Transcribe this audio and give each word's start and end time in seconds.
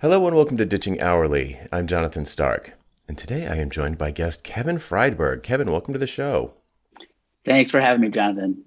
Hello 0.00 0.26
and 0.26 0.34
welcome 0.34 0.56
to 0.56 0.64
Ditching 0.64 0.98
Hourly. 1.02 1.60
I'm 1.70 1.86
Jonathan 1.86 2.24
Stark, 2.24 2.72
and 3.06 3.18
today 3.18 3.46
I 3.46 3.56
am 3.56 3.68
joined 3.68 3.98
by 3.98 4.12
guest 4.12 4.42
Kevin 4.42 4.78
Friedberg. 4.78 5.42
Kevin, 5.42 5.70
welcome 5.70 5.92
to 5.92 6.00
the 6.00 6.06
show. 6.06 6.54
Thanks 7.44 7.70
for 7.70 7.82
having 7.82 8.00
me, 8.00 8.08
Jonathan. 8.08 8.64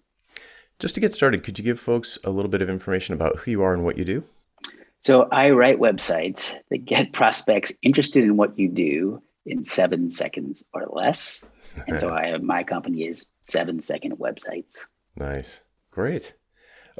Just 0.77 0.93
to 0.93 1.01
get 1.01 1.11
started, 1.11 1.43
could 1.43 1.57
you 1.57 1.65
give 1.65 1.79
folks 1.79 2.19
a 2.23 2.29
little 2.29 2.51
bit 2.51 2.61
of 2.61 2.69
information 2.69 3.15
about 3.15 3.39
who 3.39 3.49
you 3.49 3.63
are 3.63 3.73
and 3.73 3.83
what 3.83 3.97
you 3.97 4.05
do? 4.05 4.23
So, 4.99 5.23
I 5.31 5.49
write 5.49 5.79
websites 5.79 6.53
that 6.69 6.85
get 6.85 7.13
prospects 7.13 7.71
interested 7.81 8.23
in 8.23 8.37
what 8.37 8.59
you 8.59 8.69
do 8.69 9.19
in 9.47 9.65
seven 9.65 10.11
seconds 10.11 10.63
or 10.71 10.85
less. 10.91 11.43
And 11.87 11.99
so, 11.99 12.09
I 12.13 12.37
my 12.37 12.63
company 12.63 13.07
is 13.07 13.25
Seven 13.45 13.81
Second 13.81 14.19
Websites. 14.19 14.75
Nice, 15.15 15.63
great. 15.89 16.35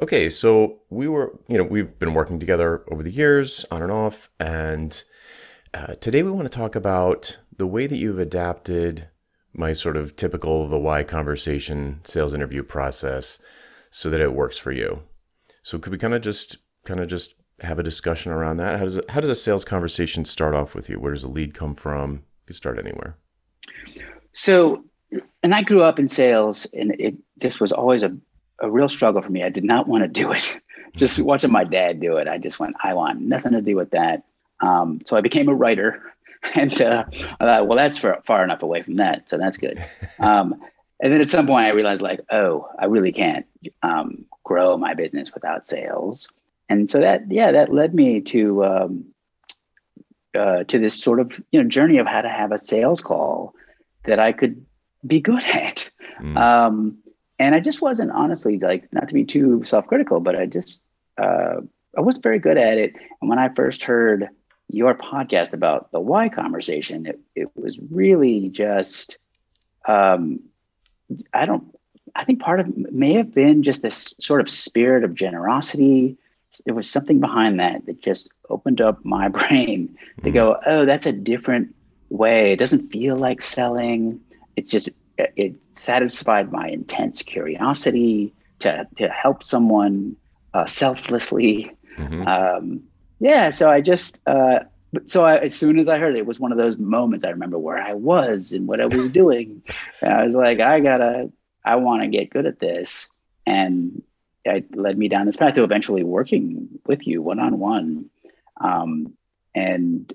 Okay, 0.02 0.28
so 0.28 0.80
we 0.90 1.06
were, 1.06 1.38
you 1.46 1.56
know, 1.56 1.64
we've 1.64 1.98
been 1.98 2.14
working 2.14 2.40
together 2.40 2.84
over 2.90 3.02
the 3.02 3.12
years, 3.12 3.64
on 3.70 3.82
and 3.82 3.92
off, 3.92 4.28
and 4.40 5.04
uh, 5.72 5.94
today 5.94 6.22
we 6.22 6.30
want 6.30 6.50
to 6.50 6.56
talk 6.56 6.74
about 6.74 7.38
the 7.56 7.66
way 7.66 7.86
that 7.86 7.96
you've 7.96 8.18
adapted 8.18 9.08
my 9.52 9.72
sort 9.72 9.96
of 9.96 10.16
typical 10.16 10.66
the 10.66 10.78
why 10.78 11.04
conversation 11.04 12.00
sales 12.04 12.34
interview 12.34 12.62
process 12.62 13.38
so 13.90 14.10
that 14.10 14.20
it 14.20 14.34
works 14.34 14.58
for 14.58 14.72
you. 14.72 15.02
So 15.62 15.78
could 15.78 15.92
we 15.92 15.98
kind 15.98 16.14
of 16.14 16.22
just 16.22 16.56
kind 16.84 16.98
of 16.98 17.08
just 17.08 17.34
have 17.60 17.78
a 17.78 17.84
discussion 17.84 18.32
around 18.32 18.56
that? 18.56 18.78
How 18.78 18.84
does 18.84 19.00
how 19.08 19.20
does 19.20 19.30
a 19.30 19.36
sales 19.36 19.64
conversation 19.64 20.24
start 20.24 20.54
off 20.54 20.74
with 20.74 20.88
you? 20.90 20.98
Where 20.98 21.12
does 21.12 21.22
a 21.22 21.28
lead 21.28 21.54
come 21.54 21.76
from? 21.76 22.12
You 22.12 22.46
can 22.46 22.54
start 22.54 22.80
anywhere. 22.80 23.16
So, 24.32 24.84
and 25.44 25.54
I 25.54 25.62
grew 25.62 25.84
up 25.84 26.00
in 26.00 26.08
sales, 26.08 26.66
and 26.72 26.96
it 26.98 27.14
just 27.40 27.60
was 27.60 27.70
always 27.70 28.02
a, 28.02 28.16
a 28.60 28.70
real 28.70 28.88
struggle 28.88 29.22
for 29.22 29.30
me. 29.30 29.42
I 29.42 29.48
did 29.48 29.64
not 29.64 29.88
want 29.88 30.02
to 30.02 30.08
do 30.22 30.32
it. 30.32 30.56
just 30.96 31.18
watching 31.18 31.50
my 31.52 31.64
dad 31.64 32.00
do 32.00 32.16
it, 32.16 32.28
I 32.28 32.38
just 32.38 32.58
went, 32.60 32.76
I 32.82 32.94
want 32.94 33.20
nothing 33.20 33.52
to 33.52 33.60
do 33.60 33.76
with 33.76 33.90
that. 33.90 34.24
Um, 34.60 35.00
so 35.06 35.16
I 35.16 35.20
became 35.20 35.48
a 35.48 35.54
writer 35.54 36.02
and 36.54 36.80
uh, 36.80 37.04
I 37.40 37.44
thought, 37.44 37.66
well, 37.68 37.76
that's 37.76 37.98
far, 37.98 38.20
far 38.24 38.44
enough 38.44 38.62
away 38.62 38.82
from 38.82 38.94
that, 38.94 39.28
so 39.28 39.38
that's 39.38 39.56
good. 39.56 39.82
Um, 40.20 40.62
and 41.00 41.12
then 41.12 41.20
at 41.20 41.28
some 41.28 41.46
point, 41.46 41.66
I 41.66 41.70
realized, 41.70 42.00
like, 42.00 42.20
oh, 42.30 42.68
I 42.78 42.84
really 42.84 43.10
can't 43.10 43.44
um, 43.82 44.24
grow 44.44 44.76
my 44.76 44.94
business 44.94 45.34
without 45.34 45.68
sales. 45.68 46.28
And 46.68 46.88
so 46.88 47.00
that, 47.00 47.30
yeah, 47.30 47.50
that 47.50 47.74
led 47.74 47.94
me 47.94 48.20
to 48.20 48.64
um, 48.64 49.04
uh, 50.34 50.64
to 50.64 50.78
this 50.78 51.00
sort 51.00 51.20
of 51.20 51.32
you 51.50 51.62
know 51.62 51.68
journey 51.68 51.98
of 51.98 52.06
how 52.06 52.20
to 52.20 52.28
have 52.28 52.52
a 52.52 52.58
sales 52.58 53.00
call 53.00 53.54
that 54.04 54.18
I 54.18 54.32
could 54.32 54.64
be 55.06 55.20
good 55.20 55.44
at. 55.44 55.88
Mm. 56.20 56.36
And 57.38 57.54
I 57.54 57.60
just 57.60 57.82
wasn't 57.82 58.12
honestly 58.12 58.58
like 58.58 58.92
not 58.92 59.08
to 59.08 59.14
be 59.14 59.24
too 59.24 59.64
self-critical, 59.64 60.20
but 60.20 60.36
I 60.36 60.46
just 60.46 60.84
uh, 61.18 61.60
I 61.96 62.00
wasn't 62.00 62.22
very 62.22 62.38
good 62.38 62.58
at 62.58 62.78
it. 62.78 62.94
And 63.20 63.28
when 63.28 63.38
I 63.38 63.48
first 63.50 63.84
heard 63.84 64.28
your 64.68 64.94
podcast 64.94 65.52
about 65.52 65.92
the 65.92 66.00
why 66.00 66.28
conversation, 66.28 67.06
it, 67.06 67.20
it 67.34 67.48
was 67.54 67.78
really 67.90 68.48
just, 68.48 69.18
um, 69.86 70.40
I 71.32 71.46
don't, 71.46 71.64
I 72.14 72.24
think 72.24 72.40
part 72.40 72.60
of 72.60 72.76
may 72.76 73.14
have 73.14 73.34
been 73.34 73.62
just 73.62 73.82
this 73.82 74.14
sort 74.20 74.40
of 74.40 74.48
spirit 74.48 75.04
of 75.04 75.14
generosity. 75.14 76.16
There 76.64 76.74
was 76.74 76.88
something 76.88 77.20
behind 77.20 77.58
that 77.60 77.86
that 77.86 78.02
just 78.02 78.30
opened 78.48 78.80
up 78.80 79.04
my 79.04 79.28
brain 79.38 79.96
to 80.22 80.30
go, 80.30 80.54
mm-hmm. 80.54 80.70
oh, 80.70 80.86
that's 80.86 81.06
a 81.06 81.12
different 81.12 81.74
way. 82.10 82.52
It 82.52 82.58
doesn't 82.58 82.90
feel 82.90 83.16
like 83.16 83.42
selling. 83.42 84.20
It's 84.56 84.70
just, 84.70 84.88
it 85.18 85.54
satisfied 85.72 86.50
my 86.52 86.68
intense 86.68 87.22
curiosity 87.22 88.34
to, 88.60 88.86
to 88.98 89.08
help 89.08 89.42
someone 89.42 90.16
uh, 90.52 90.66
selflessly. 90.66 91.70
Mm-hmm. 91.98 92.26
Um, 92.26 92.82
yeah 93.24 93.50
so 93.50 93.70
i 93.70 93.80
just 93.80 94.20
uh 94.26 94.60
so 95.06 95.24
I, 95.24 95.38
as 95.38 95.54
soon 95.54 95.78
as 95.78 95.88
i 95.88 95.98
heard 95.98 96.14
it, 96.14 96.20
it 96.20 96.26
was 96.26 96.38
one 96.38 96.52
of 96.52 96.58
those 96.58 96.76
moments 96.76 97.24
i 97.24 97.30
remember 97.30 97.58
where 97.58 97.78
i 97.78 97.94
was 97.94 98.52
and 98.52 98.66
what 98.68 98.80
i 98.80 98.86
was 98.86 99.10
doing 99.20 99.62
and 100.02 100.12
i 100.12 100.24
was 100.24 100.34
like 100.34 100.60
i 100.60 100.80
gotta 100.80 101.30
i 101.64 101.76
want 101.76 102.02
to 102.02 102.08
get 102.08 102.30
good 102.30 102.46
at 102.46 102.60
this 102.60 103.08
and 103.46 104.02
it 104.44 104.76
led 104.76 104.98
me 104.98 105.08
down 105.08 105.24
this 105.24 105.36
path 105.36 105.54
to 105.54 105.64
eventually 105.64 106.02
working 106.02 106.68
with 106.86 107.06
you 107.06 107.22
one-on-one 107.22 108.10
um, 108.60 109.14
and 109.54 110.12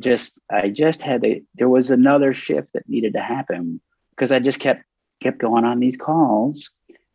just 0.00 0.38
i 0.50 0.68
just 0.68 1.00
had 1.00 1.24
a 1.24 1.42
there 1.54 1.68
was 1.68 1.90
another 1.90 2.34
shift 2.34 2.72
that 2.74 2.88
needed 2.88 3.14
to 3.14 3.22
happen 3.22 3.80
because 4.18 4.32
i 4.32 4.38
just 4.38 4.58
kept 4.60 4.82
kept 5.22 5.38
going 5.38 5.64
on 5.64 5.78
these 5.78 5.96
calls 5.96 6.70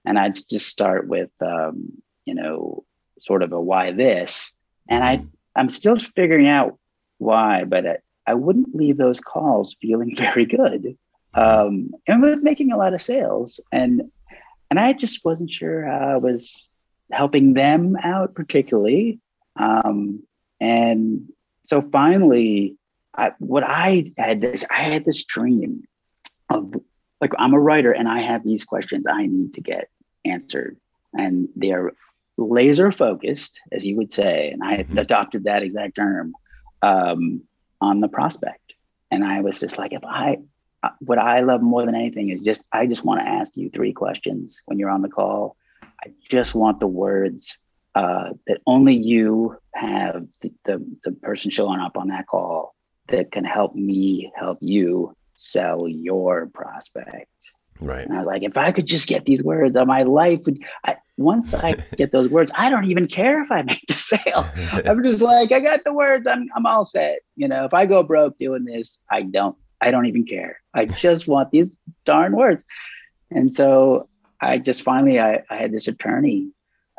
and 0.05 0.17
i'd 0.17 0.35
just 0.49 0.67
start 0.67 1.07
with 1.07 1.29
um, 1.41 2.01
you 2.25 2.33
know 2.33 2.83
sort 3.19 3.43
of 3.43 3.51
a 3.51 3.61
why 3.61 3.91
this 3.91 4.53
and 4.89 5.03
I, 5.03 5.25
I'm 5.55 5.69
still 5.69 5.97
figuring 5.97 6.47
out 6.47 6.77
why, 7.17 7.63
but 7.63 7.85
I, 7.85 7.97
I 8.27 8.33
wouldn't 8.33 8.75
leave 8.75 8.97
those 8.97 9.19
calls 9.19 9.75
feeling 9.81 10.15
very 10.17 10.45
good. 10.45 10.97
Um, 11.33 11.91
and 12.07 12.21
with 12.21 12.43
making 12.43 12.71
a 12.71 12.77
lot 12.77 12.93
of 12.93 13.01
sales, 13.01 13.59
and 13.71 14.11
and 14.69 14.79
I 14.79 14.93
just 14.93 15.23
wasn't 15.25 15.51
sure 15.51 15.85
how 15.85 16.09
I 16.09 16.17
was 16.17 16.67
helping 17.11 17.53
them 17.53 17.95
out 18.03 18.33
particularly. 18.33 19.19
Um, 19.55 20.23
and 20.59 21.29
so 21.67 21.81
finally, 21.81 22.75
I, 23.15 23.33
what 23.39 23.63
I 23.63 24.13
had 24.17 24.41
this, 24.41 24.65
I 24.69 24.83
had 24.83 25.05
this 25.05 25.23
dream 25.25 25.83
of 26.49 26.73
like 27.21 27.33
I'm 27.37 27.53
a 27.53 27.59
writer 27.59 27.91
and 27.91 28.07
I 28.07 28.21
have 28.21 28.43
these 28.43 28.65
questions 28.65 29.05
I 29.07 29.25
need 29.25 29.55
to 29.55 29.61
get 29.61 29.89
answered, 30.25 30.77
and 31.13 31.49
they're 31.55 31.91
laser 32.37 32.91
focused, 32.91 33.59
as 33.71 33.85
you 33.85 33.95
would 33.97 34.11
say, 34.11 34.49
and 34.49 34.63
I 34.63 34.77
mm-hmm. 34.77 34.97
adopted 34.97 35.43
that 35.43 35.63
exact 35.63 35.95
term 35.95 36.33
um, 36.81 37.43
on 37.79 37.99
the 37.99 38.07
prospect. 38.07 38.73
And 39.11 39.23
I 39.23 39.41
was 39.41 39.59
just 39.59 39.77
like, 39.77 39.93
if 39.93 40.03
I, 40.03 40.37
uh, 40.81 40.89
what 40.99 41.19
I 41.19 41.41
love 41.41 41.61
more 41.61 41.85
than 41.85 41.95
anything 41.95 42.29
is 42.29 42.41
just, 42.41 42.63
I 42.71 42.87
just 42.87 43.05
want 43.05 43.21
to 43.21 43.27
ask 43.27 43.55
you 43.55 43.69
three 43.69 43.93
questions 43.93 44.59
when 44.65 44.79
you're 44.79 44.89
on 44.89 45.03
the 45.03 45.09
call. 45.09 45.55
I 45.83 46.11
just 46.29 46.55
want 46.55 46.79
the 46.79 46.87
words 46.87 47.57
uh, 47.93 48.31
that 48.47 48.59
only 48.65 48.95
you 48.95 49.57
have, 49.75 50.25
the, 50.41 50.51
the, 50.65 50.85
the 51.03 51.11
person 51.11 51.51
showing 51.51 51.79
up 51.79 51.97
on 51.97 52.07
that 52.07 52.25
call 52.25 52.73
that 53.09 53.31
can 53.31 53.45
help 53.45 53.75
me 53.75 54.31
help 54.35 54.57
you 54.61 55.15
sell 55.35 55.87
your 55.87 56.47
prospect. 56.47 57.27
Right. 57.79 58.05
And 58.05 58.13
I 58.13 58.17
was 58.17 58.27
like, 58.27 58.43
if 58.43 58.57
I 58.57 58.71
could 58.71 58.85
just 58.85 59.07
get 59.07 59.25
these 59.25 59.43
words, 59.43 59.75
my 59.85 60.03
life 60.03 60.41
would. 60.45 60.59
I, 60.85 60.97
once 61.17 61.53
I 61.53 61.73
get 61.97 62.11
those 62.11 62.29
words, 62.29 62.51
I 62.55 62.69
don't 62.69 62.85
even 62.85 63.07
care 63.07 63.41
if 63.41 63.51
I 63.51 63.61
make 63.63 63.81
the 63.87 63.93
sale. 63.93 64.45
I'm 64.85 65.03
just 65.03 65.21
like, 65.21 65.51
I 65.51 65.59
got 65.59 65.83
the 65.83 65.93
words. 65.93 66.27
I'm 66.27 66.47
I'm 66.55 66.65
all 66.65 66.85
set. 66.85 67.19
You 67.35 67.47
know, 67.47 67.65
if 67.65 67.73
I 67.73 67.85
go 67.85 68.03
broke 68.03 68.37
doing 68.37 68.65
this, 68.65 68.99
I 69.11 69.23
don't. 69.23 69.55
I 69.81 69.91
don't 69.91 70.05
even 70.05 70.25
care. 70.25 70.61
I 70.73 70.85
just 71.05 71.27
want 71.27 71.51
these 71.51 71.77
darn 72.05 72.35
words. 72.35 72.63
And 73.31 73.53
so 73.53 74.07
I 74.39 74.57
just 74.57 74.83
finally 74.83 75.19
I, 75.19 75.43
I 75.49 75.57
had 75.57 75.71
this 75.71 75.87
attorney. 75.87 76.51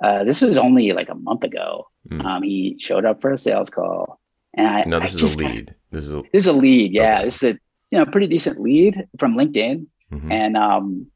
Uh, 0.03 0.25
this 0.25 0.41
was 0.41 0.59
only 0.59 0.93
like 0.93 1.09
a 1.09 1.15
month 1.15 1.45
ago. 1.45 1.87
Mm. 2.09 2.25
Um, 2.25 2.43
he 2.43 2.77
showed 2.78 3.05
up 3.05 3.21
for 3.22 3.33
a 3.33 3.39
sales 3.39 3.71
call, 3.71 4.21
and 4.53 4.66
I 4.66 4.84
no, 4.84 5.01
this 5.01 5.15
I 5.15 5.25
is 5.25 5.34
a 5.34 5.39
lead. 5.39 5.75
This 5.91 6.05
is 6.05 6.12
a 6.12 6.22
this 6.33 6.43
is 6.43 6.47
a 6.49 6.53
lead. 6.53 6.93
Yeah, 6.93 7.16
okay. 7.16 7.25
this 7.25 7.37
is 7.37 7.55
a 7.55 7.59
you 7.91 7.99
know 7.99 8.05
pretty 8.05 8.27
decent 8.27 8.61
lead 8.61 9.09
from 9.19 9.37
LinkedIn. 9.37 9.87
Mm-hmm. 10.12 10.33
And 10.33 10.56
um, 10.56 11.06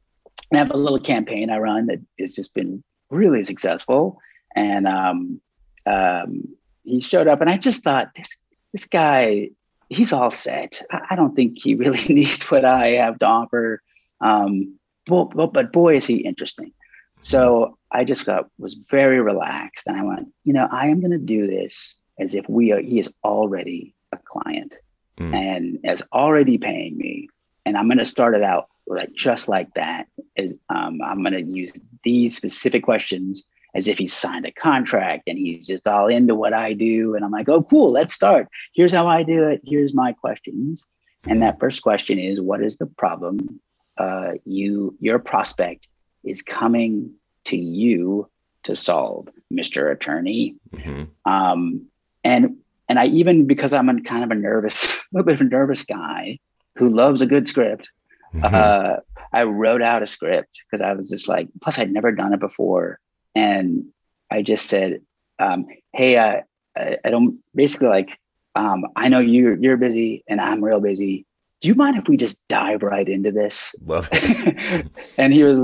I 0.53 0.57
have 0.57 0.71
a 0.71 0.77
little 0.77 0.99
campaign 0.99 1.49
I 1.49 1.57
run 1.57 1.87
that 1.87 1.99
has 2.19 2.35
just 2.35 2.53
been 2.53 2.83
really 3.09 3.43
successful. 3.43 4.19
And 4.55 4.87
um, 4.87 5.41
um, 5.85 6.55
he 6.83 7.01
showed 7.01 7.27
up, 7.27 7.41
and 7.41 7.49
I 7.49 7.57
just 7.57 7.83
thought 7.83 8.09
this 8.15 8.37
this 8.73 8.85
guy, 8.85 9.49
he's 9.89 10.13
all 10.13 10.31
set. 10.31 10.81
I, 10.91 10.99
I 11.11 11.15
don't 11.15 11.35
think 11.35 11.59
he 11.59 11.75
really 11.75 12.03
needs 12.13 12.49
what 12.51 12.65
I 12.65 12.87
have 12.97 13.19
to 13.19 13.25
offer. 13.25 13.81
Um, 14.21 14.79
but, 15.05 15.31
but, 15.35 15.53
but 15.53 15.71
boy, 15.71 15.97
is 15.97 16.05
he 16.05 16.17
interesting. 16.17 16.73
So 17.21 17.77
I 17.91 18.03
just 18.03 18.25
got 18.25 18.49
was 18.57 18.75
very 18.75 19.21
relaxed, 19.21 19.87
and 19.87 19.97
I 19.97 20.03
went, 20.03 20.29
you 20.45 20.53
know, 20.53 20.67
I 20.71 20.87
am 20.87 20.99
going 21.01 21.11
to 21.11 21.17
do 21.17 21.47
this 21.47 21.95
as 22.19 22.33
if 22.33 22.47
we 22.47 22.71
are. 22.71 22.79
He 22.79 22.99
is 22.99 23.09
already 23.23 23.93
a 24.11 24.17
client, 24.17 24.75
mm. 25.19 25.33
and 25.33 25.79
is 25.83 26.03
already 26.13 26.57
paying 26.57 26.97
me, 26.97 27.29
and 27.65 27.77
I'm 27.77 27.87
going 27.87 27.99
to 27.99 28.05
start 28.05 28.35
it 28.35 28.43
out 28.43 28.69
like 28.89 29.13
just 29.13 29.47
like 29.47 29.73
that 29.75 30.07
is 30.35 30.55
um, 30.69 30.99
i'm 31.01 31.21
going 31.21 31.33
to 31.33 31.43
use 31.43 31.71
these 32.03 32.35
specific 32.35 32.83
questions 32.83 33.43
as 33.75 33.87
if 33.87 33.99
he's 33.99 34.13
signed 34.13 34.47
a 34.47 34.51
contract 34.51 35.23
and 35.27 35.37
he's 35.37 35.67
just 35.67 35.87
all 35.87 36.07
into 36.07 36.33
what 36.33 36.53
i 36.53 36.73
do. 36.73 37.15
And 37.15 37.23
i'm 37.23 37.31
like 37.31 37.47
oh 37.47 37.63
cool 37.63 37.89
let's 37.89 38.13
start. 38.13 38.47
Here's 38.73 38.91
how 38.91 39.07
i 39.07 39.23
do 39.23 39.47
it. 39.47 39.61
Here's 39.63 39.93
my 39.93 40.13
questions. 40.13 40.83
And 41.27 41.41
that 41.43 41.59
first 41.59 41.83
question 41.83 42.17
is 42.17 42.41
what 42.41 42.63
is 42.63 42.77
the 42.77 42.87
problem 42.87 43.61
uh, 43.97 44.31
you 44.45 44.97
your 44.99 45.19
prospect 45.19 45.87
is 46.23 46.41
coming 46.41 47.13
to 47.45 47.57
you 47.57 48.27
to 48.63 48.75
solve 48.75 49.29
mr 49.53 49.91
attorney? 49.91 50.55
Mm-hmm. 50.73 51.31
um, 51.31 51.85
and 52.23 52.57
and 52.89 52.99
i 52.99 53.05
even 53.05 53.47
because 53.47 53.71
i'm 53.73 53.87
a 53.89 54.01
kind 54.01 54.23
of 54.23 54.31
a 54.31 54.35
nervous 54.35 54.85
a 54.97 54.99
little 55.13 55.25
bit 55.25 55.35
of 55.35 55.41
a 55.41 55.49
nervous 55.49 55.83
guy 55.83 56.37
who 56.75 56.89
loves 56.89 57.21
a 57.21 57.25
good 57.25 57.47
script 57.47 57.89
Mm-hmm. 58.33 58.55
Uh, 58.55 58.97
I 59.33 59.43
wrote 59.43 59.81
out 59.81 60.03
a 60.03 60.07
script 60.07 60.61
because 60.65 60.81
I 60.81 60.93
was 60.93 61.09
just 61.09 61.27
like, 61.27 61.47
plus 61.61 61.79
I'd 61.79 61.91
never 61.91 62.11
done 62.11 62.33
it 62.33 62.39
before, 62.39 62.99
and 63.35 63.85
I 64.31 64.41
just 64.41 64.69
said, 64.69 65.01
um, 65.39 65.67
"Hey, 65.93 66.17
I, 66.17 66.43
I, 66.75 66.97
I 67.03 67.09
don't 67.09 67.39
basically 67.55 67.87
like 67.87 68.17
um, 68.55 68.85
I 68.95 69.09
know 69.09 69.19
you're 69.19 69.55
you're 69.55 69.77
busy 69.77 70.23
and 70.27 70.39
I'm 70.39 70.63
real 70.63 70.79
busy. 70.79 71.25
Do 71.61 71.67
you 71.67 71.75
mind 71.75 71.97
if 71.97 72.07
we 72.07 72.17
just 72.17 72.39
dive 72.47 72.83
right 72.83 73.07
into 73.07 73.31
this? 73.31 73.73
Love 73.85 74.07
it. 74.11 74.87
and 75.17 75.33
he 75.33 75.43
was, 75.43 75.59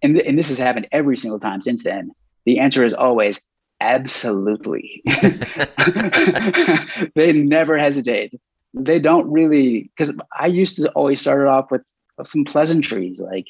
and, 0.00 0.16
and 0.18 0.38
this 0.38 0.48
has 0.50 0.58
happened 0.58 0.86
every 0.92 1.16
single 1.16 1.40
time 1.40 1.60
since 1.60 1.82
then. 1.82 2.12
The 2.44 2.60
answer 2.60 2.84
is 2.84 2.94
always 2.94 3.40
absolutely. 3.82 5.02
they 7.14 7.32
never 7.32 7.76
hesitate. 7.76 8.40
They 8.74 8.98
don't 8.98 9.30
really, 9.30 9.90
because 9.96 10.14
I 10.38 10.46
used 10.46 10.76
to 10.76 10.90
always 10.92 11.20
start 11.20 11.42
it 11.42 11.46
off 11.46 11.70
with 11.70 11.86
some 12.24 12.44
pleasantries 12.44 13.20
like 13.20 13.46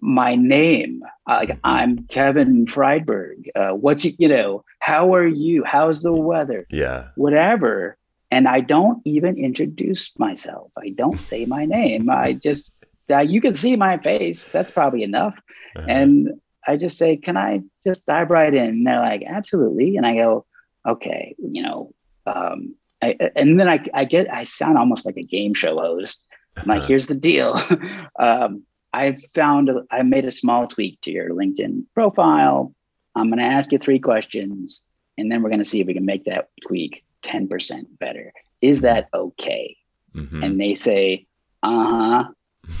my 0.00 0.34
name, 0.34 1.02
like 1.26 1.58
I'm 1.64 2.06
Kevin 2.06 2.66
Friedberg. 2.66 3.50
Uh, 3.54 3.70
what's 3.70 4.04
you 4.04 4.28
know? 4.28 4.64
How 4.78 5.14
are 5.14 5.26
you? 5.26 5.64
How's 5.64 6.02
the 6.02 6.12
weather? 6.12 6.66
Yeah. 6.70 7.08
Whatever 7.16 7.98
and 8.30 8.46
I 8.46 8.60
don't 8.60 9.02
even 9.04 9.36
introduce 9.36 10.16
myself. 10.18 10.70
I 10.78 10.90
don't 10.90 11.18
say 11.30 11.46
my 11.46 11.64
name. 11.64 12.08
I 12.10 12.34
just 12.34 12.72
uh, 13.10 13.18
you 13.18 13.40
can 13.40 13.54
see 13.54 13.76
my 13.76 13.98
face. 13.98 14.44
That's 14.44 14.70
probably 14.70 15.02
enough. 15.02 15.34
Uh-huh. 15.76 15.86
And 15.88 16.40
I 16.70 16.76
just 16.76 16.96
say, 16.96 17.16
"Can 17.16 17.36
I 17.36 17.60
just 17.84 18.06
dive 18.06 18.30
right 18.30 18.52
in?" 18.52 18.64
And 18.64 18.86
they're 18.86 19.00
like, 19.00 19.22
"Absolutely." 19.26 19.96
And 19.96 20.06
I 20.06 20.14
go, 20.14 20.46
"Okay, 20.86 21.34
you 21.38 21.62
know." 21.62 21.92
Um, 22.26 22.76
I, 23.02 23.16
and 23.34 23.58
then 23.58 23.68
I, 23.68 23.84
I 23.94 24.04
get 24.04 24.32
I 24.32 24.44
sound 24.44 24.78
almost 24.78 25.04
like 25.06 25.16
a 25.16 25.22
game 25.22 25.54
show 25.54 25.78
host. 25.78 26.22
I'm 26.56 26.68
like. 26.68 26.82
"Here's 26.88 27.06
the 27.06 27.14
deal." 27.14 27.60
um, 28.18 28.62
I 28.92 29.16
found 29.34 29.70
I 29.90 30.02
made 30.02 30.24
a 30.24 30.30
small 30.30 30.66
tweak 30.66 31.00
to 31.02 31.10
your 31.10 31.30
LinkedIn 31.30 31.84
profile. 31.94 32.74
I'm 33.14 33.28
going 33.28 33.38
to 33.38 33.44
ask 33.44 33.72
you 33.72 33.78
three 33.78 33.98
questions, 33.98 34.82
and 35.18 35.30
then 35.30 35.42
we're 35.42 35.50
going 35.50 35.62
to 35.62 35.64
see 35.64 35.80
if 35.80 35.86
we 35.86 35.94
can 35.94 36.06
make 36.06 36.24
that 36.24 36.48
tweak 36.66 37.04
10% 37.24 37.84
better. 37.98 38.32
Is 38.60 38.82
that 38.82 39.08
okay? 39.12 39.76
Mm-hmm. 40.14 40.42
And 40.42 40.60
they 40.60 40.74
say, 40.74 41.26
uh 41.62 41.90
huh, 41.90 42.24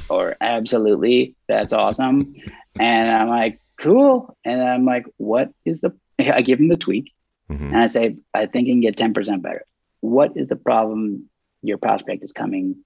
or 0.08 0.36
absolutely, 0.40 1.34
that's 1.48 1.72
awesome. 1.72 2.34
and 2.78 3.10
I'm 3.10 3.28
like, 3.28 3.59
cool. 3.80 4.36
And 4.44 4.62
I'm 4.62 4.84
like, 4.84 5.06
what 5.16 5.50
is 5.64 5.80
the, 5.80 5.92
I 6.18 6.42
give 6.42 6.58
them 6.58 6.68
the 6.68 6.76
tweak 6.76 7.12
mm-hmm. 7.50 7.66
and 7.66 7.76
I 7.76 7.86
say, 7.86 8.16
I 8.32 8.46
think 8.46 8.68
you 8.68 8.74
can 8.74 8.80
get 8.80 8.96
10% 8.96 9.42
better. 9.42 9.64
What 10.00 10.36
is 10.36 10.48
the 10.48 10.56
problem 10.56 11.28
your 11.62 11.78
prospect 11.78 12.22
is 12.22 12.32
coming 12.32 12.76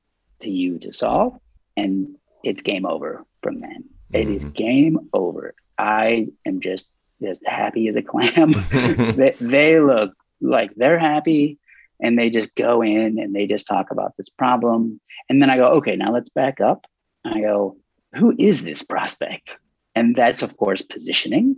to 0.40 0.50
you 0.50 0.78
to 0.80 0.92
solve? 0.92 1.38
And 1.76 2.16
it's 2.42 2.62
game 2.62 2.86
over 2.86 3.24
from 3.42 3.58
then. 3.58 3.84
Mm-hmm. 4.12 4.16
It 4.16 4.28
is 4.28 4.44
mm-hmm. 4.44 4.54
game 4.54 4.98
over. 5.12 5.54
I 5.76 6.28
am 6.46 6.60
just 6.60 6.88
just 7.22 7.42
happy 7.46 7.88
as 7.88 7.96
a 7.96 8.02
clam. 8.02 8.52
they, 8.70 9.34
they 9.40 9.80
look 9.80 10.12
like 10.40 10.74
they're 10.74 10.98
happy 10.98 11.58
and 12.00 12.18
they 12.18 12.28
just 12.28 12.54
go 12.54 12.82
in 12.82 13.18
and 13.18 13.34
they 13.34 13.46
just 13.46 13.66
talk 13.66 13.90
about 13.90 14.16
this 14.16 14.28
problem. 14.28 15.00
And 15.28 15.40
then 15.40 15.48
I 15.48 15.56
go, 15.56 15.68
okay, 15.74 15.96
now 15.96 16.12
let's 16.12 16.28
back 16.28 16.60
up. 16.60 16.84
I 17.24 17.40
go, 17.40 17.76
who 18.14 18.34
is 18.38 18.62
this 18.62 18.82
prospect? 18.82 19.56
And 19.94 20.14
that's 20.14 20.42
of 20.42 20.56
course 20.56 20.82
positioning. 20.82 21.56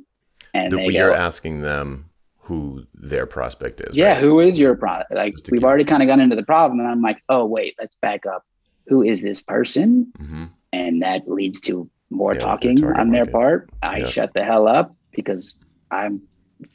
And 0.55 0.73
the, 0.73 0.93
you're 0.93 1.11
go, 1.11 1.17
asking 1.17 1.62
them 1.62 2.11
who 2.38 2.87
their 2.94 3.27
prospect 3.27 3.81
is. 3.81 3.97
Yeah, 3.97 4.12
right? 4.12 4.23
who 4.23 4.41
is 4.41 4.59
your 4.59 4.77
product? 4.77 5.12
Like 5.12 5.35
we've 5.50 5.65
already 5.65 5.85
kind 5.85 6.03
of 6.03 6.09
gone 6.09 6.21
into 6.21 6.37
the 6.37 6.44
problem, 6.44 6.81
and 6.81 6.88
I'm 6.88 7.03
like, 7.03 7.23
oh 7.29 7.44
wait, 7.44 7.75
let's 7.79 7.97
back 7.97 8.25
up. 8.27 8.44
Who 8.87 9.03
is 9.03 9.21
this 9.21 9.41
person? 9.41 10.12
Mm-hmm. 10.19 10.44
And 10.73 11.03
that 11.03 11.29
leads 11.29 11.61
to 11.62 11.91
more 12.11 12.35
yeah, 12.35 12.41
talking 12.41 12.85
on 12.85 13.11
their 13.11 13.27
part. 13.27 13.69
I 13.83 13.99
yeah. 13.99 14.06
shut 14.06 14.33
the 14.33 14.44
hell 14.44 14.69
up 14.69 14.94
because 15.12 15.55
I'm 15.91 16.23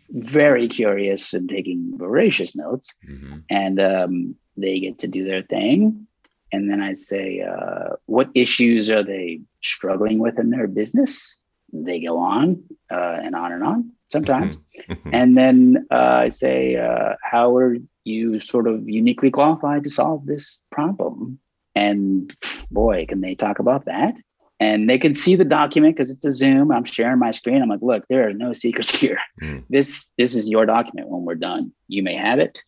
very 0.10 0.68
curious 0.68 1.34
and 1.34 1.48
taking 1.48 1.98
voracious 1.98 2.56
notes, 2.56 2.90
mm-hmm. 3.08 3.40
and 3.50 3.80
um, 3.80 4.36
they 4.58 4.80
get 4.80 5.00
to 5.00 5.08
do 5.08 5.24
their 5.24 5.44
thing. 5.44 6.08
And 6.54 6.70
then 6.70 6.82
I 6.82 6.94
say, 6.96 7.42
uh, 7.42 7.96
what 8.08 8.30
issues 8.36 8.90
are 8.90 9.04
they 9.04 9.40
struggling 9.64 10.20
with 10.20 10.38
in 10.38 10.50
their 10.50 10.68
business? 10.68 11.38
They 11.74 12.00
go 12.00 12.20
on 12.20 12.64
uh, 12.92 13.20
and 13.24 13.36
on 13.36 13.52
and 13.52 13.64
on 13.64 13.92
sometimes. 14.12 14.58
Mm-hmm. 14.90 15.10
and 15.14 15.38
then 15.38 15.88
uh, 15.92 16.20
I 16.26 16.30
say, 16.30 16.76
uh, 16.76 17.16
how 17.24 17.56
are 17.56 17.78
you 18.04 18.40
sort 18.40 18.68
of 18.68 18.88
uniquely 18.88 19.32
qualified 19.32 19.84
to 19.84 19.90
solve 19.90 20.26
this 20.26 20.60
problem? 20.72 21.40
And 21.76 22.36
boy, 22.70 23.06
can 23.08 23.22
they 23.22 23.36
talk 23.36 23.60
about 23.60 23.86
that. 23.86 24.16
And 24.60 24.88
they 24.88 25.00
can 25.00 25.16
see 25.16 25.36
the 25.36 25.46
document 25.46 25.96
because 25.96 26.12
it's 26.12 26.26
a 26.26 26.32
zoom. 26.32 26.72
I'm 26.72 26.84
sharing 26.84 27.18
my 27.18 27.32
screen. 27.32 27.64
I'm 27.64 27.70
like 27.70 27.82
look 27.82 28.04
there 28.10 28.28
are 28.28 28.34
no 28.34 28.54
secrets 28.54 28.92
here. 28.96 29.20
Mm. 29.42 29.64
this 29.70 30.12
this 30.18 30.36
is 30.36 30.50
your 30.50 30.66
document 30.66 31.10
when 31.10 31.24
we're 31.24 31.36
done. 31.36 31.72
You 31.88 32.04
may 32.04 32.16
have 32.16 32.38
it 32.38 32.60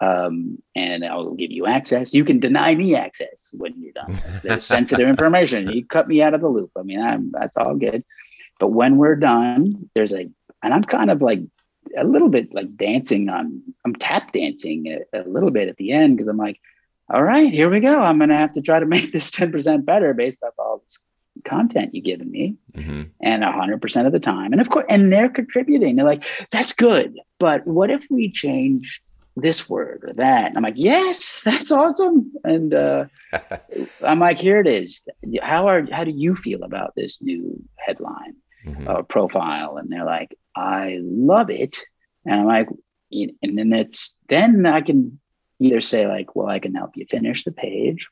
um, 0.00 0.58
and 0.76 1.04
i'll 1.04 1.34
give 1.34 1.50
you 1.50 1.66
access. 1.66 2.14
You 2.14 2.24
can 2.24 2.38
deny 2.40 2.74
me 2.74 2.94
access 2.94 3.50
when 3.54 3.74
you're 3.80 3.92
done. 3.92 4.16
There's 4.42 4.64
sensitive 4.64 5.08
information. 5.14 5.70
You 5.70 5.84
cut 5.84 6.06
me 6.06 6.22
out 6.22 6.34
of 6.34 6.42
the 6.42 6.48
loop. 6.48 6.70
I 6.78 6.82
mean 6.82 7.00
I'm, 7.00 7.32
that's 7.32 7.56
all 7.56 7.74
good 7.74 8.04
but 8.62 8.68
when 8.68 8.96
we're 8.96 9.16
done 9.16 9.90
there's 9.94 10.12
a 10.12 10.28
and 10.62 10.72
i'm 10.72 10.84
kind 10.84 11.10
of 11.10 11.20
like 11.20 11.40
a 11.98 12.04
little 12.04 12.28
bit 12.28 12.54
like 12.54 12.76
dancing 12.76 13.28
on 13.28 13.60
i'm 13.84 13.94
tap 13.96 14.32
dancing 14.32 14.86
a, 14.86 15.20
a 15.20 15.22
little 15.28 15.50
bit 15.50 15.68
at 15.68 15.76
the 15.78 15.90
end 15.90 16.16
because 16.16 16.28
i'm 16.28 16.36
like 16.36 16.60
all 17.12 17.22
right 17.22 17.52
here 17.52 17.68
we 17.68 17.80
go. 17.80 18.00
I'm 18.00 18.18
going 18.18 18.30
to 18.30 18.36
have 18.36 18.54
to 18.54 18.62
try 18.62 18.80
to 18.80 18.86
make 18.96 19.12
this 19.12 19.30
10% 19.30 19.84
better 19.84 20.14
based 20.14 20.38
off 20.42 20.54
all 20.58 20.82
this 20.84 20.98
content 21.44 21.94
you've 21.94 22.04
given 22.04 22.30
me. 22.30 22.56
Mm-hmm. 22.74 23.02
and 23.20 23.42
100% 23.42 24.06
of 24.06 24.12
the 24.12 24.20
time. 24.20 24.52
And 24.52 24.60
of 24.60 24.68
course 24.68 24.86
and 24.88 25.12
they're 25.12 25.28
contributing. 25.28 25.96
They're 25.96 26.06
like 26.06 26.24
that's 26.50 26.72
good. 26.72 27.18
But 27.38 27.66
what 27.66 27.90
if 27.90 28.06
we 28.10 28.30
change 28.30 29.02
this 29.36 29.68
word 29.68 30.04
or 30.08 30.14
that? 30.14 30.48
And 30.48 30.56
i'm 30.56 30.62
like 30.62 30.74
yes 30.76 31.42
that's 31.44 31.70
awesome. 31.70 32.32
And 32.44 32.74
uh, 32.74 33.06
i'm 34.04 34.20
like 34.20 34.38
here 34.38 34.60
it 34.60 34.66
is. 34.66 35.02
How 35.42 35.68
are 35.68 35.86
how 35.90 36.04
do 36.04 36.12
you 36.12 36.34
feel 36.36 36.62
about 36.62 36.94
this 36.96 37.22
new 37.22 37.62
headline 37.76 38.36
mm-hmm. 38.64 38.88
uh, 38.88 39.02
profile 39.02 39.76
and 39.76 39.90
they're 39.90 40.04
like 40.04 40.36
i 40.56 40.98
love 41.00 41.50
it 41.50 41.78
and 42.24 42.40
i'm 42.40 42.46
like 42.46 42.68
and 43.10 43.58
then 43.58 43.72
it's 43.72 44.14
then 44.28 44.64
i 44.66 44.80
can 44.80 45.18
either 45.58 45.80
say 45.80 46.06
like 46.06 46.34
well 46.34 46.48
i 46.48 46.58
can 46.58 46.74
help 46.74 46.90
you 46.96 47.06
finish 47.08 47.44
the 47.44 47.52
page 47.52 48.08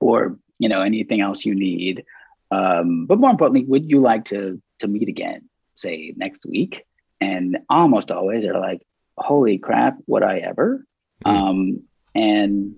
or 0.00 0.38
you 0.58 0.68
know 0.68 0.82
anything 0.82 1.20
else 1.20 1.44
you 1.44 1.54
need 1.54 2.04
um, 2.52 3.06
but 3.06 3.18
more 3.18 3.30
importantly, 3.30 3.64
would 3.64 3.88
you 3.88 4.00
like 4.00 4.26
to 4.26 4.60
to 4.80 4.86
meet 4.86 5.08
again, 5.08 5.48
say 5.76 6.12
next 6.16 6.44
week? 6.44 6.84
And 7.20 7.58
almost 7.70 8.10
always 8.10 8.44
they're 8.44 8.60
like, 8.60 8.82
"Holy 9.16 9.56
crap, 9.56 9.96
would 10.06 10.22
I 10.22 10.38
ever?" 10.38 10.84
Mm-hmm. 11.24 11.36
Um, 11.36 11.82
and 12.14 12.76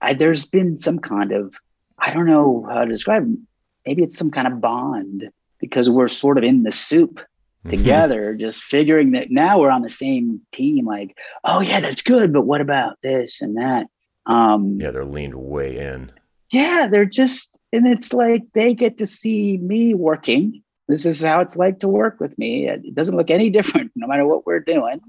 I, 0.00 0.14
there's 0.14 0.46
been 0.46 0.78
some 0.78 0.98
kind 0.98 1.32
of 1.32 1.54
I 1.98 2.14
don't 2.14 2.26
know 2.26 2.66
how 2.68 2.84
to 2.84 2.90
describe. 2.90 3.24
It. 3.24 3.38
Maybe 3.84 4.02
it's 4.02 4.16
some 4.16 4.30
kind 4.30 4.46
of 4.46 4.62
bond 4.62 5.28
because 5.62 5.88
we're 5.88 6.08
sort 6.08 6.36
of 6.36 6.44
in 6.44 6.64
the 6.64 6.72
soup 6.72 7.14
mm-hmm. 7.14 7.70
together, 7.70 8.32
mm-hmm. 8.32 8.40
just 8.40 8.62
figuring 8.62 9.12
that 9.12 9.30
now 9.30 9.58
we're 9.58 9.70
on 9.70 9.80
the 9.80 9.88
same 9.88 10.42
team. 10.52 10.84
Like, 10.84 11.16
oh 11.44 11.62
yeah, 11.62 11.80
that's 11.80 12.02
good, 12.02 12.34
but 12.34 12.42
what 12.42 12.60
about 12.60 12.98
this 13.02 13.40
and 13.40 13.56
that? 13.56 13.86
Um, 14.26 14.78
yeah, 14.78 14.90
they're 14.90 15.06
leaned 15.06 15.34
way 15.34 15.78
in. 15.78 16.12
Yeah, 16.50 16.88
they're 16.90 17.06
just 17.06 17.56
and 17.72 17.86
it's 17.86 18.12
like 18.12 18.42
they 18.52 18.74
get 18.74 18.98
to 18.98 19.06
see 19.06 19.56
me 19.56 19.94
working. 19.94 20.62
This 20.88 21.06
is 21.06 21.20
how 21.20 21.40
it's 21.40 21.56
like 21.56 21.80
to 21.80 21.88
work 21.88 22.20
with 22.20 22.36
me. 22.36 22.68
It 22.68 22.94
doesn't 22.94 23.16
look 23.16 23.30
any 23.30 23.48
different 23.56 23.92
no 23.94 24.06
matter 24.06 24.26
what 24.26 24.44
we're 24.44 24.60
doing. 24.60 25.00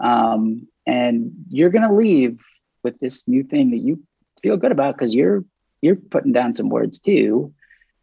Um, 0.00 0.66
and 0.86 1.32
you're 1.48 1.70
going 1.70 1.88
to 1.88 1.94
leave 1.94 2.40
with 2.82 2.98
this 3.00 3.28
new 3.28 3.42
thing 3.42 3.70
that 3.70 3.78
you 3.78 4.02
feel 4.42 4.56
good 4.56 4.72
about 4.72 4.96
because 4.96 5.14
you're 5.14 5.44
you're 5.82 5.96
putting 5.96 6.32
down 6.32 6.54
some 6.54 6.70
words 6.70 6.98
too. 6.98 7.52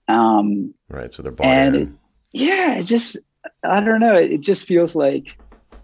Um, 0.08 0.74
right. 0.90 1.12
So 1.12 1.24
they're 1.24 1.32
bought 1.32 1.48
and 1.48 1.76
it, 1.76 1.90
yeah, 2.32 2.76
it 2.76 2.84
just 2.84 3.18
I 3.64 3.82
don't 3.82 4.00
know. 4.00 4.16
It 4.16 4.42
just 4.42 4.66
feels 4.66 4.96
like 4.96 5.38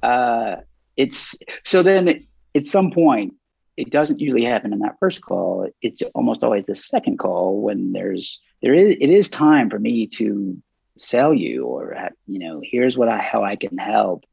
uh, 0.04 0.58
it's 0.98 1.36
so. 1.64 1.84
Then 1.84 2.28
at 2.56 2.66
some 2.66 2.92
point, 2.92 3.36
it 3.78 3.90
doesn't 3.90 4.20
usually 4.20 4.44
happen 4.44 4.74
in 4.74 4.80
that 4.80 5.00
first 5.00 5.22
call. 5.22 5.70
It's 5.82 6.02
almost 6.14 6.44
always 6.44 6.66
the 6.66 6.76
second 6.76 7.18
call 7.18 7.62
when 7.62 7.94
there's 7.94 8.40
there 8.62 8.74
is 8.74 8.96
it 9.00 9.10
is 9.10 9.30
time 9.30 9.70
for 9.70 9.80
me 9.80 10.08
to 10.08 10.62
sell 10.98 11.34
you 11.34 11.66
or 11.66 11.94
have, 11.94 12.14
you 12.28 12.40
know 12.40 12.62
here's 12.64 12.98
what 12.98 13.08
I 13.08 13.18
how 13.18 13.44
I 13.44 13.56
can 13.56 13.78
help, 13.78 14.26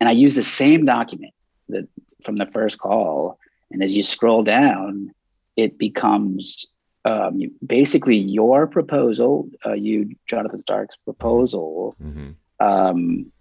and 0.00 0.08
I 0.08 0.12
use 0.12 0.34
the 0.34 0.42
same 0.42 0.84
document 0.84 1.32
that 1.68 1.88
from 2.24 2.36
the 2.36 2.46
first 2.46 2.78
call, 2.78 3.38
and 3.70 3.82
as 3.82 3.92
you 3.92 4.02
scroll 4.02 4.42
down, 4.42 5.14
it 5.56 5.78
becomes 5.78 6.66
um, 7.04 7.40
basically 7.64 8.16
your 8.16 8.66
proposal, 8.66 9.48
uh, 9.66 9.72
you 9.72 10.14
Jonathan 10.26 10.58
Stark's 10.58 10.96
proposal, 10.96 11.94
mm-hmm. 12.02 12.30
um, 12.66 13.32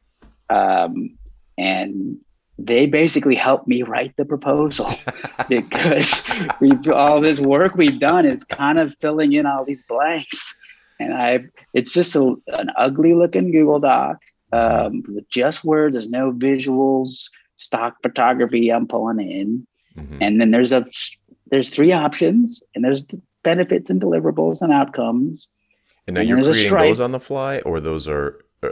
um, 0.50 1.18
and 1.58 2.18
they 2.60 2.86
basically 2.86 3.36
helped 3.36 3.68
me 3.68 3.84
write 3.84 4.16
the 4.18 4.26
proposal 4.26 4.94
because 5.50 6.24
we've 6.60 6.88
all 6.90 7.20
this 7.20 7.40
work 7.40 7.76
we've 7.76 8.00
done 8.00 8.26
is 8.26 8.44
kind 8.44 8.80
of 8.80 8.96
filling 9.00 9.34
in 9.34 9.46
all 9.46 9.66
these 9.66 9.82
blanks 9.90 10.56
and 11.00 11.16
i 11.16 11.40
it's 11.74 11.92
just 11.92 12.16
a, 12.16 12.36
an 12.48 12.70
ugly 12.78 13.16
looking 13.16 13.52
google 13.52 13.80
doc 13.80 14.18
um, 14.52 15.04
with 15.08 15.28
just 15.30 15.64
words 15.64 15.94
there's 15.94 16.10
no 16.10 16.32
visuals 16.32 17.24
stock 17.58 17.96
photography 18.04 18.72
i'm 18.72 18.88
pulling 18.88 19.20
in 19.20 19.68
mm-hmm. 19.98 20.22
and 20.22 20.40
then 20.40 20.52
there's 20.52 20.72
a 20.72 20.86
there's 21.54 21.70
three 21.70 21.92
options, 21.92 22.64
and 22.74 22.84
there's 22.84 23.06
benefits 23.44 23.90
and 23.90 24.02
deliverables 24.02 24.62
and 24.62 24.72
outcomes. 24.72 25.48
And 26.08 26.16
now 26.16 26.22
and 26.22 26.30
you're 26.30 26.44
creating 26.44 26.78
those 26.78 27.00
on 27.00 27.12
the 27.12 27.20
fly, 27.20 27.60
or 27.60 27.80
those 27.80 28.08
are 28.08 28.44
uh, 28.62 28.70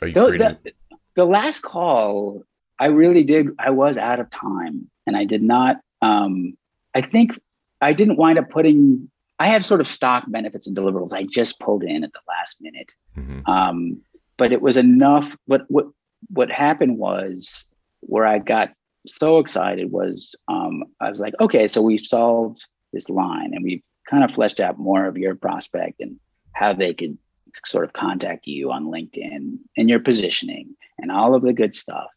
are 0.00 0.08
you 0.08 0.14
the, 0.14 0.26
creating? 0.26 0.56
The, 0.64 0.72
the 1.14 1.24
last 1.24 1.62
call, 1.62 2.42
I 2.78 2.86
really 2.86 3.24
did. 3.24 3.48
I 3.58 3.70
was 3.70 3.96
out 3.96 4.20
of 4.20 4.30
time, 4.30 4.90
and 5.06 5.16
I 5.16 5.24
did 5.24 5.42
not. 5.42 5.80
Um, 6.02 6.56
I 6.94 7.02
think 7.02 7.38
I 7.80 7.92
didn't 7.92 8.16
wind 8.16 8.38
up 8.38 8.50
putting. 8.50 9.10
I 9.38 9.48
have 9.48 9.64
sort 9.64 9.80
of 9.80 9.86
stock 9.86 10.24
benefits 10.28 10.66
and 10.66 10.76
deliverables. 10.76 11.12
I 11.12 11.24
just 11.24 11.60
pulled 11.60 11.84
in 11.84 12.02
at 12.02 12.12
the 12.12 12.20
last 12.26 12.56
minute, 12.60 12.90
mm-hmm. 13.16 13.48
um, 13.48 14.00
but 14.36 14.50
it 14.52 14.62
was 14.62 14.76
enough. 14.76 15.36
What 15.46 15.66
what 15.68 15.86
what 16.28 16.50
happened 16.50 16.98
was 16.98 17.66
where 18.00 18.26
I 18.26 18.38
got 18.38 18.72
so 19.06 19.38
excited 19.38 19.92
was 19.92 20.34
um, 20.48 20.84
I 21.00 21.10
was 21.10 21.20
like, 21.20 21.34
okay, 21.40 21.68
so 21.68 21.82
we've 21.82 22.00
solved 22.00 22.64
this 22.92 23.08
line 23.08 23.52
and 23.54 23.62
we've 23.62 23.82
kind 24.08 24.24
of 24.24 24.32
fleshed 24.32 24.60
out 24.60 24.78
more 24.78 25.06
of 25.06 25.16
your 25.16 25.34
prospect 25.34 26.00
and 26.00 26.16
how 26.52 26.72
they 26.72 26.94
could 26.94 27.18
sort 27.64 27.84
of 27.84 27.92
contact 27.92 28.46
you 28.46 28.70
on 28.72 28.86
LinkedIn 28.86 29.58
and 29.76 29.88
your 29.88 30.00
positioning 30.00 30.76
and 30.98 31.10
all 31.10 31.34
of 31.34 31.42
the 31.42 31.52
good 31.52 31.74
stuff. 31.74 32.08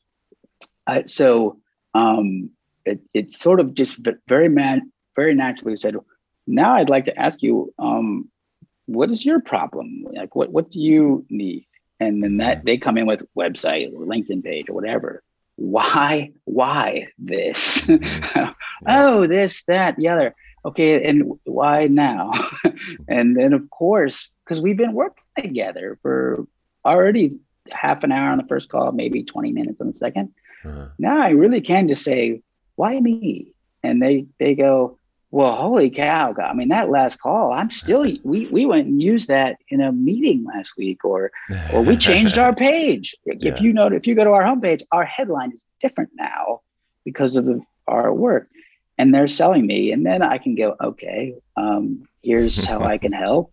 I, 0.88 1.04
so 1.06 1.60
um, 1.94 2.52
it, 2.86 3.02
it 3.14 3.32
sort 3.32 3.60
of 3.60 3.74
just 3.74 4.00
very 4.28 4.50
man, 4.50 4.92
very 5.16 5.36
naturally 5.36 5.76
said, 5.76 5.96
now 6.48 6.76
I'd 6.76 6.90
like 6.90 7.06
to 7.06 7.20
ask 7.20 7.42
you, 7.42 7.74
um, 7.78 8.30
what 8.86 9.12
is 9.12 9.26
your 9.26 9.40
problem? 9.40 10.06
Like, 10.12 10.36
what, 10.36 10.52
what 10.52 10.72
do 10.72 10.80
you 10.80 11.26
need? 11.30 11.66
And 12.00 12.24
then 12.24 12.38
that 12.38 12.64
they 12.64 12.78
come 12.78 12.98
in 12.98 13.06
with 13.06 13.28
website 13.38 13.94
or 13.94 14.06
LinkedIn 14.06 14.44
page 14.44 14.70
or 14.70 14.74
whatever. 14.74 15.22
Why, 15.58 16.32
why 16.46 17.10
this? 17.18 17.90
Oh, 18.88 19.28
this, 19.28 19.66
that, 19.66 19.98
the 19.98 20.08
other 20.08 20.34
okay, 20.66 21.04
and 21.04 21.32
why 21.44 21.88
now? 21.88 22.32
and 23.08 23.36
then 23.38 23.54
of 23.54 23.70
course, 23.70 24.30
because 24.44 24.62
we've 24.62 24.78
been 24.78 24.94
working 24.94 25.24
together 25.38 25.98
for 26.02 26.46
already 26.86 27.38
half 27.72 28.04
an 28.04 28.12
hour 28.12 28.32
on 28.32 28.38
the 28.38 28.48
first 28.48 28.70
call, 28.70 28.92
maybe 28.92 29.24
20 29.24 29.52
minutes 29.52 29.80
on 29.82 29.88
the 29.88 29.94
2nd 29.94 30.30
uh-huh. 30.66 30.88
Now 30.98 31.22
I 31.22 31.30
really 31.30 31.62
can 31.62 31.88
just 31.88 32.04
say, 32.04 32.42
why 32.76 33.00
me? 33.00 33.54
And 33.84 34.02
they 34.02 34.26
they 34.40 34.56
go, 34.56 34.98
well, 35.32 35.56
holy 35.56 35.90
cow! 35.90 36.34
God. 36.34 36.46
I 36.46 36.54
mean, 36.54 36.70
that 36.70 36.90
last 36.90 37.20
call, 37.20 37.54
I'm 37.54 37.70
still 37.70 38.02
we 38.24 38.48
we 38.48 38.66
went 38.66 38.88
and 38.88 39.02
used 39.02 39.28
that 39.28 39.58
in 39.70 39.82
a 39.82 39.92
meeting 39.92 40.44
last 40.44 40.74
week, 40.78 41.06
or 41.06 41.32
or 41.74 41.82
we 41.82 41.98
changed 41.98 42.38
our 42.38 42.54
page. 42.70 43.16
Yeah. 43.26 43.54
If 43.54 43.62
you 43.62 43.74
know, 43.74 43.88
if 43.88 44.08
you 44.08 44.16
go 44.16 44.24
to 44.24 44.32
our 44.32 44.44
homepage, 44.44 44.82
our 44.92 45.06
headline 45.06 45.52
is 45.54 45.66
different 45.82 46.12
now 46.16 46.62
because 47.06 47.38
of 47.38 47.46
the, 47.46 47.62
our 47.88 48.14
work 48.14 48.50
and 49.00 49.14
they're 49.14 49.28
selling 49.28 49.66
me 49.66 49.92
and 49.92 50.06
then 50.06 50.22
i 50.22 50.38
can 50.38 50.54
go 50.54 50.76
okay 50.82 51.34
um, 51.58 52.08
here's 52.22 52.64
how 52.72 52.82
i 52.82 52.98
can 52.98 53.12
help. 53.12 53.52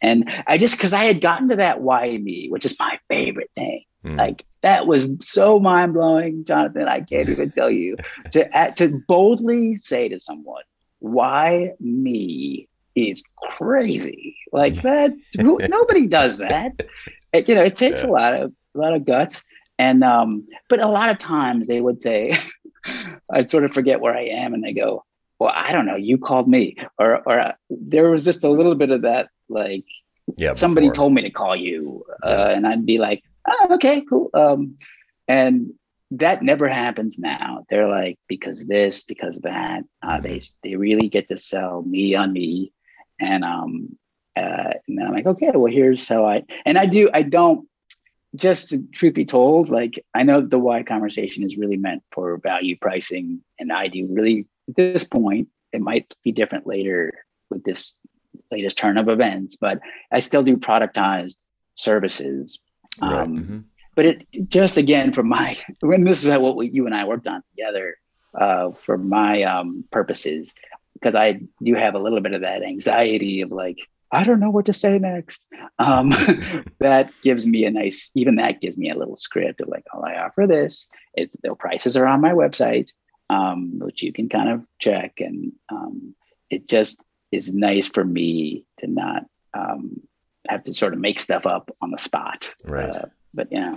And 0.00 0.30
i 0.46 0.56
just 0.56 0.76
because 0.76 0.94
i 0.94 1.04
had 1.04 1.20
gotten 1.20 1.50
to 1.50 1.56
that 1.56 1.82
why 1.82 2.16
me 2.16 2.48
which 2.48 2.64
is 2.64 2.78
my 2.78 2.98
favorite 3.08 3.50
thing. 3.54 3.84
Mm. 4.04 4.18
like 4.18 4.44
that 4.62 4.86
was 4.86 5.08
so 5.20 5.58
mind-blowing 5.58 6.44
jonathan 6.44 6.88
i 6.88 7.00
can't 7.00 7.28
even 7.28 7.50
tell 7.50 7.70
you. 7.70 7.96
To 8.32 8.72
to 8.76 9.02
boldly 9.06 9.76
say 9.76 10.08
to 10.08 10.18
someone 10.18 10.64
why 11.04 11.72
me 11.80 12.66
is 12.94 13.22
crazy. 13.36 14.36
Like 14.52 14.74
that 14.82 15.12
nobody 15.38 16.06
does 16.06 16.38
that. 16.38 16.82
It, 17.32 17.48
you 17.48 17.54
know 17.54 17.62
it 17.62 17.76
takes 17.76 18.02
yeah. 18.02 18.08
a 18.08 18.10
lot 18.10 18.40
of 18.40 18.52
a 18.74 18.78
lot 18.78 18.94
of 18.94 19.04
guts. 19.04 19.42
And 19.78 20.04
um 20.04 20.46
but 20.68 20.82
a 20.82 20.88
lot 20.88 21.10
of 21.10 21.18
times 21.18 21.66
they 21.66 21.80
would 21.80 22.00
say 22.00 22.38
I'd 23.30 23.50
sort 23.50 23.64
of 23.64 23.72
forget 23.72 24.00
where 24.00 24.14
I 24.14 24.26
am, 24.26 24.54
and 24.54 24.62
they 24.62 24.72
go, 24.72 25.04
"Well, 25.38 25.52
I 25.54 25.72
don't 25.72 25.86
know. 25.86 25.96
You 25.96 26.18
called 26.18 26.48
me," 26.48 26.76
or 26.98 27.16
or 27.26 27.40
uh, 27.40 27.52
there 27.70 28.10
was 28.10 28.24
just 28.24 28.44
a 28.44 28.50
little 28.50 28.74
bit 28.74 28.90
of 28.90 29.02
that, 29.02 29.28
like, 29.48 29.84
yeah, 30.36 30.52
somebody 30.52 30.86
before. 30.88 30.94
told 30.94 31.14
me 31.14 31.22
to 31.22 31.30
call 31.30 31.56
you, 31.56 32.04
uh, 32.22 32.52
and 32.54 32.66
I'd 32.66 32.86
be 32.86 32.98
like, 32.98 33.22
oh, 33.48 33.68
"Okay, 33.72 34.02
cool." 34.08 34.30
Um, 34.34 34.78
and 35.28 35.72
that 36.10 36.42
never 36.42 36.68
happens 36.68 37.18
now. 37.18 37.64
They're 37.68 37.88
like, 37.88 38.18
because 38.28 38.64
this, 38.64 39.04
because 39.04 39.38
that. 39.40 39.84
Uh, 40.02 40.20
they 40.20 40.36
mm-hmm. 40.36 40.56
they 40.62 40.76
really 40.76 41.08
get 41.08 41.28
to 41.28 41.38
sell 41.38 41.82
me 41.82 42.14
on 42.14 42.32
me, 42.32 42.72
and 43.20 43.44
um, 43.44 43.96
uh, 44.36 44.72
and 44.86 44.98
then 44.98 45.06
I'm 45.06 45.14
like, 45.14 45.26
okay, 45.26 45.50
well, 45.54 45.72
here's 45.72 46.08
how 46.08 46.26
I 46.26 46.42
and 46.64 46.78
I 46.78 46.86
do. 46.86 47.10
I 47.12 47.22
don't 47.22 47.68
just 48.34 48.70
to, 48.70 48.82
truth 48.92 49.14
be 49.14 49.24
told, 49.24 49.68
like 49.68 50.04
I 50.14 50.22
know 50.22 50.40
the 50.40 50.58
why 50.58 50.82
conversation 50.82 51.44
is 51.44 51.56
really 51.56 51.76
meant 51.76 52.02
for 52.12 52.38
value 52.38 52.76
pricing, 52.78 53.40
and 53.58 53.72
I 53.72 53.88
do 53.88 54.08
really 54.10 54.46
at 54.68 54.76
this 54.76 55.04
point. 55.04 55.48
It 55.72 55.80
might 55.80 56.14
be 56.22 56.32
different 56.32 56.66
later 56.66 57.12
with 57.50 57.64
this 57.64 57.94
latest 58.50 58.78
turn 58.78 58.98
of 58.98 59.08
events, 59.08 59.56
but 59.56 59.80
I 60.10 60.20
still 60.20 60.42
do 60.42 60.56
productized 60.56 61.36
services. 61.74 62.58
Right. 63.00 63.12
Um, 63.12 63.36
mm-hmm. 63.36 63.58
But 63.96 64.06
it 64.06 64.26
just 64.48 64.76
again 64.76 65.12
from 65.12 65.28
my 65.28 65.56
when 65.80 66.04
this 66.04 66.24
is 66.24 66.30
what 66.30 66.56
we, 66.56 66.70
you 66.70 66.86
and 66.86 66.94
I 66.94 67.04
worked 67.04 67.26
on 67.26 67.42
together 67.56 67.96
uh, 68.38 68.72
for 68.72 68.98
my 68.98 69.42
um, 69.44 69.84
purposes, 69.90 70.54
because 70.94 71.14
I 71.14 71.40
do 71.62 71.74
have 71.74 71.94
a 71.94 72.00
little 72.00 72.20
bit 72.20 72.32
of 72.32 72.40
that 72.42 72.62
anxiety 72.62 73.42
of 73.42 73.52
like 73.52 73.78
I 74.14 74.24
don't 74.24 74.40
know 74.40 74.50
what 74.50 74.66
to 74.66 74.72
say 74.72 74.98
next. 74.98 75.44
Um, 75.78 76.10
that 76.80 77.12
gives 77.22 77.46
me 77.46 77.64
a 77.64 77.70
nice, 77.70 78.10
even 78.14 78.36
that 78.36 78.60
gives 78.60 78.78
me 78.78 78.90
a 78.90 78.96
little 78.96 79.16
script 79.16 79.60
of 79.60 79.68
like, 79.68 79.84
oh, 79.94 80.02
I 80.02 80.24
offer 80.24 80.46
this. 80.46 80.88
It's 81.14 81.36
the 81.42 81.54
prices 81.54 81.96
are 81.96 82.06
on 82.06 82.20
my 82.20 82.32
website, 82.32 82.90
um, 83.30 83.78
which 83.78 84.02
you 84.02 84.12
can 84.12 84.28
kind 84.28 84.48
of 84.48 84.64
check. 84.78 85.14
And 85.18 85.52
um, 85.70 86.14
it 86.50 86.68
just 86.68 87.00
is 87.32 87.52
nice 87.52 87.86
for 87.86 88.04
me 88.04 88.64
to 88.80 88.86
not 88.86 89.24
um, 89.52 90.00
have 90.48 90.64
to 90.64 90.74
sort 90.74 90.92
of 90.92 91.00
make 91.00 91.18
stuff 91.18 91.46
up 91.46 91.70
on 91.80 91.90
the 91.90 91.98
spot. 91.98 92.50
Right. 92.64 92.90
Uh, 92.90 93.06
but 93.32 93.48
yeah. 93.50 93.74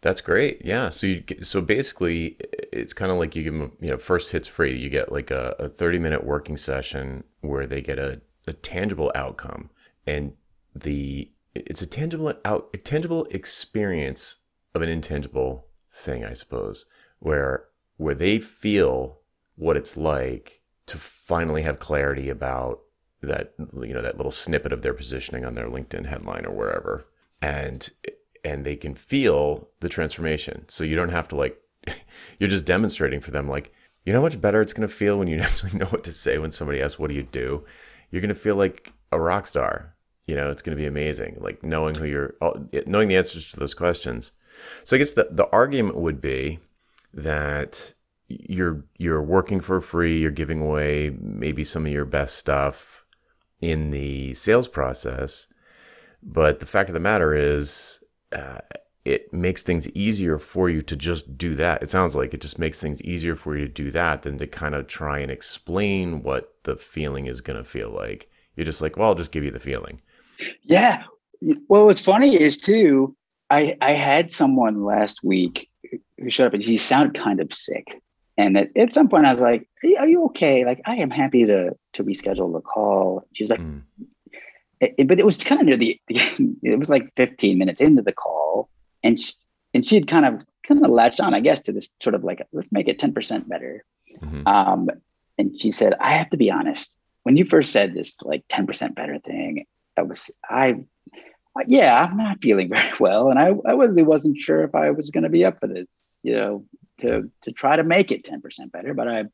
That's 0.00 0.20
great. 0.20 0.62
Yeah. 0.64 0.90
So 0.90 1.08
you 1.08 1.24
so 1.42 1.60
basically 1.60 2.36
it's 2.72 2.92
kind 2.92 3.10
of 3.10 3.18
like 3.18 3.34
you 3.34 3.42
give 3.42 3.54
them, 3.54 3.72
you 3.80 3.88
know, 3.88 3.96
first 3.96 4.30
hits 4.30 4.46
free. 4.46 4.76
You 4.76 4.88
get 4.88 5.10
like 5.10 5.30
a, 5.30 5.56
a 5.58 5.68
30 5.68 5.98
minute 5.98 6.24
working 6.24 6.56
session 6.56 7.24
where 7.40 7.66
they 7.66 7.80
get 7.80 7.98
a 7.98 8.20
a 8.48 8.52
tangible 8.52 9.12
outcome 9.14 9.70
and 10.06 10.32
the 10.74 11.30
it's 11.54 11.82
a 11.82 11.86
tangible 11.86 12.32
out 12.44 12.68
a 12.74 12.78
tangible 12.78 13.26
experience 13.30 14.36
of 14.74 14.82
an 14.82 14.88
intangible 14.88 15.66
thing 15.92 16.24
i 16.24 16.32
suppose 16.32 16.86
where 17.18 17.64
where 17.96 18.14
they 18.14 18.38
feel 18.38 19.18
what 19.56 19.76
it's 19.76 19.96
like 19.96 20.62
to 20.86 20.96
finally 20.96 21.62
have 21.62 21.78
clarity 21.78 22.28
about 22.28 22.80
that 23.20 23.52
you 23.82 23.92
know 23.92 24.02
that 24.02 24.16
little 24.16 24.32
snippet 24.32 24.72
of 24.72 24.82
their 24.82 24.94
positioning 24.94 25.44
on 25.44 25.54
their 25.54 25.66
linkedin 25.68 26.06
headline 26.06 26.46
or 26.46 26.52
wherever. 26.52 27.06
And 27.42 27.88
and 28.44 28.64
they 28.64 28.76
can 28.76 28.94
feel 28.94 29.68
the 29.80 29.88
transformation. 29.88 30.64
So 30.68 30.84
you 30.84 30.96
don't 30.96 31.10
have 31.10 31.28
to 31.28 31.36
like 31.36 31.60
you're 32.38 32.50
just 32.50 32.64
demonstrating 32.64 33.20
for 33.20 33.30
them 33.30 33.48
like 33.48 33.72
you 34.04 34.12
know 34.12 34.20
how 34.20 34.24
much 34.24 34.40
better 34.40 34.62
it's 34.62 34.72
going 34.72 34.88
to 34.88 34.94
feel 34.94 35.18
when 35.18 35.28
you 35.28 35.38
actually 35.40 35.78
know 35.78 35.86
what 35.86 36.04
to 36.04 36.12
say 36.12 36.38
when 36.38 36.52
somebody 36.52 36.80
asks 36.80 36.98
what 36.98 37.10
do 37.10 37.16
you 37.16 37.24
do 37.24 37.64
you're 38.10 38.22
going 38.22 38.28
to 38.28 38.34
feel 38.34 38.56
like 38.56 38.92
a 39.12 39.20
rock 39.20 39.46
star. 39.46 39.94
You 40.26 40.36
know, 40.36 40.50
it's 40.50 40.62
going 40.62 40.76
to 40.76 40.80
be 40.80 40.86
amazing. 40.86 41.38
Like 41.40 41.62
knowing 41.62 41.94
who 41.94 42.04
you're, 42.04 42.34
knowing 42.86 43.08
the 43.08 43.16
answers 43.16 43.50
to 43.50 43.60
those 43.60 43.74
questions. 43.74 44.32
So 44.84 44.96
I 44.96 44.98
guess 44.98 45.14
the, 45.14 45.28
the 45.30 45.48
argument 45.48 45.96
would 45.96 46.20
be 46.20 46.58
that 47.14 47.94
you're 48.28 48.84
you're 48.98 49.22
working 49.22 49.60
for 49.60 49.80
free. 49.80 50.18
You're 50.18 50.30
giving 50.30 50.60
away 50.60 51.16
maybe 51.18 51.64
some 51.64 51.86
of 51.86 51.92
your 51.92 52.04
best 52.04 52.36
stuff 52.36 53.04
in 53.60 53.90
the 53.90 54.34
sales 54.34 54.68
process, 54.68 55.48
but 56.22 56.60
the 56.60 56.66
fact 56.66 56.88
of 56.90 56.94
the 56.94 57.00
matter 57.00 57.34
is, 57.34 58.00
uh, 58.32 58.58
it 59.08 59.32
makes 59.32 59.62
things 59.62 59.88
easier 59.90 60.38
for 60.38 60.68
you 60.68 60.82
to 60.82 60.94
just 60.94 61.38
do 61.38 61.54
that. 61.54 61.82
It 61.82 61.88
sounds 61.88 62.14
like 62.14 62.34
it 62.34 62.42
just 62.42 62.58
makes 62.58 62.78
things 62.78 63.00
easier 63.02 63.36
for 63.36 63.56
you 63.56 63.64
to 63.64 63.72
do 63.72 63.90
that 63.90 64.22
than 64.22 64.36
to 64.36 64.46
kind 64.46 64.74
of 64.74 64.86
try 64.86 65.18
and 65.20 65.30
explain 65.30 66.22
what 66.22 66.52
the 66.64 66.76
feeling 66.76 67.24
is 67.24 67.40
going 67.40 67.56
to 67.56 67.64
feel 67.64 67.88
like. 67.90 68.30
You're 68.54 68.66
just 68.66 68.82
like, 68.82 68.98
well, 68.98 69.08
I'll 69.08 69.14
just 69.14 69.32
give 69.32 69.44
you 69.44 69.50
the 69.50 69.58
feeling. 69.58 70.02
Yeah. 70.62 71.04
Well, 71.68 71.86
what's 71.86 72.02
funny 72.02 72.38
is 72.38 72.58
too, 72.58 73.16
I, 73.48 73.76
I 73.80 73.94
had 73.94 74.30
someone 74.30 74.84
last 74.84 75.24
week 75.24 75.70
who 76.18 76.28
showed 76.28 76.48
up 76.48 76.54
and 76.54 76.62
he 76.62 76.76
sounded 76.76 77.20
kind 77.20 77.40
of 77.40 77.54
sick. 77.54 77.86
And 78.36 78.58
at, 78.58 78.76
at 78.76 78.92
some 78.92 79.08
point 79.08 79.24
I 79.24 79.32
was 79.32 79.40
like, 79.40 79.66
are 79.98 80.06
you 80.06 80.26
okay? 80.26 80.66
Like, 80.66 80.82
I 80.84 80.96
am 80.96 81.10
happy 81.10 81.46
to, 81.46 81.70
to 81.94 82.04
reschedule 82.04 82.52
the 82.52 82.60
call. 82.60 83.26
She 83.32 83.44
was 83.44 83.50
like, 83.50 83.60
mm. 83.60 83.82
it, 84.80 85.08
but 85.08 85.18
it 85.18 85.24
was 85.24 85.38
kind 85.38 85.62
of 85.62 85.66
near 85.66 85.78
the, 85.78 85.98
it 86.08 86.78
was 86.78 86.90
like 86.90 87.10
15 87.16 87.56
minutes 87.56 87.80
into 87.80 88.02
the 88.02 88.12
call 88.12 88.68
and 89.02 89.22
she, 89.22 89.32
and 89.74 89.86
she'd 89.86 90.08
kind 90.08 90.24
of 90.24 90.44
kind 90.66 90.84
of 90.84 90.90
latched 90.90 91.20
on, 91.20 91.34
I 91.34 91.40
guess, 91.40 91.60
to 91.62 91.72
this 91.72 91.90
sort 92.02 92.14
of 92.14 92.24
like 92.24 92.46
let's 92.52 92.70
make 92.72 92.88
it 92.88 92.98
ten 92.98 93.12
percent 93.12 93.48
better. 93.48 93.84
Mm-hmm. 94.20 94.46
Um, 94.46 94.90
and 95.38 95.60
she 95.60 95.72
said, 95.72 95.94
I 96.00 96.12
have 96.12 96.30
to 96.30 96.36
be 96.36 96.50
honest. 96.50 96.90
When 97.22 97.36
you 97.36 97.44
first 97.44 97.72
said 97.72 97.94
this 97.94 98.20
like 98.22 98.44
ten 98.48 98.66
percent 98.66 98.94
better 98.94 99.18
thing, 99.18 99.66
I 99.96 100.02
was 100.02 100.30
I, 100.48 100.76
yeah, 101.66 102.02
I'm 102.02 102.16
not 102.16 102.42
feeling 102.42 102.68
very 102.70 102.92
well, 103.00 103.30
and 103.30 103.38
I 103.38 103.48
I 103.66 103.72
really 103.72 104.02
wasn't 104.02 104.38
sure 104.38 104.62
if 104.64 104.74
I 104.74 104.90
was 104.90 105.10
going 105.10 105.24
to 105.24 105.30
be 105.30 105.44
up 105.44 105.60
for 105.60 105.66
this, 105.66 105.88
you 106.22 106.34
know, 106.34 106.64
to 106.98 107.30
to 107.42 107.52
try 107.52 107.76
to 107.76 107.84
make 107.84 108.12
it 108.12 108.24
ten 108.24 108.40
percent 108.40 108.72
better. 108.72 108.94
But 108.94 109.08
I 109.08 109.24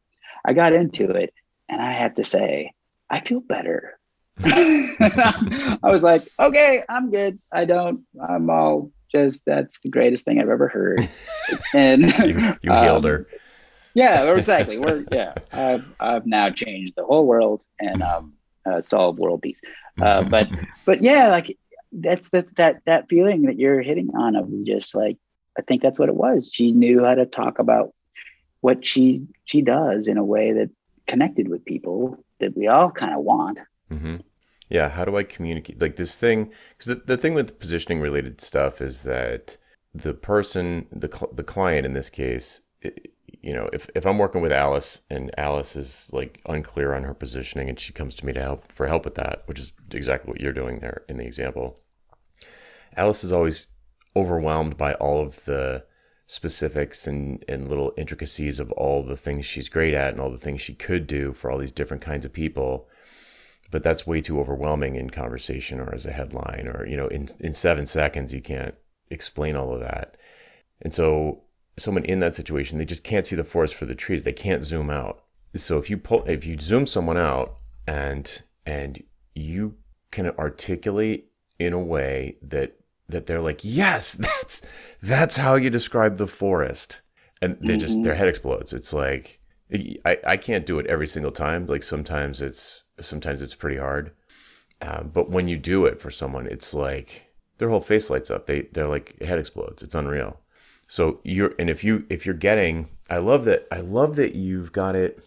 I 0.45 0.53
got 0.53 0.75
into 0.75 1.11
it, 1.11 1.33
and 1.69 1.81
I 1.81 1.93
have 1.93 2.15
to 2.17 2.25
say, 2.25 2.73
I 3.11 3.21
feel 3.21 3.41
better. 3.41 3.99
I 4.45 5.79
was 5.83 6.03
like, 6.03 6.29
okay, 6.39 6.83
I'm 6.89 7.11
good. 7.11 7.39
I 7.53 7.65
don't, 7.65 8.05
I'm 8.21 8.51
all 8.51 8.91
just, 9.15 9.43
that's 9.45 9.79
the 9.81 9.91
greatest 9.91 10.25
thing 10.25 10.41
I've 10.41 10.49
ever 10.49 10.69
heard. 10.69 11.09
And 11.75 12.03
you, 12.21 12.57
you 12.63 12.73
healed 12.73 13.05
um, 13.05 13.11
her. 13.11 13.27
Yeah, 13.93 14.33
exactly. 14.37 14.79
We're, 14.79 15.05
yeah, 15.13 15.35
I've, 15.53 15.85
I've 16.01 16.27
now 16.27 16.51
changed 16.51 16.95
the 16.97 17.05
whole 17.05 17.27
world 17.27 17.63
and 17.79 18.03
um, 18.03 18.33
uh, 18.65 18.81
solved 18.81 19.19
world 19.19 19.43
peace. 19.43 19.61
Uh, 20.01 20.23
but, 20.23 20.49
but 20.87 21.03
yeah, 21.03 21.29
like 21.29 21.57
that's 21.93 22.31
the, 22.31 22.47
that, 22.57 22.81
that 22.87 23.09
feeling 23.09 23.43
that 23.43 23.59
you're 23.59 23.83
hitting 23.83 24.11
on 24.17 24.37
of 24.37 24.49
just 24.65 24.95
like, 24.95 25.19
I 25.59 25.63
think 25.63 25.83
that's 25.83 25.99
what 25.99 26.09
it 26.09 26.17
was. 26.17 26.51
She 26.53 26.73
knew 26.73 27.05
how 27.05 27.15
to 27.15 27.27
talk 27.27 27.59
about 27.59 27.95
what 28.65 28.87
she 28.87 29.27
she 29.45 29.61
does 29.61 30.09
in 30.09 30.17
a 30.17 30.25
way 30.25 30.53
that 30.53 30.71
connected 31.07 31.49
with 31.49 31.67
people 31.67 32.25
that 32.41 32.57
we 32.57 32.67
all 32.67 32.91
kind 32.91 33.15
of 33.15 33.21
want. 33.21 33.59
Mm-hmm. 33.93 34.17
Yeah. 34.69 34.89
How 34.89 35.05
do 35.05 35.17
I 35.17 35.23
communicate? 35.23 35.81
Like 35.81 35.97
this 35.97 36.15
thing, 36.15 36.53
because 36.71 36.87
the, 36.87 37.03
the 37.07 37.17
thing 37.17 37.35
with 37.35 37.59
positioning 37.59 38.01
related 38.01 38.41
stuff 38.41 38.81
is 38.81 39.03
that 39.03 39.57
the 39.95 40.15
person, 40.15 40.87
the, 40.91 41.09
the 41.33 41.45
client 41.45 41.87
in 41.87 41.93
this 41.93 42.11
case, 42.11 42.63
it, 42.81 43.15
you 43.43 43.53
know, 43.53 43.69
if, 43.73 43.91
if 43.95 44.07
I'm 44.07 44.19
working 44.19 44.41
with 44.41 44.53
Alice 44.53 45.03
and 45.11 45.31
Alice 45.37 45.77
is 45.77 46.09
like 46.13 46.41
unclear 46.47 46.95
on 46.95 47.05
her 47.05 47.13
positioning 47.13 47.69
and 47.69 47.79
she 47.79 47.93
comes 47.93 48.15
to 48.17 48.27
me 48.27 48.33
to 48.33 48.41
help 48.41 48.73
for 48.73 48.87
help 48.87 49.05
with 49.05 49.17
that, 49.17 49.43
which 49.47 49.59
is 49.59 49.73
exactly 49.91 50.31
what 50.31 50.41
you're 50.41 50.53
doing 50.53 50.79
there 50.79 51.03
in 51.09 51.19
the 51.19 51.25
example. 51.25 51.79
Alice 52.97 53.23
is 53.23 53.33
always 53.33 53.67
overwhelmed 54.17 54.77
by 54.77 54.95
all 54.95 55.21
of 55.21 55.45
the 55.45 55.85
specifics 56.27 57.07
and, 57.07 57.45
and 57.47 57.69
little 57.69 57.93
intricacies 57.99 58.59
of 58.59 58.73
all 58.73 59.03
the 59.03 59.17
things 59.17 59.45
she's 59.45 59.69
great 59.69 59.93
at 59.93 60.13
and 60.13 60.21
all 60.21 60.31
the 60.31 60.39
things 60.39 60.63
she 60.63 60.75
could 60.75 61.07
do 61.07 61.33
for 61.33 61.51
all 61.51 61.59
these 61.59 61.73
different 61.73 62.03
kinds 62.03 62.25
of 62.25 62.33
people 62.33 62.89
but 63.75 63.83
that's 63.83 64.07
way 64.07 64.21
too 64.21 64.39
overwhelming 64.39 64.95
in 64.95 65.11
conversation 65.11 65.81
or 65.81 65.93
as 65.93 66.07
a 66.07 66.13
headline 66.13 66.71
or 66.73 66.87
you 66.87 66.97
know 66.97 67.09
in, 67.09 67.29
in 67.41 67.53
seven 67.53 67.87
seconds 67.87 68.33
you 68.33 68.41
can't 68.41 68.75
explain 69.11 69.57
all 69.57 69.75
of 69.75 69.81
that 69.81 70.17
and 70.81 70.95
so 70.95 71.43
someone 71.77 72.05
in 72.05 72.21
that 72.21 72.35
situation 72.35 72.79
they 72.79 72.85
just 72.85 73.03
can't 73.03 73.27
see 73.27 73.35
the 73.35 73.43
forest 73.43 73.75
for 73.75 73.87
the 73.87 73.95
trees 73.95 74.23
they 74.23 74.33
can't 74.33 74.63
zoom 74.63 74.91
out 74.91 75.25
so 75.57 75.77
if 75.79 75.91
you 75.91 75.97
pull 75.97 76.23
if 76.25 76.47
you 76.47 76.57
zoom 76.59 76.87
someone 76.87 77.17
out 77.17 77.57
and 77.87 78.43
and 78.65 79.03
you 79.35 79.75
can 80.11 80.31
articulate 80.39 81.33
in 81.59 81.73
a 81.73 81.79
way 81.79 82.37
that 82.41 82.77
that 83.09 83.27
they're 83.27 83.41
like, 83.41 83.61
yes, 83.63 84.13
that's 84.15 84.63
that's 85.03 85.37
how 85.37 85.57
you 85.57 85.71
describe 85.71 86.17
the 86.17 86.27
forest, 86.27 87.03
and 87.43 87.59
they 87.61 87.75
mm-hmm. 87.75 87.79
just 87.79 88.03
their 88.03 88.15
head 88.15 88.29
explodes. 88.29 88.73
It's 88.73 88.93
like 88.93 89.41
I, 90.05 90.19
I 90.27 90.37
can't 90.37 90.67
do 90.67 90.79
it 90.79 90.87
every 90.87 91.07
single 91.07 91.33
time. 91.33 91.67
Like 91.67 91.83
sometimes 91.83 92.41
it's 92.41 92.84
sometimes 93.01 93.43
it's 93.43 93.55
pretty 93.55 93.79
hard, 93.79 94.13
um, 94.81 95.11
but 95.13 95.31
when 95.31 95.49
you 95.49 95.57
do 95.57 95.87
it 95.87 96.01
for 96.01 96.11
someone, 96.11 96.47
it's 96.47 96.75
like 96.75 97.33
their 97.59 97.69
whole 97.69 97.81
face 97.81 98.11
lights 98.11 98.31
up. 98.31 98.47
They 98.47 98.63
they're 98.73 98.89
like 98.89 99.21
head 99.23 99.39
explodes. 99.39 99.83
It's 99.83 99.95
unreal. 99.95 100.41
So 100.87 101.21
you're 101.25 101.55
and 101.59 101.71
if 101.71 101.85
you 101.85 102.05
if 102.11 102.27
you're 102.27 102.35
getting, 102.35 102.89
I 103.11 103.19
love 103.19 103.45
that. 103.47 103.67
I 103.71 103.81
love 103.81 104.17
that 104.17 104.35
you've 104.35 104.73
got 104.73 104.97
it 104.97 105.25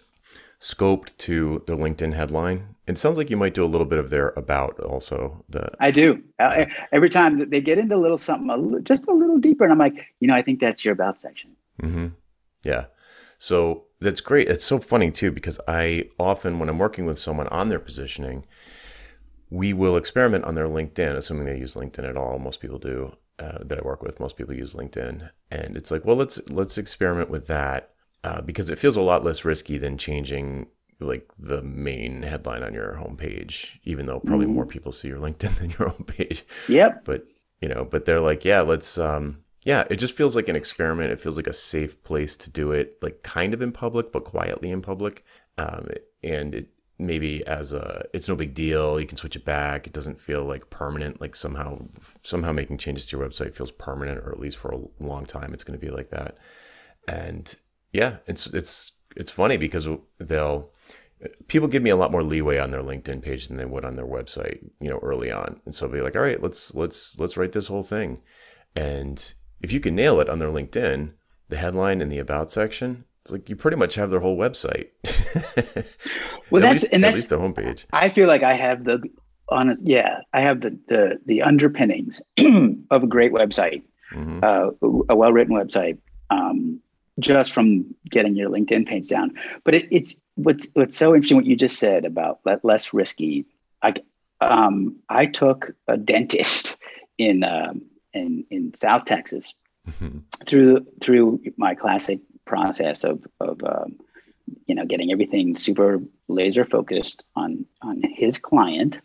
scoped 0.60 1.16
to 1.18 1.64
the 1.68 1.76
LinkedIn 1.76 2.14
headline. 2.14 2.76
It 2.88 2.98
sounds 2.98 3.18
like 3.18 3.30
you 3.30 3.38
might 3.38 3.54
do 3.54 3.64
a 3.64 3.68
little 3.68 3.86
bit 3.86 4.00
of 4.00 4.10
their 4.10 4.30
about 4.30 4.80
also. 4.80 5.44
The 5.50 5.70
I 5.80 5.92
do 5.92 6.24
uh, 6.40 6.66
every 6.92 7.10
time 7.10 7.50
they 7.50 7.62
get 7.62 7.78
into 7.78 7.96
a 7.96 7.98
little 7.98 8.18
something, 8.18 8.50
a 8.50 8.58
little, 8.58 8.80
just 8.80 9.08
a 9.08 9.14
little 9.14 9.38
deeper, 9.38 9.64
and 9.64 9.74
I'm 9.74 9.80
like, 9.80 10.06
you 10.20 10.28
know, 10.28 10.36
I 10.36 10.42
think 10.42 10.60
that's 10.60 10.86
your 10.86 10.94
about 10.94 11.20
section. 11.20 11.56
Mm-hmm. 11.82 12.08
Yeah, 12.64 12.86
so 13.38 13.84
that's 14.00 14.22
great. 14.22 14.48
It's 14.50 14.66
so 14.66 14.80
funny 14.80 15.12
too 15.12 15.32
because 15.32 15.60
I 15.68 16.10
often, 16.20 16.60
when 16.60 16.70
I'm 16.70 16.80
working 16.80 17.06
with 17.06 17.18
someone 17.18 17.48
on 17.48 17.70
their 17.70 17.80
positioning, 17.80 18.46
we 19.50 19.74
will 19.74 19.98
experiment 19.98 20.46
on 20.46 20.56
their 20.56 20.68
LinkedIn, 20.68 21.16
assuming 21.16 21.46
they 21.46 21.58
use 21.58 21.76
LinkedIn 21.76 22.08
at 22.08 22.18
all. 22.18 22.40
Most 22.40 22.60
people 22.60 22.80
do. 22.80 23.16
Uh, 23.40 23.60
that 23.62 23.78
I 23.78 23.82
work 23.84 24.02
with, 24.02 24.20
most 24.20 24.36
people 24.36 24.56
use 24.56 24.74
LinkedIn, 24.74 25.30
and 25.52 25.78
it's 25.78 25.92
like, 25.92 26.04
well, 26.04 26.16
let's 26.16 26.42
let's 26.50 26.80
experiment 26.80 27.30
with 27.30 27.46
that 27.46 27.92
uh, 28.24 28.42
because 28.42 28.72
it 28.72 28.80
feels 28.80 28.98
a 28.98 29.02
lot 29.02 29.24
less 29.24 29.46
risky 29.46 29.78
than 29.78 29.98
changing 29.98 30.66
like 31.00 31.30
the 31.38 31.62
main 31.62 32.24
headline 32.24 32.64
on 32.64 32.74
your 32.74 32.96
homepage, 32.96 33.78
even 33.84 34.06
though 34.06 34.20
probably 34.20 34.48
mm. 34.48 34.54
more 34.54 34.66
people 34.66 34.92
see 34.92 35.08
your 35.08 35.20
LinkedIn 35.20 35.56
than 35.60 35.70
your 35.70 35.92
homepage. 35.92 36.42
Yep. 36.68 37.06
But 37.06 37.28
you 37.62 37.70
know, 37.70 37.86
but 37.86 38.06
they're 38.06 38.22
like, 38.22 38.44
yeah, 38.44 38.62
let's 38.62 38.98
um 38.98 39.44
yeah, 39.68 39.84
it 39.90 39.98
just 39.98 40.16
feels 40.16 40.34
like 40.34 40.48
an 40.48 40.56
experiment. 40.56 41.12
It 41.12 41.20
feels 41.20 41.36
like 41.36 41.46
a 41.46 41.52
safe 41.52 42.02
place 42.06 42.38
to 42.38 42.50
do 42.50 42.72
it, 42.72 42.98
like 43.02 43.22
kind 43.22 43.54
of 43.54 43.62
in 43.62 43.74
public, 43.74 44.14
but 44.14 44.24
quietly 44.24 44.72
in 44.72 44.82
public. 44.82 45.26
Um, 45.58 45.90
and 46.24 46.56
it 46.56 46.70
maybe 46.98 47.46
as 47.46 47.74
a, 47.74 48.06
it's 48.14 48.30
no 48.30 48.36
big 48.36 48.54
deal. 48.54 48.98
You 48.98 49.06
can 49.06 49.18
switch 49.18 49.36
it 49.36 49.44
back. 49.44 49.86
It 49.86 49.92
doesn't 49.92 50.22
feel 50.22 50.46
like 50.46 50.70
permanent. 50.70 51.20
Like 51.20 51.36
somehow, 51.36 51.82
somehow 52.24 52.54
making 52.54 52.78
changes 52.78 53.06
to 53.08 53.18
your 53.18 53.28
website 53.28 53.54
feels 53.54 53.72
permanent, 53.74 54.20
or 54.20 54.32
at 54.32 54.40
least 54.40 54.56
for 54.56 54.72
a 54.72 55.04
long 55.04 55.26
time, 55.26 55.54
it's 55.54 55.66
going 55.66 55.78
to 55.78 55.86
be 55.86 55.92
like 55.92 56.12
that. 56.12 56.38
And 57.10 57.54
yeah, 57.92 58.20
it's 58.26 58.48
it's 58.48 58.94
it's 59.18 59.32
funny 59.32 59.58
because 59.58 59.86
they'll 60.18 60.72
people 61.50 61.68
give 61.68 61.84
me 61.84 61.90
a 61.90 61.98
lot 61.98 62.14
more 62.14 62.24
leeway 62.24 62.58
on 62.58 62.72
their 62.72 62.84
LinkedIn 62.84 63.22
page 63.22 63.50
than 63.50 63.58
they 63.58 63.66
would 63.66 63.84
on 63.84 63.98
their 63.98 64.08
website, 64.08 64.64
you 64.80 64.88
know, 64.88 65.00
early 65.04 65.30
on. 65.30 65.60
And 65.66 65.76
so 65.76 65.88
I'll 65.88 65.92
be 65.92 66.00
like, 66.00 66.16
all 66.16 66.22
right, 66.22 66.42
let's 66.42 66.74
let's 66.74 67.20
let's 67.20 67.36
write 67.36 67.52
this 67.52 67.68
whole 67.68 67.84
thing. 67.84 68.22
And 68.74 69.34
if 69.62 69.72
you 69.72 69.80
can 69.80 69.96
nail 69.96 70.20
it 70.20 70.30
on 70.30 70.40
their 70.40 70.50
LinkedIn, 70.50 71.14
the 71.50 71.58
headline 71.58 72.02
and 72.02 72.12
the 72.12 72.20
about 72.20 72.52
section, 72.52 73.06
it's 73.22 73.32
like 73.32 73.50
you 73.50 73.56
pretty 73.56 73.78
much 73.78 73.96
have 73.96 74.10
their 74.10 74.20
whole 74.20 74.38
website. 74.38 74.90
well, 76.50 76.62
that's 76.62 76.84
least, 76.84 76.94
and 76.94 77.04
that's 77.04 77.14
at 77.14 77.16
least 77.16 77.30
the 77.30 77.38
homepage. 77.38 77.86
I 77.92 78.10
feel 78.10 78.28
like 78.28 78.44
I 78.44 78.54
have 78.54 78.84
the 78.84 79.02
honest, 79.50 79.82
yeah, 79.84 80.22
I 80.34 80.42
have 80.42 80.62
the 80.62 80.78
the 80.88 81.20
the 81.26 81.42
underpinnings 81.42 82.22
of 82.92 83.04
a 83.04 83.08
great 83.08 83.34
website, 83.34 83.84
mm-hmm. 84.14 84.40
uh, 84.44 84.70
a 85.10 85.16
well 85.16 85.34
written 85.34 85.56
website. 85.56 85.98
Um, 86.30 86.82
just 87.20 87.52
from 87.52 87.96
getting 88.10 88.36
your 88.36 88.50
LinkedIn 88.50 88.88
page 88.88 89.08
down. 89.08 89.34
But 89.64 89.76
it, 89.76 89.88
it's 89.92 90.16
what's 90.36 90.68
what's 90.74 90.98
so 90.98 91.14
interesting 91.14 91.38
what 91.38 91.46
you 91.46 91.56
just 91.56 91.80
said 91.80 92.06
about 92.06 92.40
less 92.64 92.94
risky. 92.94 93.46
I 93.82 93.96
um, 94.42 94.98
I 95.10 95.26
took 95.26 95.72
a 95.88 95.98
dentist 95.98 96.78
in 97.18 97.44
um, 97.44 97.82
in 98.18 98.46
in 98.50 98.74
South 98.74 99.06
Texas 99.06 99.54
mm-hmm. 99.90 100.20
through 100.46 100.86
through 101.02 101.42
my 101.58 101.76
classic 101.76 102.20
process 102.46 103.04
of 103.04 103.26
of 103.40 103.62
um, 103.64 103.98
you 104.66 104.76
know 104.76 104.86
getting 104.86 105.12
everything 105.12 105.56
super 105.56 106.02
laser 106.28 106.66
focused 106.66 107.24
on 107.36 107.66
on 107.82 108.02
his 108.04 108.38
client. 108.38 109.00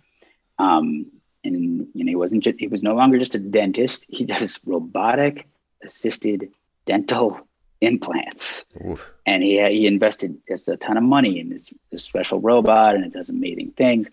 Um, 0.59 1.07
and 1.45 1.89
you 1.95 2.05
know 2.05 2.11
he 2.11 2.17
wasn't 2.17 2.45
just 2.45 2.59
he 2.59 2.69
was 2.69 2.83
no 2.83 2.95
longer 2.95 3.19
just 3.19 3.35
a 3.35 3.39
dentist. 3.39 4.05
He 4.09 4.25
does 4.25 4.61
robotic 4.65 5.49
assisted 5.85 6.51
dental 6.87 7.41
implants. 7.81 8.65
Oof. 8.89 9.13
And 9.27 9.43
he 9.43 9.57
he 9.69 9.87
invested 9.87 10.39
just 10.49 10.69
a 10.69 10.77
ton 10.77 10.97
of 10.97 11.03
money 11.03 11.41
in 11.41 11.49
this, 11.49 11.69
this 11.91 12.05
special 12.05 12.41
robot, 12.41 12.95
and 12.95 13.05
it 13.05 13.13
does 13.13 13.29
amazing 13.29 13.73
things. 13.73 14.09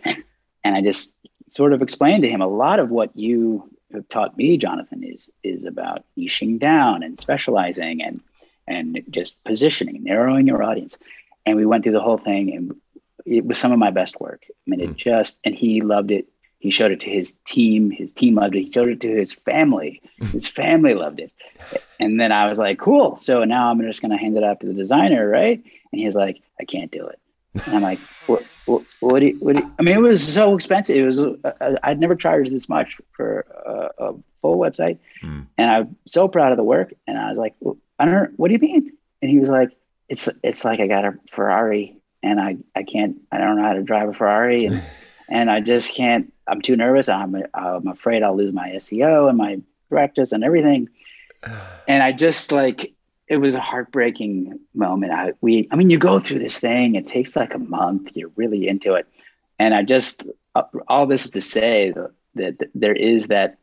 And 0.64 0.76
I 0.76 0.82
just 0.82 1.14
sort 1.48 1.74
of 1.74 1.82
explained 1.82 2.24
to 2.24 2.30
him 2.30 2.42
a 2.42 2.48
lot 2.48 2.80
of 2.80 2.90
what 2.90 3.16
you 3.16 3.70
have 3.94 4.08
taught 4.10 4.38
me, 4.38 4.58
Jonathan, 4.58 5.04
is 5.04 5.30
is 5.44 5.66
about 5.66 6.04
niching 6.18 6.60
down 6.60 7.04
and 7.04 7.20
specializing 7.20 8.02
and 8.02 8.22
and 8.68 9.02
just 9.10 9.42
positioning, 9.44 10.04
narrowing 10.04 10.48
your 10.48 10.64
audience. 10.64 10.98
And 11.46 11.58
we 11.58 11.66
went 11.66 11.84
through 11.84 11.94
the 11.94 12.02
whole 12.02 12.18
thing, 12.18 12.54
and 12.54 12.76
it 13.26 13.46
was 13.46 13.58
some 13.58 13.72
of 13.72 13.80
my 13.80 13.92
best 13.92 14.20
work. 14.20 14.46
I 14.50 14.54
mean, 14.68 14.82
it 14.82 14.92
mm. 14.92 14.96
just 14.96 15.38
and 15.44 15.56
he 15.56 15.82
loved 15.82 16.12
it. 16.12 16.28
He 16.60 16.72
showed 16.72 16.92
it 16.92 17.00
to 17.02 17.10
his 17.10 17.34
team. 17.46 17.90
His 17.90 18.12
team 18.14 18.36
loved 18.36 18.56
it. 18.56 18.66
He 18.66 18.72
showed 18.72 18.90
it 18.90 19.02
to 19.02 19.16
his 19.16 19.32
family. 19.32 20.02
His 20.18 20.46
family 20.48 20.94
loved 20.94 21.22
it. 21.22 21.32
And 22.02 22.20
then 22.20 22.34
I 22.34 22.48
was 22.48 22.58
like, 22.58 22.80
cool. 22.80 23.18
So 23.18 23.46
now 23.46 23.72
I'm 23.72 23.82
just 23.82 24.02
going 24.02 24.12
to 24.12 24.18
hand 24.18 24.36
it 24.36 24.44
off 24.44 24.60
to 24.60 24.68
the 24.68 24.74
designer, 24.74 25.28
right? 25.28 25.64
And 25.92 26.02
he's 26.02 26.16
like, 26.16 26.42
I 26.60 26.66
can't 26.66 26.92
do 26.92 27.08
it. 27.08 27.20
And 27.54 27.76
I'm 27.76 27.82
like, 27.82 28.00
what, 28.28 28.44
what, 28.66 28.84
what, 29.00 29.20
do 29.20 29.28
you, 29.28 29.38
what 29.40 29.56
do 29.56 29.64
you, 29.64 29.72
I 29.80 29.82
mean, 29.82 29.96
it 29.96 30.02
was 30.02 30.34
so 30.34 30.56
expensive. 30.56 30.96
It 30.96 31.04
was, 31.04 31.20
uh, 31.20 31.76
I'd 31.84 32.00
never 32.00 32.16
charged 32.16 32.52
this 32.52 32.70
much 32.70 32.98
for 33.12 33.46
a, 33.66 34.10
a 34.10 34.14
full 34.42 34.58
website. 34.58 35.00
Mm. 35.24 35.48
And 35.58 35.72
I'm 35.72 35.96
so 36.06 36.28
proud 36.28 36.52
of 36.52 36.58
the 36.58 36.64
work. 36.64 36.94
And 37.08 37.18
I 37.18 37.30
was 37.30 37.38
like, 37.38 37.56
well, 37.60 37.78
I 37.98 38.06
don't, 38.06 38.38
what 38.38 38.50
do 38.50 38.54
you 38.54 38.60
mean? 38.60 38.94
And 39.22 39.32
he 39.32 39.40
was 39.40 39.50
like, 39.50 39.72
it's, 40.08 40.30
it's 40.44 40.64
like 40.64 40.80
I 40.80 40.88
got 40.88 41.06
a 41.06 41.14
Ferrari 41.32 41.98
and 42.22 42.40
I, 42.40 42.58
I 42.76 42.84
can't, 42.84 43.18
I 43.32 43.38
don't 43.40 43.58
know 43.58 43.64
how 43.64 43.74
to 43.74 43.84
drive 43.84 44.10
a 44.10 44.14
Ferrari. 44.14 44.66
And, 44.66 44.84
and 45.30 45.50
I 45.50 45.60
just 45.60 45.92
can't, 45.92 46.32
I'm 46.48 46.62
too 46.62 46.76
nervous. 46.76 47.10
I'm, 47.10 47.36
I'm 47.54 47.88
afraid 47.88 48.24
I'll 48.24 48.38
lose 48.38 48.54
my 48.54 48.70
SEO 48.70 49.28
and 49.30 49.38
my 49.38 49.60
practice 49.90 50.32
and 50.32 50.44
everything. 50.44 50.90
And 51.88 52.04
I 52.04 52.12
just 52.12 52.52
like, 52.52 52.94
it 53.30 53.38
was 53.38 53.54
a 53.54 53.60
heartbreaking 53.60 54.60
moment. 54.74 55.14
I, 55.14 55.34
we, 55.40 55.68
I 55.72 55.76
mean, 55.76 55.92
you 55.92 56.00
go 56.00 56.20
through 56.20 56.40
this 56.40 56.60
thing, 56.60 56.96
it 56.96 57.06
takes 57.06 57.36
like 57.36 57.54
a 57.54 57.60
month, 57.60 58.12
you're 58.16 58.32
really 58.36 58.68
into 58.68 58.96
it. 58.96 59.08
And 59.60 59.74
I 59.74 59.84
just, 59.84 60.24
uh, 60.56 60.64
all 60.88 61.06
this 61.06 61.26
is 61.26 61.32
to 61.32 61.42
say 61.42 61.94
that, 62.36 62.70
there 62.74 62.94
is 62.94 63.28
that 63.28 63.58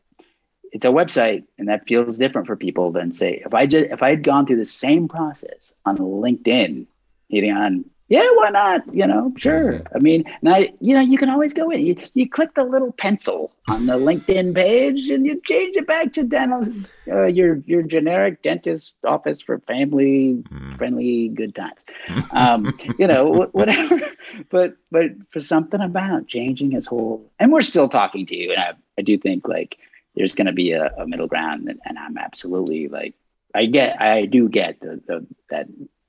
it's 0.72 0.84
a 0.84 0.90
website 0.90 1.44
and 1.58 1.68
that 1.68 1.86
feels 1.86 2.18
different 2.18 2.46
for 2.46 2.56
people 2.56 2.92
than 2.92 3.12
say 3.12 3.40
if 3.46 3.54
I 3.54 3.66
just 3.66 3.86
if 3.90 4.02
I 4.02 4.10
had 4.10 4.22
gone 4.22 4.44
through 4.44 4.56
the 4.56 4.64
same 4.64 5.08
process 5.08 5.72
on 5.86 5.96
LinkedIn, 5.96 6.86
hitting 7.28 7.52
on 7.52 7.84
yeah, 8.08 8.28
why 8.34 8.50
not? 8.50 8.82
You 8.94 9.06
know, 9.06 9.32
sure. 9.36 9.72
Mm-hmm. 9.72 9.96
I 9.96 9.98
mean, 9.98 10.24
and 10.40 10.54
I, 10.54 10.72
you 10.80 10.94
know, 10.94 11.00
you 11.00 11.18
can 11.18 11.28
always 11.28 11.52
go 11.52 11.70
in. 11.70 11.84
You, 11.84 11.96
you 12.14 12.28
click 12.28 12.54
the 12.54 12.62
little 12.62 12.92
pencil 12.92 13.52
on 13.68 13.86
the 13.86 13.94
LinkedIn 13.94 14.54
page, 14.54 15.08
and 15.08 15.26
you 15.26 15.40
change 15.44 15.76
it 15.76 15.88
back 15.88 16.12
to 16.12 16.22
dental, 16.22 16.64
uh, 17.08 17.24
your 17.24 17.56
your 17.66 17.82
generic 17.82 18.42
dentist 18.42 18.92
office 19.04 19.40
for 19.40 19.58
family 19.60 20.44
mm. 20.48 20.78
friendly 20.78 21.28
good 21.28 21.54
times. 21.54 21.80
Um, 22.32 22.78
you 22.98 23.06
know, 23.06 23.48
whatever. 23.52 24.00
But 24.50 24.76
but 24.90 25.06
for 25.30 25.40
something 25.40 25.80
about 25.80 26.28
changing 26.28 26.72
his 26.72 26.86
whole, 26.86 27.30
and 27.38 27.52
we're 27.52 27.62
still 27.62 27.88
talking 27.88 28.26
to 28.26 28.36
you, 28.36 28.52
and 28.52 28.60
I, 28.60 28.72
I 28.98 29.02
do 29.02 29.16
think 29.16 29.48
like 29.48 29.78
there's 30.14 30.32
going 30.32 30.46
to 30.46 30.52
be 30.52 30.72
a, 30.72 30.92
a 30.98 31.06
middle 31.06 31.26
ground, 31.26 31.68
and, 31.68 31.80
and 31.84 31.98
I'm 31.98 32.18
absolutely 32.18 32.88
like 32.88 33.14
I 33.54 33.66
get 33.66 34.00
I 34.00 34.26
do 34.26 34.48
get 34.48 34.80
the, 34.80 35.00
the 35.06 35.26
that 35.48 35.66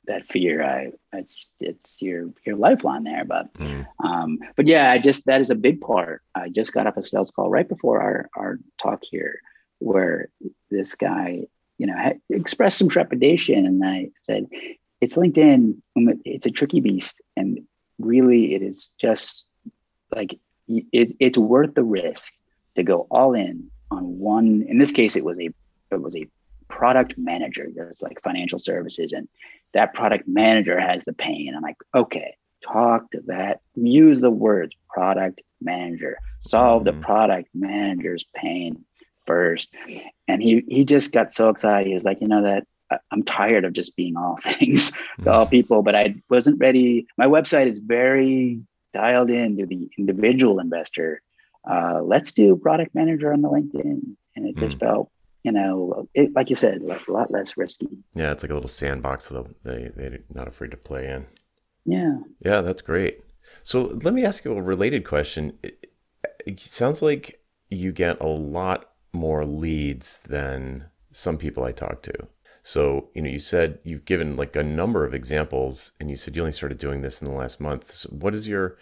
that 0.08 0.28
fear 0.32 0.64
i 0.64 0.92
it's 1.14 1.48
it's 1.60 2.02
your 2.02 2.30
your 2.46 2.56
lifeline 2.56 3.04
there 3.04 3.26
but 3.26 3.54
mm. 3.56 3.86
um 4.04 4.40
but 4.56 4.68
yeah 4.68 4.92
i 4.92 4.98
just 4.98 5.26
that 5.26 5.42
is 5.42 5.50
a 5.50 5.56
big 5.56 5.82
part. 5.82 6.22
I 6.36 6.50
just 6.50 6.74
got 6.74 6.88
off 6.88 6.98
a 6.98 7.04
sales 7.04 7.32
call 7.32 7.50
right 7.50 7.68
before 7.68 8.02
our 8.02 8.30
our 8.36 8.60
talk 8.82 9.04
here 9.04 9.40
where 9.80 10.30
this 10.72 10.96
guy 10.96 11.44
you 11.78 11.88
know 11.88 11.96
had 11.96 12.20
expressed 12.30 12.78
some 12.78 12.90
trepidation 12.90 13.66
and 13.66 13.84
i 13.86 14.10
said 14.24 14.48
it's 15.00 15.16
linkedin. 15.16 15.76
It's 16.26 16.48
a 16.48 16.52
tricky 16.52 16.80
beast 16.80 17.22
and 17.36 17.60
really 18.00 18.56
it 18.56 18.62
is 18.62 18.92
just 19.00 19.48
like 20.14 20.40
it, 20.68 21.16
it's 21.20 21.38
worth 21.38 21.76
the 21.76 21.84
risk 21.84 22.34
to 22.76 22.84
go 22.84 23.08
all 23.12 23.34
in 23.34 23.70
on 23.92 24.20
one 24.20 24.66
in 24.68 24.78
this 24.78 24.92
case 24.92 25.16
it 25.16 25.24
was 25.24 25.40
a 25.40 25.50
it 25.92 26.02
was 26.02 26.16
a 26.16 26.28
product 26.68 27.18
manager 27.18 27.68
does 27.68 28.02
like 28.02 28.22
financial 28.22 28.60
services 28.60 29.14
and 29.14 29.28
that 29.74 29.94
product 29.94 30.28
manager 30.28 30.80
has 30.80 31.04
the 31.04 31.14
pain. 31.14 31.54
I'm 31.56 31.62
like, 31.62 31.78
okay, 31.94 32.36
talk 32.64 33.12
to 33.12 33.22
that, 33.28 33.62
use 33.76 34.22
the 34.22 34.32
words 34.32 34.76
product 34.90 35.42
manager, 35.62 36.18
solve 36.40 36.84
mm-hmm. 36.84 37.00
the 37.00 37.06
product 37.06 37.50
manager's 37.54 38.26
pain 38.36 38.86
first. 39.26 39.74
And 40.28 40.42
he 40.42 40.64
he 40.68 40.86
just 40.86 41.12
got 41.12 41.34
so 41.34 41.50
excited. 41.50 41.88
He 41.88 41.94
was 41.94 42.06
like, 42.06 42.22
you 42.22 42.28
know 42.28 42.44
that 42.44 42.66
I'm 43.12 43.24
tired 43.24 43.66
of 43.66 43.74
just 43.74 43.96
being 43.96 44.16
all 44.16 44.38
things 44.44 44.92
to 45.24 45.32
all 45.32 45.44
mm-hmm. 45.44 45.52
people, 45.52 45.82
but 45.84 45.96
I 45.96 46.16
wasn't 46.30 46.60
ready. 46.60 47.08
My 47.18 47.26
website 47.26 47.68
is 47.68 47.80
very 47.80 48.62
dialed 48.94 49.30
in 49.30 49.58
to 49.58 49.66
the 49.66 49.90
individual 49.98 50.60
investor. 50.60 51.22
Uh, 51.70 52.02
let's 52.02 52.32
do 52.32 52.56
product 52.56 52.96
manager 52.96 53.34
on 53.34 53.42
the 53.42 53.50
LinkedIn. 53.50 54.16
And 54.36 54.46
it 54.48 54.56
just 54.56 54.78
mm. 54.78 54.80
felt 54.80 55.12
you 55.48 55.54
know, 55.54 56.10
it, 56.14 56.34
like 56.36 56.50
you 56.50 56.58
said, 56.58 56.82
like 56.82 57.08
a 57.08 57.12
lot 57.14 57.32
less 57.32 57.56
risky. 57.56 57.88
Yeah, 58.14 58.34
it's 58.34 58.44
like 58.44 58.50
a 58.50 58.54
little 58.54 58.68
sandbox 58.68 59.30
that 59.30 59.64
they 59.64 59.92
they're 59.96 60.20
not 60.34 60.50
afraid 60.50 60.72
to 60.72 60.78
play 60.78 61.08
in. 61.08 61.26
Yeah. 61.86 62.18
Yeah, 62.42 62.60
that's 62.60 62.82
great. 62.82 63.22
So 63.64 63.98
let 64.04 64.14
me 64.14 64.26
ask 64.26 64.44
you 64.44 64.52
a 64.52 64.62
related 64.62 65.06
question. 65.06 65.58
It, 65.64 65.88
it 66.46 66.60
sounds 66.60 67.02
like 67.02 67.40
you 67.70 67.94
get 67.94 68.20
a 68.20 68.28
lot 68.28 68.90
more 69.14 69.46
leads 69.46 70.20
than 70.20 70.88
some 71.14 71.38
people 71.38 71.64
I 71.64 71.72
talk 71.72 72.02
to. 72.04 72.28
So, 72.62 73.08
you 73.16 73.22
know, 73.22 73.30
you 73.30 73.40
said 73.40 73.80
you've 73.86 74.04
given 74.04 74.36
like 74.36 74.58
a 74.58 74.64
number 74.64 75.06
of 75.06 75.14
examples 75.14 75.94
and 75.98 76.10
you 76.10 76.18
said 76.18 76.36
you 76.36 76.42
only 76.42 76.52
started 76.52 76.78
doing 76.78 77.04
this 77.04 77.22
in 77.22 77.28
the 77.30 77.34
last 77.34 77.62
month. 77.62 77.90
So 77.92 78.10
what 78.10 78.36
is 78.36 78.50
your, 78.50 78.78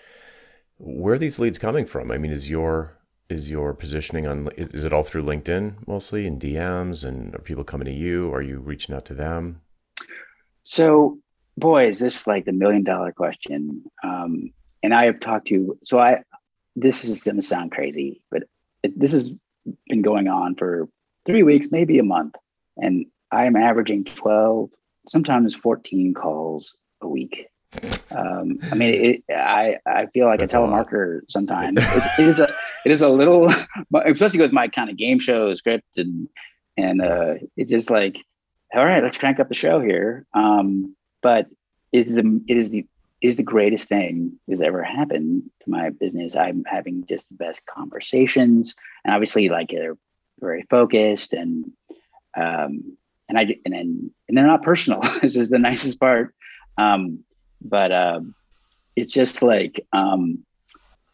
where 0.80 1.14
are 1.14 1.20
these 1.20 1.38
leads 1.38 1.60
coming 1.60 1.86
from? 1.86 2.10
I 2.10 2.18
mean, 2.18 2.32
is 2.32 2.50
your 2.50 2.98
is 3.30 3.50
your 3.50 3.74
positioning 3.74 4.28
on 4.28 4.50
is, 4.56 4.72
is 4.72 4.86
it 4.86 4.94
all 4.94 5.04
through 5.04 5.24
linkedin 5.24 5.76
mostly 5.88 6.28
in 6.28 6.40
dms 6.40 7.04
and 7.04 7.34
are 7.36 7.40
people 7.40 7.64
coming 7.64 7.86
to 7.86 7.94
you? 7.94 8.34
Are 8.34 8.42
you 8.42 8.60
reaching 8.60 8.96
out 8.96 9.06
to 9.06 9.14
them? 9.14 9.62
So 10.64 11.20
boy 11.58 11.88
is 11.88 12.00
this 12.00 12.28
like 12.28 12.46
the 12.46 12.52
million 12.52 12.84
dollar 12.84 13.12
question. 13.12 13.84
Um, 14.04 14.52
and 14.84 14.94
i 14.94 15.06
have 15.06 15.20
talked 15.20 15.48
to 15.48 15.78
so 15.84 16.00
i 16.00 16.24
this 16.76 17.04
is 17.04 17.24
going 17.24 17.38
to 17.38 17.42
sound 17.42 17.72
crazy 17.72 18.22
but 18.30 18.44
it, 18.84 18.98
this 19.00 19.14
has 19.14 19.32
been 19.88 20.02
going 20.04 20.28
on 20.28 20.56
for 20.56 20.88
three 21.26 21.44
weeks 21.44 21.70
maybe 21.72 21.98
a 22.00 22.04
month. 22.04 22.36
And 22.78 23.06
i'm 23.32 23.56
averaging 23.56 24.04
12 24.06 24.70
sometimes 25.08 25.56
14 25.56 26.14
calls 26.14 26.76
a 27.02 27.08
week. 27.08 27.48
Um, 28.12 28.60
I 28.72 28.76
mean, 28.76 28.94
it, 28.94 29.24
I 29.34 29.78
I 29.86 30.06
feel 30.08 30.28
like 30.28 30.40
That's 30.40 30.54
a 30.54 30.58
telemarketer 30.58 31.22
sometimes. 31.28 31.80
it, 31.82 32.04
it 32.20 32.28
is 32.28 32.40
a 32.40 32.48
it 32.86 32.92
is 32.92 33.02
a 33.02 33.10
little, 33.10 33.52
especially 34.06 34.40
with 34.40 34.54
my 34.54 34.68
kind 34.68 34.90
of 34.90 34.98
game 34.98 35.20
show 35.20 35.54
script 35.56 35.98
and 35.98 36.30
and 36.78 37.02
uh, 37.02 37.36
it's 37.56 37.72
just 37.72 37.90
like, 37.90 38.18
all 38.74 38.86
right, 38.86 39.02
let's 39.02 39.18
crank 39.18 39.40
up 39.40 39.48
the 39.48 39.56
show 39.56 39.80
here. 39.80 40.26
Um, 40.34 40.96
but 41.22 41.48
is 41.92 42.14
the 42.14 42.42
it 42.48 42.58
is 42.58 42.70
the 42.70 42.86
is 43.22 43.38
the 43.38 43.44
greatest 43.44 43.88
thing 43.88 44.34
that's 44.48 44.62
ever 44.62 44.84
happened 44.84 45.44
to 45.62 45.70
my 45.70 45.90
business. 45.90 46.36
I'm 46.36 46.64
having 46.66 47.06
just 47.08 47.28
the 47.30 47.36
best 47.36 47.66
conversations, 47.66 48.76
and 49.04 49.14
obviously, 49.14 49.50
like 49.50 49.70
they're 49.70 49.98
very 50.40 50.64
focused 50.70 51.34
and 51.34 51.72
um, 52.36 52.98
and 53.30 53.38
I 53.38 53.56
and 53.66 53.74
then 53.74 54.12
and 54.28 54.38
they're 54.38 54.46
not 54.46 54.64
personal. 54.64 55.00
it's 55.24 55.36
is 55.36 55.50
the 55.50 55.60
nicest 55.60 56.00
part. 56.00 56.36
Um, 56.78 57.24
but 57.62 57.92
uh, 57.92 58.20
it's 58.96 59.12
just 59.12 59.42
like 59.42 59.86
um, 59.94 60.46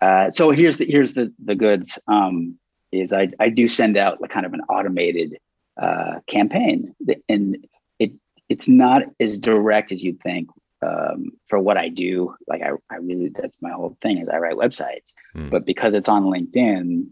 uh, 0.01 0.31
so 0.31 0.51
here's 0.51 0.77
the 0.77 0.85
here's 0.85 1.13
the 1.13 1.33
the 1.43 1.55
goods 1.55 1.99
um, 2.07 2.57
is 2.91 3.13
I 3.13 3.29
I 3.39 3.49
do 3.49 3.67
send 3.67 3.97
out 3.97 4.21
like 4.21 4.31
kind 4.31 4.45
of 4.45 4.53
an 4.53 4.61
automated 4.61 5.37
uh, 5.81 6.19
campaign 6.27 6.95
and 7.29 7.65
it 7.99 8.13
it's 8.49 8.67
not 8.67 9.03
as 9.19 9.37
direct 9.37 9.91
as 9.91 10.03
you'd 10.03 10.21
think 10.21 10.49
um, 10.81 11.31
for 11.47 11.59
what 11.59 11.77
I 11.77 11.89
do. 11.89 12.35
Like 12.47 12.61
I 12.61 12.71
I 12.89 12.97
really 12.97 13.29
that's 13.29 13.57
my 13.61 13.71
whole 13.71 13.97
thing 14.01 14.17
is 14.17 14.27
I 14.27 14.37
write 14.37 14.55
websites, 14.55 15.13
mm. 15.35 15.49
but 15.49 15.65
because 15.65 15.93
it's 15.93 16.09
on 16.09 16.23
LinkedIn, 16.23 17.07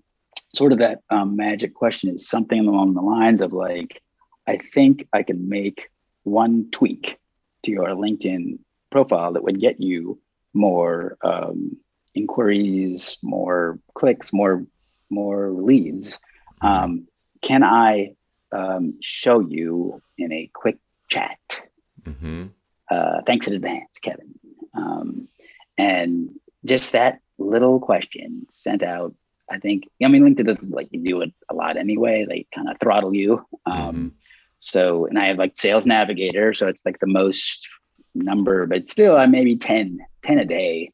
sort 0.55 0.71
of 0.71 0.79
that 0.79 1.01
um, 1.09 1.35
magic 1.35 1.73
question 1.75 2.09
is 2.09 2.27
something 2.27 2.67
along 2.67 2.95
the 2.95 3.01
lines 3.01 3.41
of 3.41 3.53
like 3.53 4.01
I 4.47 4.57
think 4.57 5.07
I 5.13 5.23
can 5.23 5.47
make 5.47 5.89
one 6.23 6.69
tweak 6.71 7.17
to 7.63 7.71
your 7.71 7.89
LinkedIn 7.89 8.59
profile 8.91 9.33
that 9.33 9.43
would 9.43 9.59
get 9.59 9.79
you 9.79 10.19
more 10.53 11.17
um, 11.23 11.77
inquiries, 12.19 13.17
more 13.21 13.79
clicks, 13.93 14.31
more 14.33 14.65
more 15.09 15.49
leads. 15.51 16.17
Um, 16.61 17.07
can 17.41 17.63
I 17.63 18.15
um, 18.51 18.95
show 19.01 19.39
you 19.39 20.01
in 20.17 20.31
a 20.31 20.49
quick 20.53 20.77
chat? 21.09 21.39
Mm-hmm. 22.03 22.47
Uh, 22.89 23.21
thanks 23.25 23.47
in 23.47 23.53
advance, 23.53 23.99
Kevin. 23.99 24.33
Um, 24.73 25.27
and 25.77 26.29
just 26.65 26.91
that 26.91 27.19
little 27.37 27.79
question 27.79 28.45
sent 28.49 28.83
out. 28.83 29.15
I 29.49 29.57
think 29.57 29.89
I 30.03 30.07
mean 30.07 30.23
LinkedIn 30.23 30.45
doesn't 30.45 30.71
like 30.71 30.89
you 30.91 31.01
do 31.03 31.21
it 31.21 31.33
a 31.49 31.55
lot 31.55 31.77
anyway. 31.77 32.25
They 32.27 32.45
kind 32.53 32.69
of 32.69 32.77
throttle 32.79 33.15
you. 33.15 33.45
Um, 33.65 33.73
mm-hmm. 33.75 34.07
So 34.59 35.05
and 35.05 35.17
I 35.17 35.27
have 35.27 35.37
like 35.37 35.53
Sales 35.55 35.85
Navigator, 35.85 36.53
so 36.53 36.67
it's 36.67 36.85
like 36.85 36.99
the 36.99 37.07
most 37.07 37.67
number, 38.13 38.65
but 38.65 38.89
still 38.89 39.15
I 39.15 39.25
maybe 39.25 39.55
10, 39.55 39.99
10 40.23 40.39
a 40.39 40.45
day. 40.45 40.91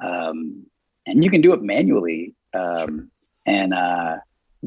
Um, 0.00 0.66
and 1.06 1.24
you 1.24 1.30
can 1.30 1.40
do 1.40 1.52
it 1.52 1.62
manually. 1.62 2.34
Um. 2.54 3.10
And 3.44 3.74
uh, 3.74 4.18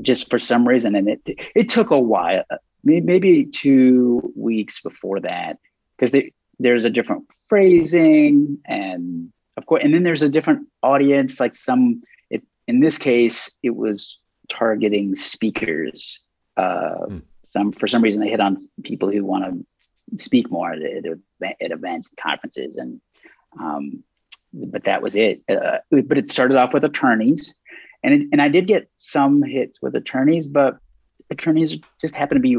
just 0.02 0.30
for 0.30 0.38
some 0.38 0.68
reason, 0.68 0.96
and 0.96 1.08
it 1.08 1.22
it 1.56 1.70
took 1.70 1.92
a 1.92 1.98
while, 1.98 2.44
maybe 2.84 3.46
two 3.46 4.34
weeks 4.36 4.82
before 4.82 5.22
that, 5.22 5.60
because 5.98 6.14
there's 6.60 6.84
a 6.84 6.90
different 6.90 7.24
phrasing, 7.48 8.58
and 8.66 9.32
of 9.56 9.66
course, 9.66 9.82
and 9.82 9.94
then 9.94 10.04
there's 10.04 10.24
a 10.24 10.30
different 10.30 10.68
audience. 10.84 11.40
Like 11.40 11.56
some, 11.56 12.04
it, 12.30 12.44
in 12.68 12.82
this 12.82 12.98
case, 12.98 13.50
it 13.64 13.78
was 13.78 14.20
targeting 14.50 15.16
speakers. 15.16 16.20
Uh, 16.58 17.06
mm. 17.08 17.22
Some 17.46 17.72
for 17.72 17.88
some 17.88 18.02
reason 18.02 18.20
they 18.20 18.30
hit 18.30 18.42
on 18.42 18.58
people 18.84 19.10
who 19.10 19.24
want 19.24 19.66
to 20.12 20.18
speak 20.18 20.52
more 20.52 20.74
at, 20.74 20.82
at, 20.82 21.56
at 21.62 21.72
events 21.72 22.10
and 22.10 22.18
conferences 22.18 22.76
and 22.76 23.00
um, 23.58 24.04
but 24.56 24.84
that 24.86 25.02
was 25.02 25.16
it 25.16 25.42
uh, 25.50 25.78
but 25.90 26.18
it 26.18 26.32
started 26.32 26.58
off 26.58 26.74
with 26.74 26.84
attorneys 26.84 27.54
and 28.04 28.14
it, 28.14 28.28
and 28.32 28.42
I 28.42 28.48
did 28.48 28.68
get 28.68 28.90
some 28.96 29.44
hits 29.44 29.82
with 29.82 29.96
attorneys 29.96 30.48
but 30.48 30.78
attorneys 31.30 31.78
just 32.00 32.16
happen 32.16 32.36
to 32.36 32.42
be 32.42 32.58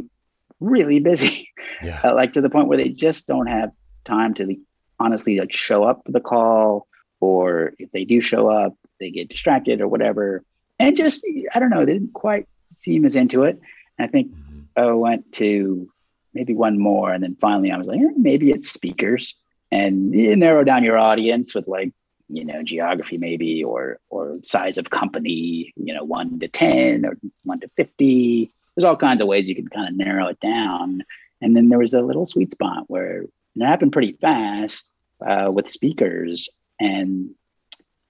really 0.61 1.01
busy 1.01 1.51
yeah. 1.83 2.01
uh, 2.05 2.15
like 2.15 2.33
to 2.35 2.41
the 2.41 2.51
point 2.51 2.69
where 2.69 2.79
they 2.79 2.89
just 2.89 3.27
don't 3.27 3.47
have 3.47 3.71
time 4.05 4.35
to 4.35 4.57
honestly 4.99 5.39
like 5.39 5.53
show 5.53 5.85
up 5.85 6.03
for 6.05 6.13
the 6.13 6.21
call 6.21 6.87
or 7.21 7.73
if 7.79 7.91
they 7.93 8.05
do 8.05 8.21
show 8.21 8.49
up 8.49 8.75
they 9.01 9.11
get 9.11 9.29
distracted 9.29 9.81
or 9.81 9.89
whatever 9.89 10.43
and 10.79 10.97
just 10.97 11.25
i 11.55 11.59
don't 11.59 11.71
know 11.71 11.85
they 11.85 11.93
didn't 11.93 12.15
quite 12.15 12.49
seem 12.77 13.05
as 13.05 13.17
into 13.17 13.45
it 13.45 13.61
and 13.99 14.09
i 14.09 14.11
think 14.11 14.31
mm-hmm. 14.31 14.61
i 14.77 14.93
went 14.93 15.31
to 15.33 15.89
maybe 16.37 16.55
one 16.55 16.79
more. 16.79 17.13
And 17.13 17.25
then 17.25 17.35
finally 17.41 17.73
I 17.73 17.79
was 17.79 17.89
like, 17.89 17.99
eh, 17.99 18.13
maybe 18.17 18.51
it's 18.51 18.71
speakers. 18.71 19.35
And 19.71 20.11
narrow 20.11 20.65
down 20.65 20.85
your 20.85 20.99
audience 20.99 21.55
with 21.55 21.67
like, 21.69 21.93
you 22.29 22.45
know, 22.45 22.63
geography 22.63 23.19
maybe 23.19 23.65
or 23.65 23.99
or 24.11 24.39
size 24.45 24.79
of 24.79 24.91
company, 24.91 25.73
you 25.77 25.95
know, 25.95 26.05
one 26.05 26.39
to 26.41 26.49
10 26.49 27.05
or 27.07 27.17
one 27.45 27.61
to 27.61 27.69
50. 27.77 28.53
There's 28.75 28.85
all 28.85 28.97
kinds 28.97 29.21
of 29.21 29.29
ways 29.29 29.49
you 29.49 29.55
can 29.55 29.69
kind 29.69 29.89
of 29.89 29.97
narrow 29.97 30.29
it 30.29 30.41
down. 30.41 31.05
And 31.41 31.57
then 31.57 31.69
there 31.69 31.79
was 31.79 31.95
a 31.95 32.01
little 32.03 32.27
sweet 32.27 32.53
spot 32.53 32.85
where 32.89 33.23
it 33.23 33.65
happened 33.65 33.93
pretty 33.93 34.13
fast. 34.13 34.87
uh, 35.25 35.51
with 35.53 35.69
speakers, 35.69 36.49
and 36.79 37.31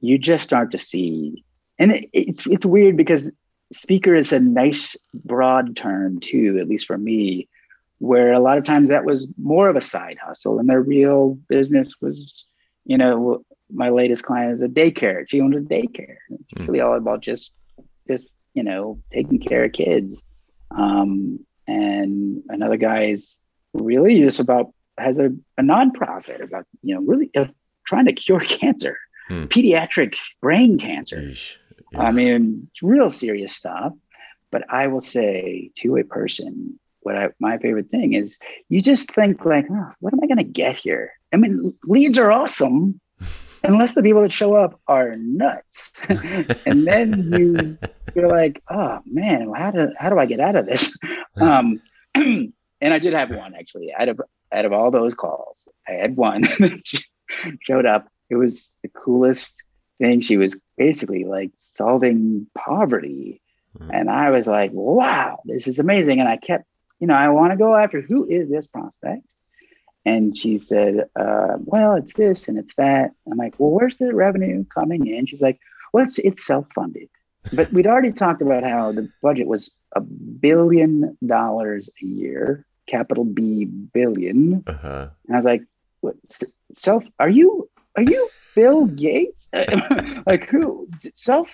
you 0.01 0.19
just 0.19 0.45
start 0.45 0.73
to 0.73 0.79
see, 0.79 1.45
and 1.79 1.92
it, 1.92 2.09
it's 2.12 2.47
it's 2.47 2.66
weird 2.66 2.97
because 2.97 3.31
speaker 3.73 4.14
is 4.14 4.33
a 4.33 4.40
nice 4.40 4.97
broad 5.14 5.77
term 5.77 6.21
too, 6.21 6.59
at 6.61 6.69
least 6.69 6.87
for 6.87 6.99
me, 6.99 7.49
where 7.98 8.32
a 8.32 8.40
lot 8.40 8.59
of 8.59 8.64
times 8.64 8.88
that 8.88 9.04
was 9.04 9.28
more 9.38 9.68
of 9.68 9.76
a 9.76 9.80
side 9.80 10.18
hustle, 10.22 10.59
and 10.59 10.68
their 10.68 10.82
real 10.82 11.38
business 11.48 12.00
was, 12.00 12.44
you 12.85 12.98
know, 12.98 13.44
my 13.72 13.88
latest 13.88 14.22
client 14.22 14.52
is 14.52 14.62
a 14.62 14.68
daycare. 14.68 15.28
She 15.28 15.40
owns 15.40 15.56
a 15.56 15.61
daycare. 15.61 16.16
It's 16.30 16.52
mm. 16.54 16.66
really 16.66 16.80
all 16.80 16.96
about 16.96 17.20
just 17.20 17.52
just 18.09 18.28
you 18.54 18.62
know 18.62 19.00
taking 19.12 19.38
care 19.38 19.64
of 19.64 19.72
kids. 19.72 20.22
Um, 20.70 21.44
and 21.66 22.42
another 22.48 22.76
guy 22.76 23.04
is 23.06 23.38
really 23.72 24.20
just 24.20 24.40
about 24.40 24.72
has 24.98 25.18
a, 25.18 25.26
a 25.59 25.62
nonprofit 25.62 26.42
about 26.42 26.66
you 26.82 26.94
know 26.94 27.00
really 27.02 27.30
uh, 27.37 27.46
trying 27.87 28.06
to 28.06 28.12
cure 28.12 28.40
cancer, 28.46 28.98
hmm. 29.28 29.44
pediatric 29.44 30.16
brain 30.40 30.78
cancer. 30.78 31.32
Yeah. 31.92 32.02
I 32.02 32.11
mean, 32.12 32.68
real 32.82 33.11
serious 33.11 33.54
stuff. 33.54 33.92
But 34.52 34.62
I 34.72 34.87
will 34.87 35.00
say 35.00 35.72
to 35.78 35.96
a 35.96 36.04
person, 36.04 36.78
what 37.07 37.16
I, 37.16 37.29
my 37.38 37.57
favorite 37.59 37.88
thing 37.88 38.14
is 38.14 38.37
you 38.69 38.81
just 38.81 39.12
think 39.12 39.45
like, 39.45 39.64
oh, 39.71 39.92
what 40.01 40.12
am 40.12 40.19
I 40.25 40.27
going 40.27 40.38
to 40.38 40.42
get 40.42 40.75
here? 40.75 41.12
I 41.33 41.37
mean, 41.37 41.73
leads 41.85 42.19
are 42.19 42.33
awesome, 42.33 43.01
unless 43.62 43.95
the 43.95 44.03
people 44.03 44.23
that 44.23 44.33
show 44.33 44.55
up 44.55 44.81
are 44.88 45.14
nuts. 45.16 45.92
and 46.66 46.85
then 46.85 47.33
you 47.33 47.79
you're 48.16 48.29
like, 48.29 48.61
oh 48.71 48.99
man, 49.07 49.53
how 49.55 49.71
do 49.71 49.92
how 49.97 50.11
do 50.11 50.19
I 50.19 50.27
get 50.27 50.40
out 50.40 50.57
of 50.57 50.66
this? 50.66 50.95
Um, 51.38 51.83
and 52.14 52.55
I 52.81 52.99
did 52.99 53.12
have 53.12 53.29
one 53.29 53.55
actually. 53.55 53.92
Out 53.92 54.09
of 54.09 54.19
out 54.51 54.64
of 54.64 54.73
all 54.73 54.90
those 54.90 55.12
calls, 55.12 55.59
I 55.87 55.92
had 55.92 56.16
one 56.16 56.45
showed 57.61 57.85
up. 57.85 58.09
It 58.31 58.37
was 58.37 58.71
the 58.83 58.88
coolest 58.88 59.53
thing. 60.01 60.23
She 60.23 60.38
was 60.38 60.59
basically 60.79 61.25
like 61.25 61.51
solving 61.59 62.47
poverty. 62.57 63.42
Mm. 63.79 63.90
And 63.92 64.11
I 64.11 64.31
was 64.31 64.47
like, 64.47 64.71
wow, 64.73 65.40
this 65.45 65.69
is 65.69 65.79
amazing. 65.79 66.21
And 66.21 66.29
I 66.29 66.38
kept, 66.38 66.64
you 67.00 67.06
know, 67.06 67.14
I 67.14 67.28
want 67.28 67.52
to 67.52 67.56
go 67.56 67.74
after 67.74 68.00
who 68.00 68.26
is 68.26 68.48
this 68.48 68.66
prospect? 68.66 69.32
And 70.04 70.38
she 70.38 70.59
said, 70.59 71.09
uh, 71.16 71.56
well, 71.59 71.94
it's 71.94 72.14
this 72.14 72.46
and 72.48 72.59
it's 72.59 72.74
that. 72.76 73.11
I'm 73.30 73.37
like, 73.37 73.54
well, 73.59 73.70
where's 73.70 73.96
the 73.96 74.14
revenue 74.14 74.64
coming 74.72 75.06
in? 75.06 75.26
She's 75.26 75.40
like, 75.40 75.59
well, 75.92 76.04
it's, 76.04 76.18
it's 76.20 76.46
self-funded. 76.46 77.09
But 77.52 77.72
we'd 77.72 77.87
already 77.87 78.12
talked 78.12 78.40
about 78.40 78.62
how 78.62 78.92
the 78.92 79.11
budget 79.20 79.48
was 79.48 79.70
a 79.94 80.00
billion 80.00 81.16
dollars 81.26 81.90
a 82.02 82.06
year, 82.06 82.64
capital 82.87 83.24
B 83.24 83.64
billion. 83.64 84.62
Uh-huh. 84.66 85.09
And 85.26 85.35
I 85.35 85.37
was 85.37 85.44
like, 85.44 85.62
what, 86.00 86.14
self, 86.74 87.04
are 87.18 87.28
you, 87.28 87.68
are 87.96 88.02
you 88.02 88.28
Bill 88.54 88.87
Gates? 88.87 89.48
like 90.26 90.48
who? 90.48 90.88
Self, 91.14 91.52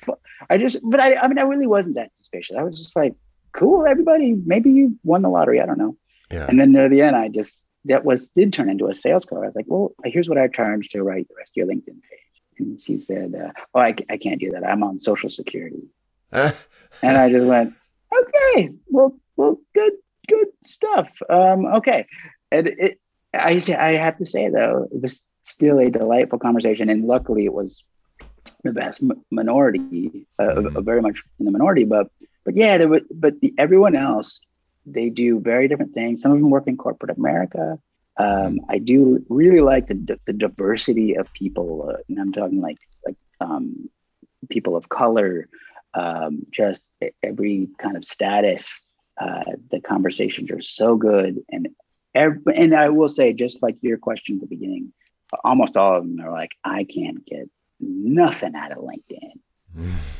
I 0.51 0.59
just, 0.59 0.79
but 0.83 1.01
I, 1.01 1.15
I 1.15 1.29
mean, 1.29 1.39
I 1.39 1.43
really 1.43 1.67
wasn't 1.67 1.97
that 1.97 2.17
suspicious. 2.17 2.57
I 2.57 2.63
was 2.63 2.83
just 2.83 2.97
like, 2.97 3.15
cool, 3.53 3.87
everybody, 3.87 4.35
maybe 4.35 4.71
you 4.71 4.99
won 5.05 5.23
the 5.23 5.29
lottery. 5.29 5.61
I 5.61 5.67
don't 5.67 5.79
know. 5.79 5.97
Yeah. 6.31 6.47
And 6.49 6.59
then 6.59 6.73
near 6.73 6.89
the 6.89 7.03
end, 7.03 7.17
I 7.17 7.29
just, 7.29 7.63
that 7.85 8.05
was 8.05 8.27
did 8.29 8.53
turn 8.53 8.71
into 8.71 8.89
a 8.89 8.95
sales 8.95 9.25
call. 9.25 9.43
I 9.43 9.47
was 9.47 9.57
like, 9.57 9.67
well, 9.69 9.93
here's 10.05 10.29
what 10.29 10.39
I 10.39 10.49
charge 10.49 10.89
to 10.91 11.03
write 11.03 11.29
the 11.29 11.35
rest 11.37 11.53
of 11.53 11.57
your 11.57 11.67
LinkedIn 11.67 12.01
page. 12.01 12.43
And 12.59 12.81
she 12.81 12.97
said, 12.97 13.35
uh, 13.35 13.53
oh, 13.75 13.81
I, 13.81 13.95
I 14.09 14.17
can't 14.17 14.41
do 14.41 14.53
that. 14.53 14.67
I'm 14.67 14.83
on 14.83 14.99
Social 14.99 15.31
Security. 15.31 15.83
and 16.33 16.55
I 17.03 17.31
just 17.31 17.47
went, 17.47 17.75
okay, 18.15 18.71
well, 18.89 19.17
well, 19.37 19.59
good, 19.75 19.93
good 20.29 20.49
stuff. 20.65 21.09
Um, 21.29 21.67
okay. 21.67 22.07
And 22.51 22.69
it, 22.69 23.01
I, 23.35 23.63
I 23.79 23.97
have 23.97 24.19
to 24.19 24.25
say 24.25 24.49
though, 24.49 24.89
it 24.91 25.03
was 25.03 25.23
still 25.43 25.79
a 25.79 25.91
delightful 25.91 26.39
conversation. 26.39 26.89
And 26.89 27.05
luckily 27.05 27.45
it 27.45 27.53
was 27.53 27.83
the 28.63 28.73
vast 28.73 29.03
minority, 29.31 30.27
uh, 30.39 30.45
mm-hmm. 30.45 30.85
very 30.85 31.03
much 31.03 31.23
in 31.39 31.47
the 31.47 31.51
minority, 31.51 31.85
but, 31.85 32.11
but 32.45 32.57
yeah, 32.57 32.79
there 32.79 32.89
was, 32.89 33.03
but 33.11 33.41
the, 33.41 33.55
everyone 33.59 33.97
else 33.97 34.41
they 34.87 35.09
do 35.09 35.41
very 35.41 35.69
different 35.69 35.95
things. 35.95 36.23
Some 36.23 36.33
of 36.33 36.39
them 36.39 36.51
work 36.51 36.67
in 36.67 36.77
corporate 36.77 37.17
America. 37.17 37.79
Um, 38.17 38.61
I 38.69 38.79
do 38.79 39.25
really 39.29 39.61
like 39.61 39.89
the, 39.89 40.19
the 40.27 40.33
diversity 40.33 41.15
of 41.15 41.33
people, 41.33 41.91
uh, 41.91 42.03
and 42.09 42.19
I'm 42.19 42.33
talking 42.33 42.61
like 42.61 42.79
like 43.07 43.17
um, 43.41 43.89
people 44.51 44.77
of 44.77 44.89
color, 44.89 45.49
um, 45.95 46.47
just 46.51 46.85
every 47.23 47.69
kind 47.79 47.97
of 47.97 48.05
status. 48.05 48.73
Uh, 49.21 49.45
the 49.71 49.81
conversations 49.81 50.51
are 50.51 50.61
so 50.61 50.97
good, 50.97 51.41
and 51.51 51.69
every, 52.15 52.41
and 52.55 52.75
I 52.75 52.89
will 52.91 53.09
say, 53.09 53.33
just 53.33 53.63
like 53.63 53.77
your 53.81 53.99
question 53.99 54.37
at 54.37 54.41
the 54.43 54.47
beginning, 54.47 54.93
almost 55.45 55.77
all 55.77 55.97
of 55.97 56.03
them 56.03 56.21
are 56.21 56.33
like, 56.33 56.51
I 56.65 56.85
can't 56.85 57.25
get 57.25 57.49
nothing 57.81 58.55
out 58.55 58.73
of 58.73 58.79
LinkedIn, 58.79 59.33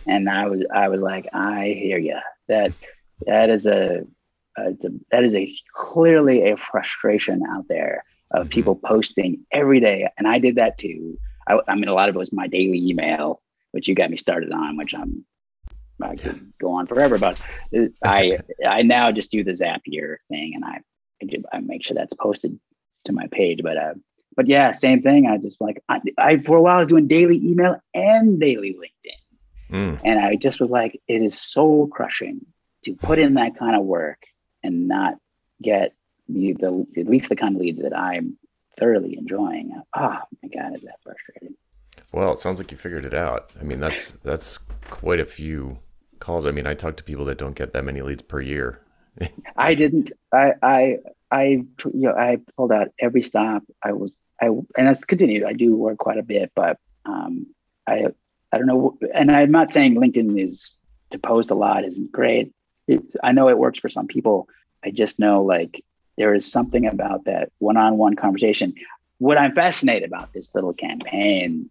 and 0.07 0.29
I 0.29 0.47
was 0.49 0.65
I 0.75 0.89
was 0.89 1.01
like, 1.01 1.29
I 1.33 1.77
hear 1.79 1.99
you. 1.99 2.19
That 2.49 2.73
that 3.27 3.51
is 3.51 3.67
a 3.67 4.03
a, 4.57 4.75
that 5.11 5.25
is 5.25 5.35
a 5.35 5.55
clearly 5.75 6.51
a 6.51 6.57
frustration 6.57 7.43
out 7.49 7.67
there 7.69 8.05
of 8.33 8.43
mm-hmm. 8.43 8.51
people 8.51 8.75
posting 8.77 9.45
every 9.53 9.81
day, 9.81 10.09
and 10.19 10.27
I 10.27 10.39
did 10.39 10.57
that 10.57 10.79
too. 10.79 11.19
I, 11.49 11.59
I, 11.67 11.75
mean, 11.75 11.89
a 11.89 11.95
lot 11.95 12.09
of 12.09 12.15
it 12.15 12.19
was 12.19 12.33
my 12.33 12.47
daily 12.47 12.79
email, 12.79 13.43
which 13.73 13.89
you 13.89 13.95
got 13.95 14.11
me 14.11 14.17
started 14.17 14.53
on, 14.53 14.77
which 14.77 14.95
I'm 14.95 15.25
I 16.03 16.17
could 16.17 16.53
go 16.61 16.73
on 16.73 16.87
forever. 16.87 17.19
But 17.19 17.45
I 18.05 18.39
I 18.67 18.83
now 18.83 19.13
just 19.13 19.31
do 19.31 19.45
the 19.45 19.53
Zapier 19.53 20.17
thing, 20.29 20.53
and 20.55 20.65
I 20.65 20.81
I 21.53 21.61
make 21.61 21.85
sure 21.85 21.95
that's 21.95 22.15
posted 22.15 22.59
to 23.05 23.13
my 23.13 23.27
page. 23.29 23.61
But 23.63 23.77
uh, 23.77 23.95
but 24.37 24.49
yeah, 24.49 24.73
same 24.73 25.03
thing. 25.03 25.27
I 25.27 25.39
just 25.39 25.61
like 25.61 25.83
I, 25.89 26.01
I 26.19 26.39
for 26.39 26.57
a 26.57 26.63
while 26.63 26.77
I 26.77 26.81
was 26.81 26.89
doing 26.89 27.09
daily 27.09 27.37
email 27.37 27.81
and 27.95 28.41
daily 28.41 28.75
LinkedIn, 28.75 29.22
mm. 29.73 30.01
and 30.05 30.19
I 30.19 30.37
just 30.37 30.61
was 30.61 30.71
like, 30.71 31.01
it 31.09 31.23
is 31.23 31.41
soul 31.41 31.89
crushing 31.89 32.45
to 32.85 32.95
put 32.95 33.19
in 33.19 33.35
that 33.35 33.57
kind 33.59 33.77
of 33.77 33.85
work 33.85 34.23
and 34.63 34.89
not 34.89 35.15
get 35.61 35.95
the, 36.29 36.53
the 36.55 36.87
at 36.99 37.07
least 37.07 37.29
the 37.29 37.37
kind 37.37 37.57
of 37.57 37.61
leads 37.61 37.83
that 37.83 37.97
I'm 37.97 38.39
thoroughly 38.79 39.17
enjoying. 39.17 39.81
Oh 39.97 40.19
my 40.43 40.49
god, 40.49 40.77
is 40.77 40.83
that 40.83 40.97
frustrating? 41.03 41.57
Well, 42.13 42.33
it 42.33 42.39
sounds 42.39 42.59
like 42.59 42.71
you 42.71 42.77
figured 42.77 43.05
it 43.05 43.15
out. 43.15 43.51
I 43.61 43.65
mean, 43.65 43.81
that's 43.81 44.13
that's 44.13 44.59
quite 44.91 45.21
a 45.21 45.25
few 45.25 45.79
calls. 46.21 46.47
I 46.47 46.51
mean, 46.51 46.67
I 46.67 46.75
talk 46.75 46.97
to 46.99 47.05
people 47.05 47.25
that 47.27 47.39
don't 47.39 47.57
get 47.57 47.73
that 47.73 47.85
many 47.85 48.03
leads 48.03 48.23
per 48.23 48.41
year. 48.41 48.81
I 49.57 49.75
didn't. 49.75 50.13
I 50.33 50.53
I 50.63 50.99
I 51.31 51.45
you 51.45 51.67
know 51.95 52.15
I 52.15 52.39
pulled 52.57 52.73
out 52.73 52.89
every 52.99 53.23
stop. 53.23 53.63
I 53.83 53.93
was 53.93 54.11
I 54.41 54.47
and 54.47 54.89
it's 54.89 55.05
continued. 55.05 55.45
I 55.45 55.53
do 55.53 55.75
work 55.77 55.99
quite 55.99 56.19
a 56.19 56.23
bit, 56.23 56.53
but 56.55 56.79
um, 57.05 57.47
I 57.87 58.07
I 58.53 58.59
don't 58.59 58.67
know. 58.67 58.99
And 59.15 59.31
I'm 59.31 59.51
not 59.51 59.73
saying 59.73 59.95
LinkedIn 59.95 60.43
is 60.43 60.75
to 61.11 61.19
post 61.19 61.51
a 61.51 61.55
lot 61.55 61.85
isn't 61.85 62.13
great 62.13 62.53
it, 62.87 63.03
I 63.23 63.33
know 63.33 63.49
it 63.49 63.59
works 63.59 63.79
for 63.79 63.89
some 63.89 64.07
people. 64.07 64.49
I 64.85 64.91
just 64.91 65.19
know 65.19 65.43
like 65.43 65.85
there 66.17 66.35
is 66.35 66.51
something 66.51 66.87
about 66.87 67.25
that 67.25 67.51
one-on-one 67.59 68.17
conversation. 68.17 68.75
What 69.19 69.39
I'm 69.39 69.55
fascinated 69.55 70.09
about 70.09 70.33
this 70.33 70.55
little 70.55 70.73
campaign 70.73 71.71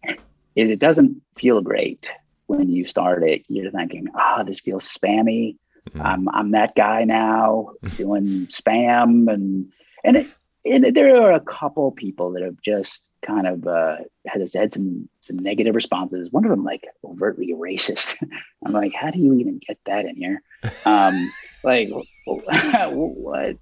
is 0.56 0.70
it 0.70 0.80
doesn't 0.80 1.22
feel 1.36 1.62
great 1.62 2.10
when 2.48 2.70
you 2.70 2.86
start 2.86 3.24
it. 3.24 3.44
You're 3.48 3.72
thinking, 3.72 4.08
oh, 4.16 4.44
this 4.46 4.60
feels 4.60 4.86
spammy. 4.86 5.58
Mm-hmm. 5.90 6.02
I'm 6.02 6.30
I'm 6.30 6.52
that 6.52 6.76
guy 6.76 7.04
now 7.06 7.72
doing 7.98 8.48
spam 8.48 9.32
and 9.32 9.72
and 10.04 10.18
it, 10.18 10.28
and 10.66 10.96
there 10.96 11.20
are 11.20 11.34
a 11.34 11.40
couple 11.40 11.92
people 11.92 12.32
that 12.34 12.44
have 12.44 12.62
just 12.62 13.04
kind 13.22 13.48
of 13.48 13.68
uh, 13.68 13.98
had, 14.26 14.42
had 14.54 14.74
some 14.74 15.10
some 15.22 15.38
negative 15.38 15.76
responses. 15.76 16.32
One 16.32 16.44
of 16.44 16.52
them 16.52 16.64
like 16.64 16.86
overtly 17.04 17.54
racist. 17.54 18.16
I'm 18.66 18.72
like, 18.72 18.94
how 18.94 19.12
do 19.12 19.20
you 19.20 19.36
even 19.36 19.60
get 19.66 19.78
that 19.86 20.06
in 20.06 20.16
here? 20.16 20.42
Um, 20.86 21.32
like, 21.64 21.90
what? 22.26 23.58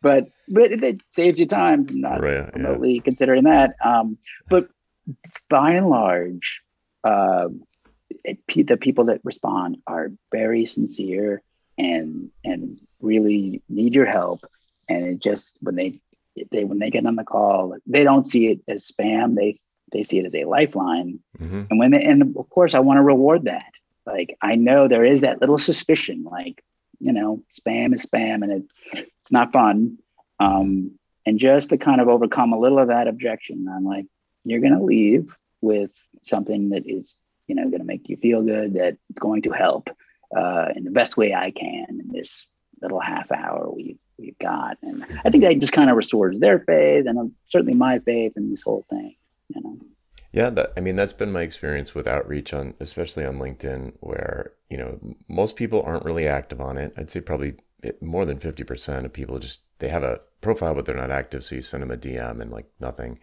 But 0.00 0.28
but 0.48 0.72
it 0.72 1.02
saves 1.10 1.38
you 1.38 1.46
time 1.46 1.86
not 1.90 2.22
right, 2.22 2.54
remotely 2.54 2.94
yeah. 2.94 3.02
considering 3.02 3.44
that. 3.44 3.74
Um, 3.84 4.18
but 4.48 4.68
by 5.50 5.72
and 5.72 5.88
large, 5.88 6.62
uh, 7.02 7.48
it, 8.24 8.38
the 8.66 8.76
people 8.76 9.06
that 9.06 9.20
respond 9.24 9.78
are 9.86 10.10
very 10.30 10.64
sincere 10.66 11.42
and 11.76 12.30
and 12.44 12.80
really 13.00 13.62
need 13.68 13.94
your 13.94 14.06
help. 14.06 14.40
And 14.88 15.06
it 15.06 15.18
just 15.18 15.56
when 15.60 15.76
they 15.76 16.00
they 16.50 16.64
when 16.64 16.78
they 16.78 16.90
get 16.90 17.06
on 17.06 17.16
the 17.16 17.24
call, 17.24 17.76
they 17.86 18.02
don't 18.02 18.26
see 18.26 18.48
it 18.48 18.60
as 18.68 18.90
spam. 18.90 19.34
They 19.34 19.58
they 19.92 20.02
see 20.02 20.18
it 20.18 20.26
as 20.26 20.34
a 20.34 20.44
lifeline. 20.44 21.20
Mm-hmm. 21.38 21.62
And 21.70 21.78
when 21.78 21.90
they, 21.92 22.02
and 22.02 22.36
of 22.36 22.50
course, 22.50 22.74
I 22.74 22.80
want 22.80 22.98
to 22.98 23.02
reward 23.02 23.44
that. 23.44 23.70
Like 24.06 24.36
I 24.40 24.56
know 24.56 24.88
there 24.88 25.04
is 25.04 25.22
that 25.22 25.40
little 25.40 25.58
suspicion, 25.58 26.24
like 26.24 26.62
you 27.00 27.12
know, 27.12 27.42
spam 27.50 27.94
is 27.94 28.04
spam, 28.04 28.42
and 28.42 28.52
it 28.52 28.62
it's 28.92 29.32
not 29.32 29.52
fun. 29.52 29.98
Um, 30.40 30.92
and 31.26 31.38
just 31.38 31.70
to 31.70 31.78
kind 31.78 32.00
of 32.00 32.08
overcome 32.08 32.52
a 32.52 32.58
little 32.58 32.78
of 32.78 32.88
that 32.88 33.08
objection, 33.08 33.66
I'm 33.68 33.84
like, 33.84 34.06
you're 34.44 34.60
going 34.60 34.76
to 34.76 34.84
leave 34.84 35.34
with 35.62 35.92
something 36.22 36.70
that 36.70 36.86
is 36.86 37.14
you 37.46 37.54
know 37.54 37.64
going 37.64 37.78
to 37.80 37.86
make 37.86 38.08
you 38.08 38.16
feel 38.16 38.42
good, 38.42 38.74
that 38.74 38.96
it's 39.10 39.18
going 39.18 39.42
to 39.42 39.52
help 39.52 39.90
uh, 40.36 40.68
in 40.74 40.84
the 40.84 40.90
best 40.90 41.16
way 41.16 41.32
I 41.32 41.50
can 41.50 41.86
in 41.88 42.08
this 42.12 42.46
little 42.82 43.00
half 43.00 43.30
hour 43.32 43.70
we've 43.70 43.98
we've 44.24 44.38
got. 44.38 44.78
And 44.82 45.04
I 45.24 45.30
think 45.30 45.44
that 45.44 45.58
just 45.58 45.72
kind 45.72 45.90
of 45.90 45.96
restores 45.96 46.38
their 46.38 46.60
faith 46.60 47.06
and 47.06 47.18
um, 47.18 47.32
certainly 47.46 47.74
my 47.74 47.98
faith 48.00 48.32
in 48.36 48.50
this 48.50 48.62
whole 48.62 48.84
thing, 48.90 49.16
you 49.48 49.62
know. 49.62 49.78
Yeah, 50.32 50.50
that, 50.50 50.72
I 50.76 50.80
mean 50.80 50.96
that's 50.96 51.12
been 51.12 51.30
my 51.30 51.42
experience 51.42 51.94
with 51.94 52.08
outreach 52.08 52.52
on 52.52 52.74
especially 52.80 53.24
on 53.24 53.38
LinkedIn 53.38 53.92
where, 54.00 54.52
you 54.68 54.76
know, 54.76 54.98
most 55.28 55.54
people 55.56 55.82
aren't 55.82 56.04
really 56.04 56.26
active 56.26 56.60
on 56.60 56.76
it. 56.76 56.92
I'd 56.96 57.10
say 57.10 57.20
probably 57.20 57.54
more 58.00 58.24
than 58.24 58.38
50% 58.38 59.04
of 59.04 59.12
people 59.12 59.38
just 59.38 59.60
they 59.78 59.90
have 59.90 60.02
a 60.02 60.20
profile 60.40 60.74
but 60.74 60.86
they're 60.86 60.96
not 60.96 61.10
active 61.10 61.44
so 61.44 61.54
you 61.54 61.62
send 61.62 61.82
them 61.82 61.90
a 61.90 61.96
DM 61.96 62.40
and 62.40 62.50
like 62.50 62.66
nothing. 62.80 63.18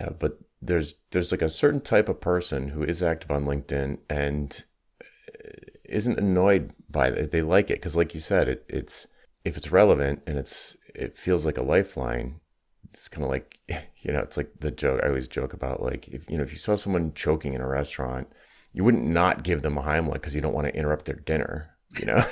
Uh, 0.00 0.10
but 0.10 0.38
there's 0.62 0.94
there's 1.10 1.30
like 1.30 1.42
a 1.42 1.50
certain 1.50 1.80
type 1.80 2.08
of 2.08 2.20
person 2.20 2.68
who 2.68 2.82
is 2.82 3.02
active 3.02 3.30
on 3.30 3.44
LinkedIn 3.44 3.98
and 4.08 4.64
uh, 5.02 5.48
isn't 5.84 6.18
annoyed 6.18 6.72
by 6.88 7.08
it. 7.08 7.32
They 7.32 7.42
like 7.42 7.70
it 7.70 7.74
because, 7.74 7.96
like 7.96 8.14
you 8.14 8.20
said, 8.20 8.48
it, 8.48 8.64
it's 8.68 9.06
if 9.44 9.56
it's 9.56 9.72
relevant 9.72 10.22
and 10.26 10.38
it's 10.38 10.76
it 10.94 11.16
feels 11.16 11.46
like 11.46 11.58
a 11.58 11.62
lifeline. 11.62 12.40
It's 12.84 13.08
kind 13.08 13.24
of 13.24 13.30
like 13.30 13.58
you 14.02 14.12
know, 14.12 14.20
it's 14.20 14.36
like 14.36 14.52
the 14.60 14.70
joke 14.70 15.00
I 15.02 15.08
always 15.08 15.28
joke 15.28 15.52
about. 15.52 15.82
Like 15.82 16.08
if 16.08 16.28
you 16.28 16.36
know, 16.36 16.42
if 16.42 16.52
you 16.52 16.58
saw 16.58 16.74
someone 16.74 17.12
choking 17.14 17.54
in 17.54 17.60
a 17.60 17.68
restaurant, 17.68 18.28
you 18.72 18.84
wouldn't 18.84 19.06
not 19.06 19.42
give 19.42 19.62
them 19.62 19.78
a 19.78 19.82
Heimlich 19.82 20.14
because 20.14 20.34
you 20.34 20.40
don't 20.40 20.54
want 20.54 20.66
to 20.66 20.76
interrupt 20.76 21.04
their 21.06 21.16
dinner. 21.16 21.70
You 21.98 22.06
know, 22.06 22.16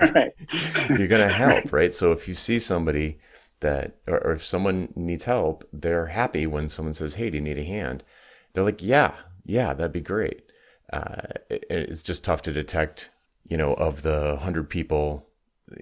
like, 0.00 0.12
right. 0.14 0.32
you're 0.90 1.08
gonna 1.08 1.28
help, 1.28 1.72
right? 1.72 1.94
So 1.94 2.12
if 2.12 2.26
you 2.26 2.34
see 2.34 2.58
somebody 2.58 3.20
that, 3.60 3.96
or, 4.08 4.18
or 4.18 4.32
if 4.32 4.44
someone 4.44 4.92
needs 4.96 5.24
help, 5.24 5.64
they're 5.72 6.06
happy 6.06 6.46
when 6.46 6.68
someone 6.68 6.94
says, 6.94 7.14
"Hey, 7.14 7.30
do 7.30 7.36
you 7.36 7.42
need 7.42 7.58
a 7.58 7.64
hand?" 7.64 8.02
They're 8.52 8.64
like, 8.64 8.82
"Yeah, 8.82 9.14
yeah, 9.44 9.72
that'd 9.72 9.92
be 9.92 10.00
great." 10.00 10.42
Uh, 10.92 11.22
it, 11.48 11.64
it's 11.70 12.02
just 12.02 12.24
tough 12.24 12.42
to 12.42 12.52
detect, 12.52 13.10
you 13.48 13.56
know, 13.56 13.74
of 13.74 14.02
the 14.02 14.36
hundred 14.36 14.68
people, 14.68 15.28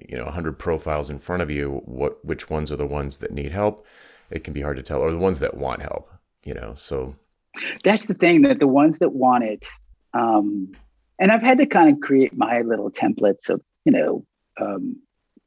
you 0.08 0.16
know, 0.16 0.26
hundred 0.26 0.58
profiles 0.58 1.10
in 1.10 1.18
front 1.18 1.42
of 1.42 1.50
you, 1.50 1.82
what 1.84 2.24
which 2.24 2.50
ones 2.50 2.70
are 2.70 2.76
the 2.76 2.86
ones 2.86 3.18
that 3.18 3.32
need 3.32 3.52
help. 3.52 3.86
It 4.30 4.44
can 4.44 4.54
be 4.54 4.62
hard 4.62 4.76
to 4.76 4.82
tell, 4.82 5.00
or 5.00 5.10
the 5.10 5.18
ones 5.18 5.40
that 5.40 5.56
want 5.56 5.82
help, 5.82 6.10
you 6.44 6.54
know. 6.54 6.74
So 6.74 7.14
that's 7.84 8.06
the 8.06 8.14
thing 8.14 8.42
that 8.42 8.58
the 8.58 8.66
ones 8.66 8.98
that 8.98 9.10
want 9.10 9.44
it, 9.44 9.64
um, 10.14 10.72
and 11.18 11.30
I've 11.30 11.42
had 11.42 11.58
to 11.58 11.66
kind 11.66 11.90
of 11.90 12.00
create 12.00 12.36
my 12.36 12.60
little 12.60 12.90
templates 12.90 13.50
of, 13.50 13.60
you 13.84 13.92
know, 13.92 14.26
um, 14.60 14.96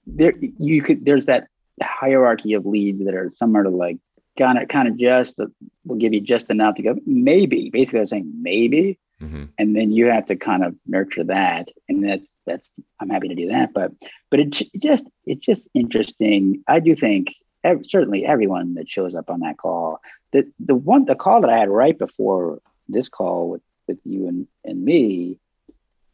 there 0.05 0.33
you 0.59 0.81
could 0.81 1.05
there's 1.05 1.25
that 1.25 1.47
hierarchy 1.81 2.53
of 2.53 2.65
leads 2.65 3.03
that 3.03 3.15
are 3.15 3.29
some 3.29 3.55
are 3.57 3.67
like 3.69 3.97
kind 4.37 4.57
of 4.57 4.67
kind 4.67 4.87
of 4.87 4.97
just 4.97 5.39
will 5.85 5.97
give 5.97 6.13
you 6.13 6.21
just 6.21 6.49
enough 6.49 6.75
to 6.75 6.83
go 6.83 6.95
maybe 7.05 7.69
basically 7.69 7.99
i'm 7.99 8.07
saying 8.07 8.31
maybe 8.41 8.99
mm-hmm. 9.21 9.45
and 9.57 9.75
then 9.75 9.91
you 9.91 10.05
have 10.07 10.25
to 10.25 10.35
kind 10.35 10.63
of 10.63 10.75
nurture 10.85 11.23
that 11.23 11.69
and 11.89 12.03
that's 12.03 12.29
that's 12.45 12.69
i'm 12.99 13.09
happy 13.09 13.27
to 13.27 13.35
do 13.35 13.49
that 13.49 13.73
but 13.73 13.91
but 14.29 14.39
it, 14.39 14.61
it 14.61 14.81
just 14.81 15.09
it's 15.25 15.45
just 15.45 15.67
interesting 15.73 16.63
i 16.67 16.79
do 16.79 16.95
think 16.95 17.33
certainly 17.83 18.25
everyone 18.25 18.75
that 18.75 18.89
shows 18.89 19.15
up 19.15 19.29
on 19.29 19.39
that 19.39 19.57
call 19.57 19.99
the 20.31 20.49
the 20.59 20.75
one 20.75 21.05
the 21.05 21.15
call 21.15 21.41
that 21.41 21.49
i 21.49 21.57
had 21.57 21.69
right 21.69 21.97
before 21.97 22.59
this 22.87 23.09
call 23.09 23.49
with 23.49 23.61
with 23.87 23.99
you 24.03 24.27
and 24.27 24.47
and 24.63 24.83
me 24.83 25.39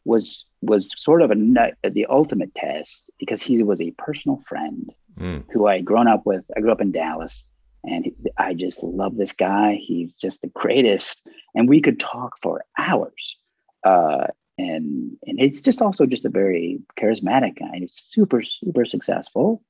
was 0.04 0.46
was 0.60 0.90
sort 0.96 1.22
of 1.22 1.30
a 1.30 1.90
the 1.90 2.06
ultimate 2.08 2.54
test 2.54 3.10
because 3.18 3.42
he 3.42 3.62
was 3.62 3.80
a 3.80 3.90
personal 3.92 4.42
friend 4.46 4.92
mm. 5.18 5.44
who 5.52 5.66
I 5.66 5.76
had 5.76 5.84
grown 5.84 6.08
up 6.08 6.24
with. 6.24 6.44
I 6.56 6.60
grew 6.60 6.72
up 6.72 6.80
in 6.80 6.92
Dallas, 6.92 7.44
and 7.84 8.12
I 8.38 8.54
just 8.54 8.82
love 8.82 9.16
this 9.16 9.32
guy. 9.32 9.78
He's 9.80 10.12
just 10.12 10.42
the 10.42 10.48
greatest, 10.48 11.22
and 11.54 11.68
we 11.68 11.80
could 11.80 11.98
talk 11.98 12.34
for 12.42 12.64
hours. 12.78 13.38
Uh, 13.84 14.28
and 14.58 15.16
and 15.26 15.40
it's 15.40 15.60
just 15.60 15.82
also 15.82 16.06
just 16.06 16.24
a 16.24 16.30
very 16.30 16.80
charismatic 16.98 17.58
guy. 17.58 17.78
He's 17.78 17.94
super 17.94 18.42
super 18.42 18.84
successful, 18.84 19.62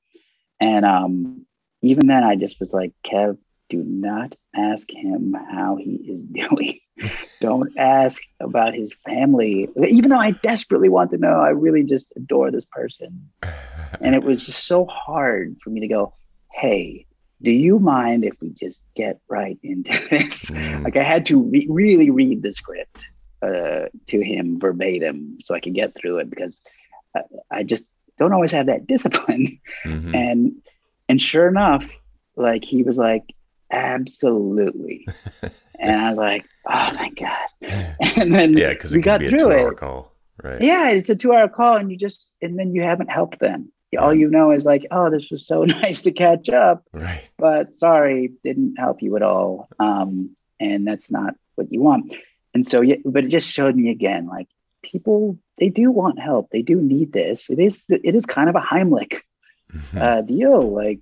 and 0.59 0.85
um, 0.85 1.45
even 1.81 2.07
then, 2.07 2.23
I 2.23 2.35
just 2.35 2.59
was 2.59 2.71
like, 2.71 2.93
Kev, 3.05 3.37
do 3.69 3.83
not 3.85 4.35
ask 4.55 4.89
him 4.89 5.35
how 5.51 5.75
he 5.75 5.95
is 6.07 6.21
doing. 6.21 6.79
Don't 7.41 7.77
ask 7.77 8.21
about 8.39 8.73
his 8.73 8.93
family. 9.05 9.67
Even 9.87 10.09
though 10.09 10.19
I 10.19 10.31
desperately 10.31 10.89
want 10.89 11.11
to 11.11 11.17
know, 11.17 11.41
I 11.41 11.49
really 11.49 11.83
just 11.83 12.11
adore 12.15 12.51
this 12.51 12.65
person. 12.65 13.29
and 13.99 14.15
it 14.15 14.23
was 14.23 14.45
just 14.45 14.65
so 14.65 14.85
hard 14.85 15.57
for 15.63 15.69
me 15.69 15.81
to 15.81 15.87
go, 15.87 16.13
hey, 16.51 17.05
do 17.43 17.51
you 17.51 17.77
mind 17.77 18.23
if 18.23 18.39
we 18.41 18.49
just 18.49 18.81
get 18.95 19.19
right 19.27 19.59
into 19.61 19.91
this? 20.09 20.51
Mm. 20.51 20.83
Like 20.83 20.97
I 20.97 21.03
had 21.03 21.25
to 21.27 21.41
re- 21.41 21.67
really 21.69 22.09
read 22.09 22.41
the 22.41 22.53
script 22.53 23.03
uh, 23.41 23.87
to 24.07 24.21
him 24.21 24.59
verbatim 24.59 25.37
so 25.43 25.53
I 25.53 25.59
could 25.59 25.73
get 25.73 25.93
through 25.93 26.19
it 26.19 26.29
because 26.29 26.57
I, 27.15 27.21
I 27.51 27.63
just 27.63 27.83
don't 28.17 28.33
always 28.33 28.53
have 28.53 28.67
that 28.67 28.87
discipline. 28.87 29.59
Mm-hmm. 29.83 30.15
And 30.15 30.55
and 31.09 31.21
sure 31.21 31.47
enough, 31.47 31.89
like 32.37 32.63
he 32.63 32.83
was 32.83 32.97
like, 32.97 33.35
absolutely. 33.69 35.05
and 35.79 35.95
I 35.95 36.09
was 36.09 36.17
like, 36.17 36.47
oh, 36.65 36.91
thank 36.93 37.19
God. 37.19 37.47
And 38.15 38.33
then 38.33 38.55
yeah, 38.55 38.69
because 38.69 38.93
we 38.93 39.01
got 39.01 39.19
through 39.19 39.49
it. 39.51 39.77
Call. 39.77 40.13
Right. 40.41 40.61
Yeah, 40.61 40.89
it's 40.89 41.09
a 41.09 41.15
two 41.15 41.33
hour 41.33 41.47
call, 41.47 41.75
and 41.75 41.91
you 41.91 41.97
just, 41.97 42.31
and 42.41 42.57
then 42.57 42.73
you 42.73 42.83
haven't 42.83 43.09
helped 43.09 43.39
them. 43.39 43.71
All 43.97 44.13
you 44.13 44.29
know 44.29 44.51
is 44.51 44.65
like, 44.65 44.85
oh, 44.91 45.09
this 45.09 45.29
was 45.29 45.45
so 45.45 45.63
nice 45.63 46.01
to 46.03 46.11
catch 46.11 46.49
up. 46.49 46.83
Right. 46.93 47.23
But 47.37 47.75
sorry, 47.75 48.31
didn't 48.43 48.75
help 48.77 49.01
you 49.01 49.15
at 49.15 49.21
all. 49.21 49.69
Um, 49.79 50.35
and 50.59 50.87
that's 50.87 51.11
not 51.11 51.35
what 51.55 51.71
you 51.71 51.81
want. 51.81 52.13
And 52.53 52.67
so, 52.67 52.81
yeah, 52.81 52.97
but 53.05 53.25
it 53.25 53.29
just 53.29 53.47
showed 53.47 53.75
me 53.75 53.89
again, 53.89 54.27
like 54.27 54.47
people, 54.83 55.37
they 55.57 55.69
do 55.69 55.91
want 55.91 56.19
help. 56.19 56.49
They 56.51 56.61
do 56.61 56.75
need 56.75 57.13
this. 57.13 57.49
It 57.49 57.59
is, 57.59 57.83
it 57.89 58.15
is 58.15 58.25
kind 58.25 58.49
of 58.49 58.55
a 58.55 58.61
Heimlich 58.61 59.21
mm-hmm. 59.71 59.97
uh, 59.97 60.21
deal. 60.21 60.73
Like 60.73 60.99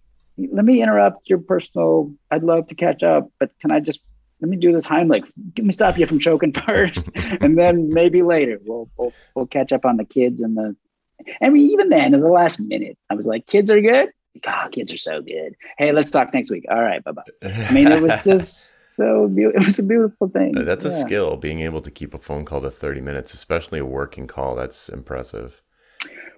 let 0.49 0.65
me 0.65 0.81
interrupt 0.81 1.29
your 1.29 1.39
personal. 1.39 2.11
I'd 2.29 2.43
love 2.43 2.67
to 2.67 2.75
catch 2.75 3.03
up, 3.03 3.29
but 3.39 3.51
can 3.59 3.71
I 3.71 3.79
just 3.79 3.99
let 4.39 4.49
me 4.49 4.57
do 4.57 4.71
this 4.71 4.87
Heimlich? 4.87 5.23
Let 5.57 5.65
me 5.65 5.71
stop 5.71 5.97
you 5.97 6.05
from 6.05 6.19
choking 6.19 6.53
first, 6.67 7.09
and 7.15 7.57
then 7.57 7.89
maybe 7.93 8.21
later 8.21 8.59
we'll, 8.63 8.89
we'll 8.97 9.13
we'll 9.35 9.47
catch 9.47 9.71
up 9.71 9.85
on 9.85 9.97
the 9.97 10.05
kids 10.05 10.41
and 10.41 10.57
the. 10.57 10.75
I 11.41 11.49
mean, 11.49 11.71
even 11.71 11.89
then, 11.89 12.13
in 12.13 12.21
the 12.21 12.27
last 12.27 12.59
minute, 12.59 12.97
I 13.09 13.15
was 13.15 13.25
like, 13.25 13.47
"Kids 13.47 13.71
are 13.71 13.81
good. 13.81 14.09
God, 14.41 14.71
kids 14.71 14.93
are 14.93 14.97
so 14.97 15.21
good. 15.21 15.55
Hey, 15.77 15.91
let's 15.91 16.11
talk 16.11 16.33
next 16.33 16.49
week. 16.49 16.65
All 16.69 16.81
right, 16.81 17.03
bye 17.03 17.11
bye." 17.11 17.23
I 17.43 17.71
mean, 17.71 17.91
it 17.91 18.01
was 18.01 18.13
just 18.23 18.75
so 18.93 19.27
beautiful. 19.27 19.61
It 19.61 19.65
was 19.65 19.79
a 19.79 19.83
beautiful 19.83 20.29
thing. 20.29 20.53
That's 20.53 20.85
yeah. 20.85 20.91
a 20.91 20.93
skill, 20.93 21.37
being 21.37 21.61
able 21.61 21.81
to 21.81 21.91
keep 21.91 22.13
a 22.13 22.19
phone 22.19 22.45
call 22.45 22.61
to 22.61 22.71
thirty 22.71 23.01
minutes, 23.01 23.33
especially 23.33 23.79
a 23.79 23.85
working 23.85 24.27
call. 24.27 24.55
That's 24.55 24.89
impressive. 24.89 25.61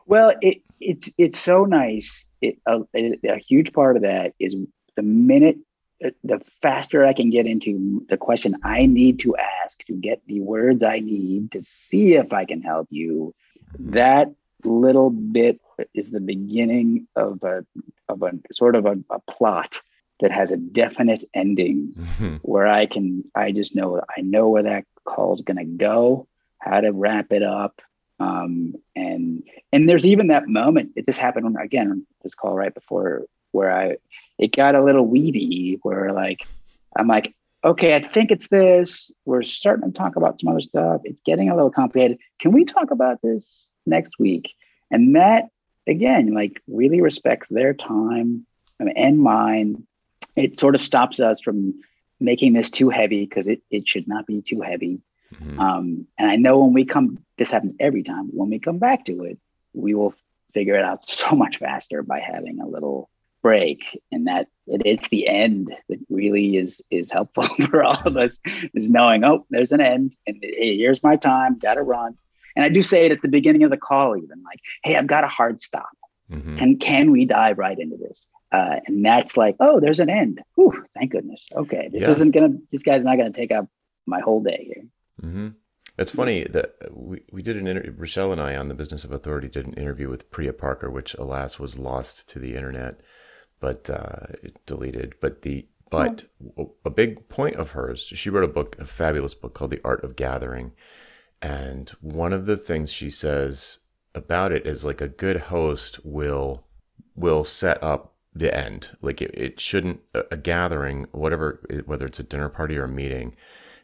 Well, 0.06 0.34
it 0.42 0.62
it's 0.80 1.10
it's 1.18 1.40
so 1.40 1.66
nice. 1.66 2.26
It, 2.42 2.58
a, 2.66 2.82
a 2.96 3.38
huge 3.38 3.74
part 3.74 3.96
of 3.96 4.04
that 4.04 4.34
is 4.40 4.56
the 4.96 5.02
minute 5.02 5.58
uh, 6.04 6.10
the 6.24 6.42
faster 6.62 7.06
I 7.06 7.14
can 7.14 7.30
get 7.30 7.46
into 7.46 8.06
the 8.10 8.18
question 8.18 8.58
I 8.64 8.86
need 8.86 9.20
to 9.20 9.36
ask 9.38 9.84
to 9.86 9.94
get 9.94 10.22
the 10.28 10.42
words 10.42 10.84
I 10.84 11.00
need 11.00 11.52
to 11.52 11.62
see 11.62 12.16
if 12.16 12.34
I 12.34 12.46
can 12.46 12.62
help 12.62 12.88
you, 12.90 13.34
that 13.80 14.28
little 14.64 15.10
bit 15.10 15.60
is 15.94 16.10
the 16.10 16.20
beginning 16.20 17.08
of 17.16 17.44
a 17.44 17.66
of 18.10 18.22
a 18.22 18.32
sort 18.52 18.76
of 18.76 18.86
a, 18.86 18.98
a 19.10 19.20
plot 19.22 19.80
that 20.20 20.32
has 20.32 20.52
a 20.52 20.58
definite 20.58 21.24
ending 21.34 21.92
mm-hmm. 21.96 22.36
where 22.38 22.68
I 22.68 22.86
can 22.86 23.24
I 23.36 23.52
just 23.52 23.76
know 23.76 24.02
I 24.16 24.22
know 24.22 24.50
where 24.50 24.64
that 24.64 24.86
call 25.06 25.34
is 25.34 25.42
going 25.42 25.58
to 25.58 25.66
go, 25.66 26.28
how 26.60 26.82
to 26.82 26.92
wrap 26.92 27.32
it 27.32 27.44
up, 27.44 27.82
um, 28.20 28.76
and 28.96 29.44
and 29.72 29.90
there's 29.90 30.06
even 30.06 30.28
that 30.28 30.48
moment. 30.48 30.92
It 30.96 31.06
just 31.06 31.20
happened 31.20 31.58
again 31.60 32.06
this 32.22 32.36
call 32.36 32.56
right 32.56 32.74
before 32.74 33.24
where 33.52 33.72
I 33.72 33.98
it 34.38 34.56
got 34.56 34.76
a 34.76 34.84
little 34.84 35.06
weedy 35.06 35.80
where 35.84 36.12
like 36.12 36.48
I'm 36.96 37.08
like, 37.08 37.34
okay, 37.64 37.96
I 37.96 38.02
think 38.02 38.32
it's 38.32 38.48
this. 38.48 39.12
We're 39.26 39.44
starting 39.44 39.92
to 39.92 39.98
talk 39.98 40.16
about 40.16 40.40
some 40.40 40.50
other 40.50 40.62
stuff. 40.62 41.02
It's 41.04 41.22
getting 41.22 41.50
a 41.50 41.56
little 41.56 41.72
complicated. 41.72 42.18
Can 42.40 42.52
we 42.52 42.66
talk 42.66 42.92
about 42.92 43.22
this 43.22 43.70
next 43.86 44.20
week? 44.20 44.54
And 44.92 45.16
that 45.16 45.50
again, 45.88 46.34
like 46.34 46.62
really 46.68 47.02
respects 47.02 47.48
their 47.50 47.74
time 47.74 48.46
and 48.80 49.20
mine. 49.20 49.86
It 50.36 50.60
sort 50.60 50.76
of 50.76 50.82
stops 50.82 51.20
us 51.20 51.42
from 51.42 51.82
making 52.20 52.54
this 52.54 52.70
too 52.70 52.90
heavy 52.90 53.26
because 53.26 53.48
it, 53.48 53.62
it 53.70 53.88
should 53.88 54.08
not 54.08 54.26
be 54.26 54.42
too 54.42 54.62
heavy. 54.62 55.02
Mm-hmm. 55.36 55.60
Um, 55.60 56.08
and 56.18 56.30
I 56.30 56.36
know 56.36 56.60
when 56.60 56.74
we 56.74 56.86
come, 56.86 57.20
this 57.38 57.52
happens 57.52 57.74
every 57.80 58.04
time. 58.04 58.30
When 58.32 58.50
we 58.50 58.60
come 58.60 58.80
back 58.80 59.06
to 59.06 59.24
it, 59.24 59.38
we 59.74 59.94
will 59.94 60.14
figure 60.54 60.76
it 60.76 60.86
out 60.86 61.08
so 61.08 61.32
much 61.32 61.58
faster 61.58 62.02
by 62.02 62.20
having 62.20 62.60
a 62.60 62.68
little 62.68 63.10
break 63.42 64.02
and 64.10 64.28
that 64.28 64.48
it, 64.68 64.82
it's 64.86 65.10
the 65.10 65.28
end 65.28 65.76
that 65.90 66.00
really 66.10 66.56
is 66.56 66.82
is 66.90 67.12
helpful 67.12 67.44
for 67.70 67.84
all 67.84 68.02
of 68.06 68.16
us 68.16 68.40
is 68.74 68.90
knowing 68.90 69.26
oh 69.26 69.46
there's 69.50 69.74
an 69.74 69.82
end 69.82 70.16
and 70.26 70.38
hey 70.42 70.78
here's 70.78 71.04
my 71.04 71.18
time 71.18 71.60
gotta 71.60 71.82
run 71.82 72.18
and 72.56 72.66
i 72.66 72.70
do 72.70 72.84
say 72.84 73.06
it 73.06 73.12
at 73.12 73.22
the 73.22 73.28
beginning 73.28 73.64
of 73.64 73.70
the 73.70 73.78
call 73.78 74.18
even 74.18 74.44
like 74.44 74.60
hey 74.84 74.96
i've 74.96 75.08
got 75.08 75.24
a 75.24 75.28
hard 75.28 75.62
stop 75.62 75.90
mm-hmm. 76.32 76.58
can 76.58 76.78
can 76.78 77.12
we 77.12 77.26
dive 77.26 77.58
right 77.58 77.80
into 77.80 77.98
this 77.98 78.26
uh, 78.52 78.80
and 78.86 79.04
that's 79.04 79.36
like 79.36 79.56
oh 79.60 79.80
there's 79.80 80.00
an 80.00 80.12
end 80.12 80.40
Whew, 80.56 80.86
thank 80.94 81.12
goodness 81.12 81.48
okay 81.56 81.90
this 81.92 82.04
yeah. 82.04 82.10
isn't 82.12 82.32
gonna 82.32 82.56
this 82.72 82.84
guy's 82.84 83.04
not 83.04 83.18
gonna 83.18 83.32
take 83.32 83.52
up 83.52 83.68
my 84.06 84.20
whole 84.20 84.44
day 84.44 84.72
here 84.74 84.84
Mm-hmm. 85.22 85.50
It's 85.98 86.12
funny 86.12 86.44
that 86.44 86.76
we, 86.92 87.22
we 87.32 87.44
did 87.44 87.56
an 87.56 87.68
interview, 87.68 87.94
Rochelle 87.96 88.32
and 88.32 88.42
I 88.42 88.56
on 88.56 88.68
the 88.68 88.74
Business 88.74 89.04
of 89.04 89.12
Authority 89.12 89.48
did 89.48 89.68
an 89.68 89.74
interview 89.74 90.10
with 90.10 90.32
Priya 90.32 90.54
Parker, 90.54 90.90
which 90.90 91.14
alas 91.16 91.60
was 91.60 91.78
lost 91.78 92.28
to 92.30 92.40
the 92.40 92.56
internet, 92.56 93.02
but 93.60 93.90
uh, 93.90 94.26
it 94.42 94.66
deleted. 94.66 95.16
But 95.22 95.44
the 95.44 95.68
but 95.92 96.26
a 96.84 96.90
big 96.90 97.30
point 97.30 97.56
of 97.58 97.72
hers, 97.72 98.02
she 98.02 98.32
wrote 98.32 98.44
a 98.44 98.48
book, 98.48 98.76
a 98.80 98.86
fabulous 98.86 99.36
book 99.36 99.54
called 99.54 99.70
The 99.70 99.82
Art 99.86 100.04
of 100.04 100.16
Gathering. 100.16 100.72
And 101.44 101.90
one 102.00 102.32
of 102.32 102.46
the 102.46 102.56
things 102.56 102.92
she 102.92 103.10
says 103.10 103.80
about 104.16 104.54
it 104.54 104.66
is 104.66 104.86
like 104.86 105.02
a 105.02 105.10
good 105.10 105.38
host 105.38 106.00
will 106.06 106.66
will 107.16 107.44
set 107.44 107.84
up 107.84 108.14
the 108.34 108.56
end. 108.56 108.96
Like 109.02 109.22
it, 109.22 109.32
it 109.34 109.60
shouldn't 109.60 110.00
a, 110.14 110.24
a 110.32 110.38
gathering, 110.38 111.06
whatever 111.12 111.62
whether 111.86 112.06
it's 112.06 112.20
a 112.20 112.24
dinner 112.24 112.48
party 112.48 112.78
or 112.78 112.86
a 112.86 112.90
meeting, 112.90 113.36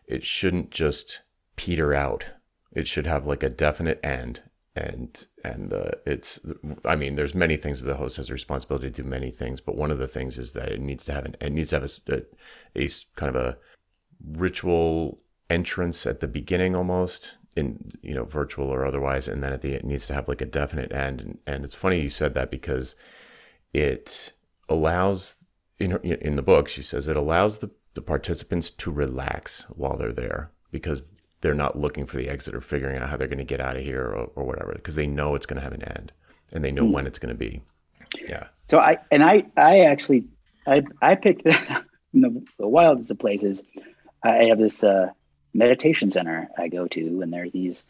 it 0.08 0.24
shouldn't 0.24 0.72
just 0.72 1.22
peter 1.58 1.94
out. 1.94 2.32
It 2.72 2.88
should 2.88 3.06
have 3.06 3.28
like 3.28 3.44
a 3.44 3.50
definite 3.50 4.00
end 4.04 4.42
and 4.76 5.28
and 5.44 5.74
uh, 5.74 5.92
it's 6.06 6.40
i 6.86 6.96
mean 6.96 7.16
there's 7.16 7.34
many 7.34 7.58
things 7.58 7.82
that 7.82 7.88
the 7.88 7.98
host 7.98 8.18
has 8.18 8.30
a 8.30 8.34
responsibility 8.34 8.90
to 8.90 9.02
do 9.02 9.10
many 9.10 9.32
things 9.32 9.60
but 9.60 9.76
one 9.76 9.90
of 9.90 9.98
the 9.98 10.08
things 10.08 10.38
is 10.38 10.54
that 10.54 10.70
it 10.70 10.80
needs 10.80 11.04
to 11.04 11.12
have 11.12 11.26
an 11.26 11.36
it 11.42 11.52
needs 11.52 11.72
to 11.72 11.80
have 11.80 11.84
a, 12.08 12.14
a, 12.14 12.86
a 12.86 12.90
kind 13.16 13.36
of 13.36 13.42
a 13.42 13.58
ritual 14.34 15.20
entrance 15.50 16.06
at 16.06 16.20
the 16.20 16.28
beginning 16.28 16.76
almost 16.76 17.38
in 17.60 17.92
you 18.02 18.16
know 18.16 18.24
virtual 18.24 18.70
or 18.70 18.86
otherwise 18.86 19.28
and 19.28 19.44
then 19.44 19.54
at 19.54 19.62
the 19.62 19.74
it 19.74 19.86
needs 19.86 20.08
to 20.08 20.14
have 20.14 20.28
like 20.28 20.42
a 20.42 20.46
definite 20.46 20.92
end. 20.92 21.22
And, 21.22 21.38
and 21.46 21.64
it's 21.64 21.76
funny 21.76 22.02
you 22.02 22.10
said 22.10 22.34
that 22.34 22.50
because 22.50 22.96
it 23.74 24.34
allows 24.68 25.46
in 25.80 25.92
her, 25.92 25.98
in 25.98 26.36
the 26.36 26.42
book 26.42 26.68
she 26.68 26.82
says 26.82 27.08
it 27.08 27.18
allows 27.18 27.60
the, 27.60 27.70
the 27.94 28.02
participants 28.02 28.70
to 28.70 28.92
relax 28.92 29.66
while 29.76 29.98
they're 29.98 30.14
there 30.14 30.52
because 30.72 31.06
they're 31.42 31.54
not 31.54 31.78
looking 31.78 32.06
for 32.06 32.18
the 32.18 32.30
exit 32.30 32.56
or 32.56 32.62
figuring 32.62 32.98
out 32.98 33.10
how 33.10 33.18
they're 33.18 33.28
going 33.28 33.38
to 33.38 33.44
get 33.44 33.62
out 33.62 33.78
of 33.78 33.84
here 33.84 34.06
or, 34.06 34.30
or 34.36 34.44
whatever 34.46 34.74
because 34.74 34.96
they 34.96 35.08
know 35.08 35.36
it's 35.36 35.46
going 35.46 35.60
to 35.60 35.64
have 35.64 35.74
an 35.74 35.84
end 35.84 36.12
and 36.54 36.64
they 36.64 36.72
know 36.72 36.84
mm. 36.84 36.92
when 36.92 37.08
it's 37.08 37.20
going 37.20 37.34
to 37.34 37.38
be. 37.38 37.62
Yeah. 38.28 38.48
So 38.68 38.80
i 38.80 38.98
and 39.12 39.24
i 39.24 39.44
i 39.58 39.82
actually 39.82 40.26
i 40.68 40.82
i 41.02 41.16
picked 41.16 41.46
in 41.46 41.54
the, 42.22 42.44
the 42.58 42.68
wildest 42.68 43.12
of 43.12 43.20
places 43.20 43.62
i 44.24 44.46
have 44.46 44.60
this 44.60 44.84
uh, 44.84 45.10
meditation 45.54 46.12
center 46.12 46.50
i 46.58 46.68
go 46.68 46.88
to 46.88 47.22
and 47.22 47.34
there's 47.34 47.52
these 47.52 47.84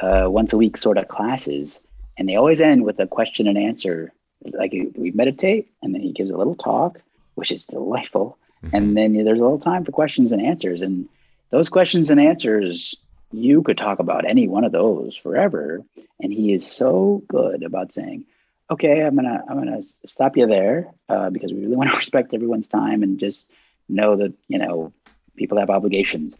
uh, 0.00 0.26
once 0.28 0.52
a 0.52 0.56
week 0.56 0.76
sort 0.76 0.98
of 0.98 1.08
classes 1.08 1.80
and 2.18 2.28
they 2.28 2.36
always 2.36 2.60
end 2.60 2.84
with 2.84 2.98
a 2.98 3.06
question 3.06 3.46
and 3.46 3.58
answer. 3.58 4.12
Like 4.44 4.72
we 4.72 5.12
meditate 5.12 5.70
and 5.82 5.94
then 5.94 6.02
he 6.02 6.12
gives 6.12 6.30
a 6.30 6.36
little 6.36 6.54
talk 6.54 7.00
which 7.34 7.52
is 7.52 7.64
delightful. 7.64 8.38
Mm-hmm. 8.62 8.76
and 8.76 8.96
then 8.96 9.24
there's 9.24 9.40
a 9.40 9.42
little 9.42 9.58
time 9.58 9.84
for 9.84 9.90
questions 9.90 10.30
and 10.30 10.40
answers 10.40 10.82
and 10.82 11.08
those 11.50 11.68
questions 11.68 12.10
and 12.10 12.20
answers 12.20 12.94
you 13.32 13.62
could 13.62 13.76
talk 13.76 13.98
about 13.98 14.24
any 14.24 14.46
one 14.46 14.62
of 14.62 14.70
those 14.70 15.16
forever. 15.16 15.82
And 16.20 16.32
he 16.32 16.52
is 16.52 16.64
so 16.64 17.24
good 17.28 17.62
about 17.64 17.92
saying 17.92 18.24
okay 18.70 19.02
i'm 19.02 19.16
gonna 19.16 19.42
i'm 19.48 19.58
gonna 19.58 19.82
stop 20.04 20.36
you 20.36 20.46
there 20.46 20.92
uh, 21.08 21.30
because 21.30 21.52
we 21.52 21.60
really 21.60 21.76
want 21.80 21.90
to 21.90 21.96
respect 21.96 22.32
everyone's 22.32 22.68
time 22.68 23.02
and 23.02 23.18
just 23.18 23.46
know 23.88 24.16
that 24.16 24.32
you 24.48 24.58
know 24.58 24.92
people 25.36 25.58
have 25.58 25.70
obligations 25.70 26.34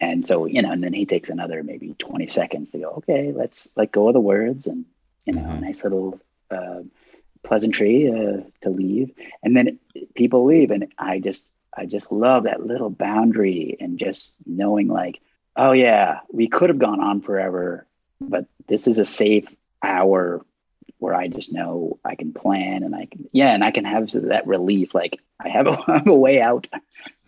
and 0.00 0.26
so 0.26 0.46
you 0.46 0.62
know 0.62 0.70
and 0.70 0.82
then 0.82 0.92
he 0.92 1.06
takes 1.06 1.28
another 1.28 1.62
maybe 1.62 1.94
20 1.98 2.26
seconds 2.26 2.70
to 2.70 2.78
go 2.78 2.90
okay 2.98 3.32
let's 3.32 3.68
let 3.76 3.92
go 3.92 4.08
of 4.08 4.14
the 4.14 4.20
words 4.20 4.66
and 4.66 4.84
you 5.24 5.32
know 5.32 5.42
mm-hmm. 5.42 5.60
nice 5.60 5.82
little 5.82 6.20
uh, 6.50 6.80
pleasantry 7.42 8.10
uh, 8.10 8.42
to 8.60 8.70
leave 8.70 9.12
and 9.42 9.56
then 9.56 9.78
people 10.14 10.44
leave 10.44 10.70
and 10.70 10.92
i 10.98 11.18
just 11.18 11.44
I 11.76 11.86
just 11.86 12.10
love 12.10 12.44
that 12.44 12.64
little 12.64 12.90
boundary 12.90 13.76
and 13.78 13.98
just 13.98 14.32
knowing 14.46 14.88
like, 14.88 15.20
oh 15.56 15.72
yeah, 15.72 16.20
we 16.32 16.48
could 16.48 16.70
have 16.70 16.78
gone 16.78 17.00
on 17.00 17.20
forever, 17.20 17.86
but 18.20 18.46
this 18.66 18.86
is 18.86 18.98
a 18.98 19.04
safe 19.04 19.54
hour 19.82 20.44
where 20.98 21.14
I 21.14 21.28
just 21.28 21.52
know 21.52 21.98
I 22.04 22.14
can 22.14 22.32
plan 22.32 22.82
and 22.82 22.94
I 22.94 23.06
can 23.06 23.28
yeah, 23.32 23.52
and 23.52 23.62
I 23.62 23.70
can 23.70 23.84
have 23.84 24.10
that 24.12 24.46
relief. 24.46 24.94
Like 24.94 25.20
I 25.38 25.50
have 25.50 25.66
a, 25.66 25.78
I 25.86 25.98
have 25.98 26.06
a 26.06 26.14
way 26.14 26.40
out. 26.40 26.66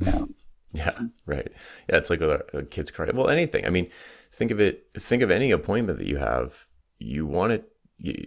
You 0.00 0.12
know? 0.12 0.28
Yeah, 0.72 0.98
right. 1.26 1.50
Yeah, 1.88 1.96
it's 1.96 2.10
like 2.10 2.20
a, 2.20 2.42
a 2.52 2.62
kid's 2.62 2.90
card. 2.90 3.14
Well, 3.16 3.28
anything. 3.28 3.64
I 3.66 3.70
mean, 3.70 3.88
think 4.32 4.50
of 4.50 4.60
it. 4.60 4.86
Think 4.98 5.22
of 5.22 5.30
any 5.30 5.50
appointment 5.50 5.98
that 5.98 6.06
you 6.06 6.18
have. 6.18 6.66
You 6.98 7.26
want 7.26 7.52
it 7.52 7.72
you, 7.98 8.26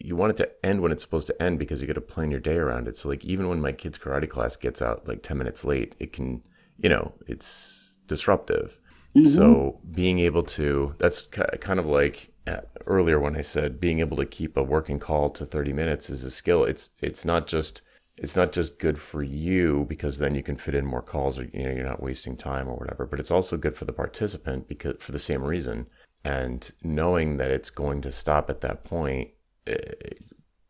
you 0.00 0.16
want 0.16 0.30
it 0.30 0.36
to 0.38 0.66
end 0.66 0.80
when 0.80 0.92
it's 0.92 1.02
supposed 1.02 1.26
to 1.28 1.42
end 1.42 1.58
because 1.58 1.80
you 1.80 1.86
got 1.86 1.94
to 1.94 2.00
plan 2.00 2.30
your 2.30 2.40
day 2.40 2.56
around 2.56 2.88
it. 2.88 2.96
So 2.96 3.08
like 3.08 3.24
even 3.24 3.48
when 3.48 3.60
my 3.60 3.72
kid's 3.72 3.98
karate 3.98 4.28
class 4.28 4.56
gets 4.56 4.82
out 4.82 5.06
like 5.06 5.22
10 5.22 5.38
minutes 5.38 5.64
late, 5.64 5.94
it 5.98 6.12
can, 6.12 6.42
you 6.78 6.88
know, 6.88 7.12
it's 7.26 7.94
disruptive. 8.06 8.78
Mm-hmm. 9.14 9.28
So 9.28 9.80
being 9.92 10.18
able 10.18 10.42
to, 10.42 10.94
that's 10.98 11.22
kind 11.22 11.78
of 11.78 11.86
like 11.86 12.32
uh, 12.46 12.60
earlier 12.86 13.20
when 13.20 13.36
I 13.36 13.42
said 13.42 13.80
being 13.80 14.00
able 14.00 14.16
to 14.16 14.26
keep 14.26 14.56
a 14.56 14.62
working 14.62 14.98
call 14.98 15.30
to 15.30 15.46
30 15.46 15.72
minutes 15.72 16.10
is 16.10 16.24
a 16.24 16.30
skill. 16.30 16.64
It's, 16.64 16.90
it's 17.00 17.24
not 17.24 17.46
just, 17.46 17.82
it's 18.16 18.36
not 18.36 18.52
just 18.52 18.78
good 18.78 18.98
for 18.98 19.22
you 19.22 19.86
because 19.88 20.18
then 20.18 20.34
you 20.34 20.42
can 20.42 20.56
fit 20.56 20.74
in 20.74 20.86
more 20.86 21.02
calls 21.02 21.38
or, 21.38 21.44
you 21.52 21.64
know, 21.64 21.70
you're 21.70 21.84
not 21.84 22.02
wasting 22.02 22.36
time 22.36 22.68
or 22.68 22.76
whatever, 22.76 23.06
but 23.06 23.18
it's 23.18 23.30
also 23.30 23.56
good 23.56 23.76
for 23.76 23.86
the 23.86 23.92
participant 23.92 24.68
because 24.68 24.96
for 25.00 25.12
the 25.12 25.18
same 25.18 25.42
reason. 25.42 25.86
And 26.24 26.70
knowing 26.82 27.36
that 27.38 27.50
it's 27.50 27.70
going 27.70 28.02
to 28.02 28.12
stop 28.12 28.48
at 28.50 28.60
that 28.60 28.84
point 28.84 29.30
eh, 29.66 29.76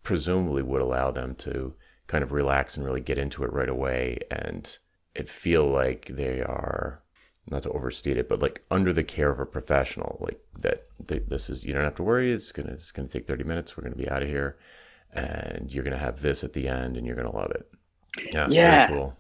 presumably 0.03 0.63
would 0.63 0.81
allow 0.81 1.11
them 1.11 1.35
to 1.37 1.75
kind 2.07 2.25
of 2.25 2.33
relax 2.33 2.77
and 2.77 2.85
really 2.85 3.01
get 3.01 3.19
into 3.19 3.45
it 3.45 3.53
right 3.53 3.69
away. 3.69 4.19
And 4.31 4.77
it 5.15 5.29
feel 5.29 5.67
like 5.67 6.07
they 6.07 6.41
are 6.41 7.03
not 7.51 7.63
to 7.63 7.71
overstate 7.73 8.17
it 8.17 8.27
but 8.27 8.41
like 8.41 8.65
under 8.71 8.91
the 8.91 9.05
care 9.05 9.31
of 9.31 9.39
a 9.39 9.45
professional 9.45 10.17
like 10.19 10.41
that 10.61 10.81
this 11.29 11.51
is 11.51 11.63
you 11.67 11.75
don't 11.75 11.85
have 11.85 11.95
to 11.95 12.03
worry. 12.03 12.33
It's 12.33 12.53
gonna 12.53 12.73
it's 12.73 12.91
gonna 12.91 13.07
take 13.07 13.27
30 13.27 13.45
minutes. 13.45 13.77
We're 13.77 13.85
gonna 13.85 13.97
be 13.97 14.09
out 14.09 14.23
of 14.23 14.31
here 14.31 14.57
and 15.15 15.73
you're 15.73 15.85
gonna 15.85 15.99
have 15.99 16.21
this 16.23 16.45
at 16.45 16.53
the 16.53 16.69
end 16.69 16.97
and 16.97 17.07
you're 17.07 17.17
gonna 17.17 17.35
love 17.35 17.51
it 17.51 17.71
yeah 18.33 18.47
yeah 18.51 18.89
cool 18.89 19.17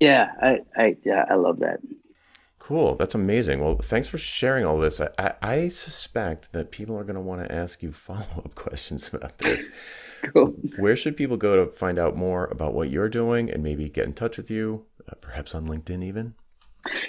yeah 0.00 0.32
i 0.42 0.58
i 0.76 0.96
yeah 1.04 1.24
i 1.30 1.34
love 1.34 1.58
that 1.58 1.78
Cool. 2.66 2.96
That's 2.96 3.14
amazing. 3.14 3.60
Well, 3.60 3.76
thanks 3.76 4.08
for 4.08 4.18
sharing 4.18 4.64
all 4.64 4.76
this. 4.80 5.00
I, 5.00 5.08
I, 5.18 5.34
I 5.40 5.68
suspect 5.68 6.50
that 6.50 6.72
people 6.72 6.98
are 6.98 7.04
going 7.04 7.14
to 7.14 7.20
want 7.20 7.46
to 7.46 7.54
ask 7.54 7.80
you 7.80 7.92
follow 7.92 8.26
up 8.38 8.56
questions 8.56 9.08
about 9.14 9.38
this. 9.38 9.70
cool. 10.32 10.48
Where 10.76 10.96
should 10.96 11.16
people 11.16 11.36
go 11.36 11.64
to 11.64 11.70
find 11.70 11.96
out 11.96 12.16
more 12.16 12.46
about 12.46 12.74
what 12.74 12.90
you're 12.90 13.08
doing 13.08 13.48
and 13.52 13.62
maybe 13.62 13.88
get 13.88 14.06
in 14.06 14.14
touch 14.14 14.36
with 14.36 14.50
you, 14.50 14.84
uh, 15.08 15.14
perhaps 15.20 15.54
on 15.54 15.68
LinkedIn 15.68 16.02
even? 16.02 16.34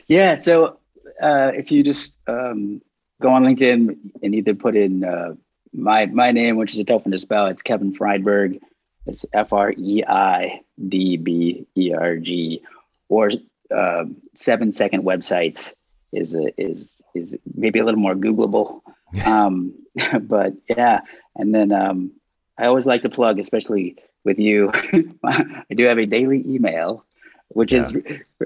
Yeah. 0.06 0.36
So 0.36 0.78
uh, 1.24 1.54
if 1.56 1.72
you 1.72 1.82
just 1.82 2.12
um, 2.28 2.80
go 3.20 3.30
on 3.30 3.44
LinkedIn 3.44 3.98
and 4.22 4.36
either 4.36 4.54
put 4.54 4.76
in 4.76 5.04
uh, 5.04 5.34
my 5.74 6.06
my 6.08 6.32
name, 6.32 6.58
which 6.58 6.74
is 6.74 6.80
a 6.80 6.84
tough 6.84 7.06
one 7.06 7.12
to 7.12 7.18
spell, 7.18 7.48
it's 7.48 7.62
Kevin 7.62 7.94
Freidberg. 7.94 8.60
It's 9.06 9.26
F 9.34 9.54
R 9.54 9.72
E 9.72 10.04
I 10.06 10.62
D 10.88 11.18
B 11.18 11.66
E 11.76 11.94
R 11.94 12.18
G, 12.18 12.62
or 13.10 13.32
uh, 13.74 14.06
seven 14.36 14.72
second 14.72 15.04
websites 15.04 15.72
is 16.12 16.34
a, 16.34 16.62
is 16.62 16.90
is 17.16 17.36
maybe 17.56 17.80
a 17.80 17.86
little 17.86 18.00
more 18.00 18.16
Googleable. 18.16 18.82
um, 19.26 19.74
but 20.22 20.54
yeah, 20.70 21.02
and 21.36 21.54
then 21.54 21.72
um, 21.72 22.12
I 22.58 22.66
always 22.66 22.86
like 22.86 23.04
to 23.04 23.10
plug, 23.10 23.40
especially 23.40 23.98
with 24.24 24.40
you. 24.40 24.72
I 25.24 25.64
do 25.74 25.86
have 25.86 25.98
a 25.98 26.06
daily 26.06 26.44
email, 26.46 27.06
which 27.50 27.74
yeah. 27.74 27.84
is 27.84 27.92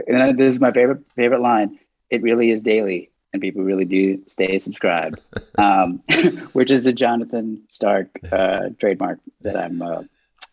and 0.08 0.40
this 0.40 0.54
is 0.54 0.60
my 0.60 0.72
favorite 0.72 1.02
favorite 1.16 1.42
line. 1.42 1.80
It 2.10 2.22
really 2.22 2.52
is 2.52 2.62
daily, 2.62 3.10
and 3.34 3.42
people 3.42 3.64
really 3.64 3.86
do 3.86 4.22
stay 4.28 4.58
subscribed. 4.60 5.22
um, 5.58 5.98
which 6.54 6.72
is 6.72 6.86
a 6.86 6.94
Jonathan 6.94 7.64
Stark 7.72 8.08
uh, 8.32 8.70
trademark 8.80 9.20
that 9.42 9.58
I'm 9.58 9.82
uh, 9.82 10.04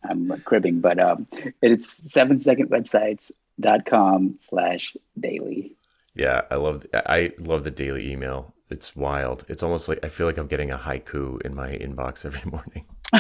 I'm 0.09 0.41
cribbing, 0.43 0.81
but 0.81 0.99
um, 0.99 1.27
it's 1.61 2.13
seven 2.13 2.41
second 2.41 2.71
com 3.87 4.39
slash 4.41 4.97
daily. 5.19 5.73
Yeah, 6.15 6.43
I 6.51 6.57
love 6.57 6.87
I 6.95 7.33
love 7.39 7.65
the 7.65 7.71
daily 7.71 8.11
email. 8.11 8.55
It's 8.71 8.95
wild. 8.95 9.45
It's 9.49 9.63
almost 9.63 9.89
like 9.89 10.05
I 10.05 10.09
feel 10.09 10.27
like 10.27 10.37
I'm 10.37 10.47
getting 10.47 10.71
a 10.71 10.79
haiku 10.79 11.41
in 11.43 11.55
my 11.55 11.71
inbox 11.71 12.25
every 12.27 12.51
morning. 12.51 12.85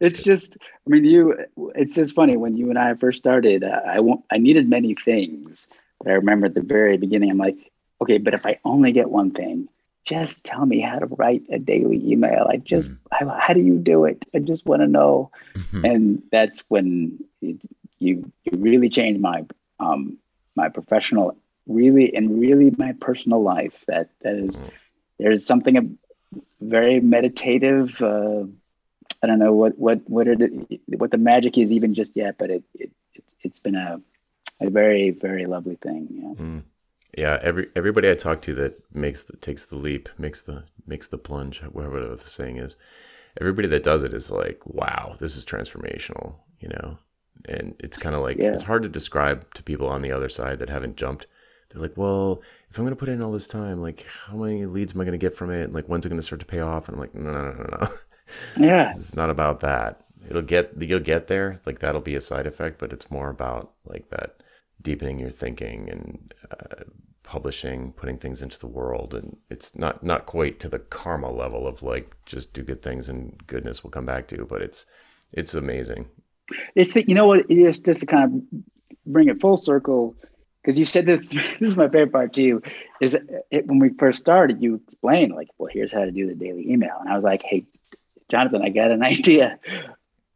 it's 0.00 0.18
just 0.18 0.56
I 0.60 0.90
mean 0.90 1.04
you 1.04 1.36
it's 1.76 1.94
just 1.94 2.14
funny 2.14 2.36
when 2.36 2.56
you 2.56 2.68
and 2.68 2.78
I 2.78 2.94
first 2.94 3.18
started 3.18 3.62
uh, 3.62 3.80
I 3.86 4.00
want 4.00 4.24
I 4.32 4.38
needed 4.38 4.68
many 4.68 4.96
things 4.96 5.68
but 6.00 6.10
I 6.10 6.14
remember 6.14 6.46
at 6.46 6.54
the 6.54 6.60
very 6.60 6.96
beginning 6.96 7.30
I'm 7.30 7.38
like 7.38 7.56
okay 8.00 8.18
but 8.18 8.34
if 8.34 8.46
I 8.46 8.58
only 8.64 8.92
get 8.92 9.10
one 9.10 9.30
thing 9.30 9.68
just 10.04 10.44
tell 10.44 10.64
me 10.64 10.80
how 10.80 10.98
to 10.98 11.06
write 11.06 11.42
a 11.50 11.58
daily 11.58 12.00
email 12.10 12.46
I 12.48 12.56
just 12.56 12.88
mm. 12.88 12.98
how, 13.12 13.28
how 13.28 13.54
do 13.54 13.60
you 13.60 13.78
do 13.78 14.04
it 14.04 14.24
I 14.34 14.38
just 14.38 14.66
want 14.66 14.82
to 14.82 14.86
know 14.86 15.30
mm-hmm. 15.54 15.84
and 15.84 16.22
that's 16.32 16.62
when 16.68 17.22
it, 17.42 17.60
you 17.98 18.32
you 18.44 18.58
really 18.58 18.88
changed 18.88 19.20
my 19.20 19.44
um 19.78 20.18
my 20.56 20.68
professional 20.68 21.36
really 21.66 22.14
and 22.14 22.40
really 22.40 22.74
my 22.76 22.92
personal 22.92 23.42
life 23.42 23.84
that 23.86 24.08
that 24.22 24.34
is 24.34 24.56
mm. 24.56 24.70
there's 25.18 25.46
something 25.46 25.98
very 26.60 27.00
meditative 27.00 28.00
uh 28.02 28.44
i 29.22 29.26
don't 29.26 29.38
know 29.38 29.52
what 29.52 29.78
what 29.78 29.98
what 30.08 30.26
it 30.28 30.40
what 30.88 31.10
the 31.10 31.18
magic 31.18 31.58
is 31.58 31.70
even 31.70 31.94
just 31.94 32.12
yet 32.14 32.36
but 32.38 32.50
it, 32.50 32.62
it, 32.74 32.90
it 33.14 33.24
has 33.42 33.58
been 33.60 33.74
a 33.74 34.00
a 34.60 34.70
very 34.70 35.10
very 35.10 35.46
lovely 35.46 35.76
thing 35.82 36.08
yeah 36.10 36.44
mm. 36.44 36.62
Yeah, 37.18 37.40
every 37.42 37.66
everybody 37.74 38.08
I 38.08 38.14
talk 38.14 38.40
to 38.42 38.54
that 38.54 38.80
makes 38.94 39.24
the 39.24 39.36
takes 39.36 39.64
the 39.64 39.76
leap, 39.76 40.08
makes 40.16 40.42
the 40.42 40.64
makes 40.86 41.08
the 41.08 41.18
plunge, 41.18 41.60
whatever 41.62 41.98
the 42.14 42.16
saying 42.18 42.58
is. 42.58 42.76
Everybody 43.40 43.68
that 43.68 43.82
does 43.82 44.04
it 44.04 44.14
is 44.14 44.30
like, 44.30 44.60
wow, 44.64 45.16
this 45.18 45.36
is 45.36 45.44
transformational, 45.44 46.36
you 46.60 46.68
know. 46.68 46.98
And 47.48 47.74
it's 47.80 47.96
kind 47.96 48.14
of 48.14 48.22
like 48.22 48.38
Yeah. 48.38 48.52
it's 48.52 48.62
hard 48.64 48.82
to 48.84 48.88
describe 48.88 49.52
to 49.54 49.62
people 49.62 49.88
on 49.88 50.02
the 50.02 50.12
other 50.12 50.28
side 50.28 50.58
that 50.60 50.68
haven't 50.68 50.96
jumped. 50.96 51.26
They're 51.70 51.82
like, 51.82 51.96
well, 51.96 52.42
if 52.70 52.78
I'm 52.78 52.84
going 52.84 52.94
to 52.94 52.96
put 52.98 53.08
in 53.08 53.22
all 53.22 53.32
this 53.32 53.46
time, 53.46 53.80
like, 53.80 54.06
how 54.26 54.36
many 54.36 54.66
leads 54.66 54.94
am 54.94 55.00
I 55.00 55.04
going 55.04 55.12
to 55.12 55.18
get 55.18 55.34
from 55.34 55.50
it? 55.50 55.64
and 55.64 55.72
Like, 55.74 55.86
when's 55.86 56.04
it 56.04 56.08
going 56.10 56.18
to 56.20 56.22
start 56.26 56.40
to 56.40 56.46
pay 56.46 56.60
off? 56.60 56.88
And 56.88 56.94
I'm 56.96 57.00
like, 57.00 57.14
no, 57.14 57.30
no, 57.32 57.52
no, 57.52 57.52
no, 57.52 57.78
no. 57.82 57.88
Yeah. 58.56 58.92
it's 58.96 59.14
not 59.16 59.30
about 59.30 59.60
that. 59.60 60.04
It'll 60.28 60.42
get 60.42 60.72
you'll 60.80 61.00
get 61.00 61.26
there. 61.26 61.60
Like 61.66 61.80
that'll 61.80 62.00
be 62.00 62.14
a 62.14 62.20
side 62.20 62.46
effect, 62.46 62.78
but 62.78 62.92
it's 62.92 63.10
more 63.10 63.30
about 63.30 63.72
like 63.84 64.10
that 64.10 64.42
deepening 64.82 65.18
your 65.18 65.30
thinking 65.30 65.88
and 65.88 66.34
uh, 66.50 66.84
publishing, 67.22 67.92
putting 67.92 68.18
things 68.18 68.42
into 68.42 68.58
the 68.58 68.66
world, 68.66 69.14
and 69.14 69.36
it's 69.48 69.76
not 69.76 70.02
not 70.02 70.26
quite 70.26 70.58
to 70.60 70.68
the 70.68 70.78
karma 70.78 71.30
level 71.30 71.66
of 71.66 71.82
like 71.82 72.14
just 72.26 72.52
do 72.52 72.62
good 72.62 72.82
things 72.82 73.08
and 73.08 73.40
goodness 73.46 73.82
will 73.82 73.90
come 73.90 74.06
back 74.06 74.26
to 74.28 74.36
you, 74.36 74.46
but 74.46 74.62
it's 74.62 74.86
it's 75.32 75.54
amazing. 75.54 76.08
It's 76.74 76.94
the, 76.94 77.06
you 77.06 77.14
know 77.14 77.26
what 77.26 77.40
it 77.48 77.54
is 77.54 77.78
just 77.78 78.00
to 78.00 78.06
kind 78.06 78.24
of 78.24 78.60
bring 79.06 79.28
it 79.28 79.40
full 79.40 79.56
circle 79.56 80.16
because 80.62 80.78
you 80.78 80.84
said 80.84 81.06
this. 81.06 81.28
This 81.60 81.72
is 81.72 81.76
my 81.76 81.88
favorite 81.88 82.12
part 82.12 82.34
too. 82.34 82.62
Is 83.00 83.14
it, 83.50 83.66
when 83.66 83.78
we 83.78 83.90
first 83.90 84.18
started, 84.18 84.62
you 84.62 84.80
explained 84.86 85.34
like, 85.34 85.48
well, 85.58 85.70
here's 85.72 85.92
how 85.92 86.04
to 86.04 86.10
do 86.10 86.26
the 86.26 86.34
daily 86.34 86.70
email, 86.70 86.96
and 87.00 87.08
I 87.08 87.14
was 87.14 87.24
like, 87.24 87.42
hey, 87.42 87.64
Jonathan, 88.30 88.62
I 88.62 88.70
got 88.70 88.90
an 88.90 89.02
idea. 89.14 89.58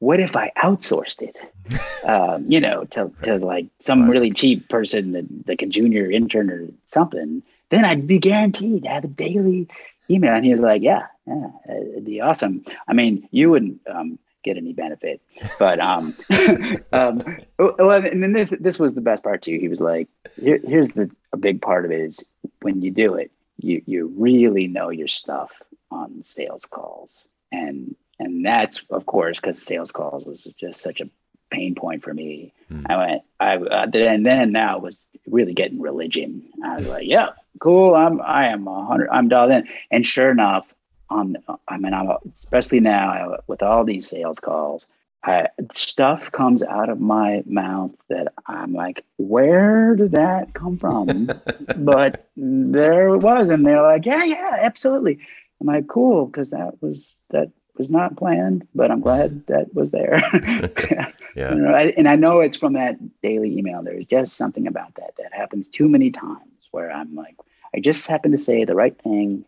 What 0.05 0.21
if 0.21 0.37
I 0.37 0.53
outsourced 0.63 1.23
it? 1.23 1.39
um, 2.07 2.45
you 2.47 2.61
know, 2.61 2.85
to 2.91 3.11
to 3.23 3.39
like 3.39 3.67
some 3.81 4.11
really 4.11 4.31
cheap 4.31 4.69
person, 4.69 5.13
that, 5.13 5.25
like 5.49 5.63
a 5.63 5.67
junior 5.67 6.11
intern 6.11 6.51
or 6.51 6.69
something. 6.89 7.43
Then 7.71 7.85
I'd 7.85 8.07
be 8.07 8.19
guaranteed 8.19 8.83
to 8.83 8.89
have 8.89 9.05
a 9.05 9.09
daily 9.09 9.67
email. 10.11 10.35
And 10.35 10.45
he 10.45 10.53
was 10.53 10.61
like, 10.61 10.83
yeah, 10.83 11.07
yeah, 11.27 11.49
it'd 11.69 12.05
be 12.05 12.21
awesome. 12.21 12.65
I 12.87 12.93
mean, 12.93 13.27
you 13.31 13.51
wouldn't 13.51 13.81
um, 13.91 14.19
get 14.43 14.59
any 14.59 14.73
benefit, 14.73 15.21
but 15.59 15.81
um, 15.81 16.15
um, 16.93 17.39
well, 17.59 18.05
and 18.05 18.23
then 18.23 18.33
this 18.33 18.53
this 18.61 18.79
was 18.79 18.95
the 18.95 19.01
best 19.01 19.23
part 19.23 19.43
too. 19.43 19.59
He 19.59 19.69
was 19.69 19.81
like, 19.81 20.09
Here, 20.41 20.61
here's 20.63 20.91
the 20.91 21.11
a 21.33 21.37
big 21.37 21.63
part 21.63 21.85
of 21.85 21.91
it 21.91 22.01
is 22.01 22.23
when 22.61 22.83
you 22.83 22.91
do 22.91 23.15
it, 23.15 23.31
you 23.59 23.83
you 23.87 24.13
really 24.17 24.67
know 24.67 24.91
your 24.91 25.09
stuff 25.09 25.63
on 25.91 26.23
sales 26.23 26.65
calls, 26.71 27.27
and 27.51 27.97
and 28.25 28.45
that's 28.45 28.83
of 28.91 29.07
course 29.07 29.39
because 29.39 29.63
sales 29.63 29.91
calls 29.91 30.25
was 30.25 30.45
just 30.57 30.81
such 30.81 31.01
a 31.01 31.09
pain 31.51 31.75
point 31.75 32.03
for 32.03 32.13
me. 32.13 32.53
Hmm. 32.69 32.87
I 32.87 32.97
went, 32.97 33.23
I 33.41 33.57
uh, 33.57 33.87
and 33.95 34.27
then 34.27 34.53
now 34.53 34.77
it 34.77 34.83
was 34.83 35.05
really 35.27 35.55
getting 35.55 35.81
religion. 35.81 36.43
I 36.65 36.77
was 36.77 36.89
like, 36.89 37.07
yeah, 37.07 37.31
cool. 37.61 37.95
I'm 37.95 38.21
I 38.21 38.49
am 38.49 38.67
a 38.67 38.85
hundred. 38.85 39.11
I'm 39.11 39.29
dialed 39.29 39.53
in, 39.53 39.69
and 39.91 40.07
sure 40.07 40.31
enough, 40.31 40.73
on 41.11 41.37
I 41.69 41.79
mean, 41.79 41.95
I'm 41.95 42.11
especially 42.35 42.81
now 42.81 43.39
with 43.47 43.63
all 43.63 43.85
these 43.85 44.09
sales 44.09 44.41
calls. 44.41 44.87
I, 45.27 45.49
stuff 45.73 46.31
comes 46.33 46.63
out 46.63 46.91
of 46.91 47.01
my 47.01 47.43
mouth 47.47 47.93
that 48.11 48.35
I'm 48.47 48.75
like, 48.75 49.07
where 49.17 49.97
did 49.97 50.13
that 50.13 50.53
come 50.53 50.77
from? 50.77 51.31
but 51.79 52.29
there 52.37 53.09
it 53.09 53.23
was, 53.23 53.49
and 53.49 53.65
they're 53.65 53.81
like, 53.81 54.05
yeah, 54.05 54.23
yeah, 54.25 54.59
absolutely. 54.61 55.21
I'm 55.61 55.67
like, 55.67 55.89
cool, 55.89 56.27
because 56.27 56.51
that 56.51 56.83
was 56.83 57.07
that 57.31 57.51
was 57.77 57.91
not 57.91 58.17
planned, 58.17 58.67
but 58.75 58.91
I'm 58.91 59.01
glad 59.01 59.47
that 59.49 59.75
was 59.75 59.91
there. 59.91 60.23
Yeah. 61.37 61.53
You 61.53 61.63
know, 61.63 61.75
I- 61.75 61.93
and 61.97 62.09
I 62.09 62.15
know 62.15 62.39
it's 62.39 62.57
from 62.57 62.75
that 62.75 62.97
daily 63.21 63.59
email. 63.59 63.83
There's 63.83 64.07
just 64.07 64.37
something 64.37 64.69
about 64.69 64.95
that 64.95 65.15
that 65.19 65.33
happens 65.35 65.67
too 65.69 65.89
many 65.89 66.13
times 66.13 66.69
where 66.71 66.93
I'm 66.93 67.17
like, 67.17 67.37
I 67.75 67.81
just 67.81 68.07
happen 68.07 68.31
to 68.31 68.39
say 68.39 68.65
the 68.65 68.77
right 68.77 68.97
thing 69.03 69.45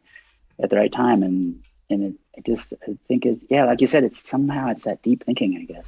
at 0.61 0.71
the 0.71 0.77
right 0.77 0.91
time, 0.91 1.23
and 1.23 1.63
and 1.89 2.03
it, 2.03 2.15
I 2.37 2.41
just 2.41 2.73
I 2.89 2.97
think 3.07 3.25
is 3.25 3.39
yeah, 3.49 3.67
like 3.67 3.81
you 3.81 3.87
said, 3.87 4.03
it's 4.03 4.29
somehow 4.29 4.69
it's 4.71 4.83
that 4.83 5.03
deep 5.03 5.25
thinking, 5.25 5.57
I 5.57 5.73
guess. 5.73 5.87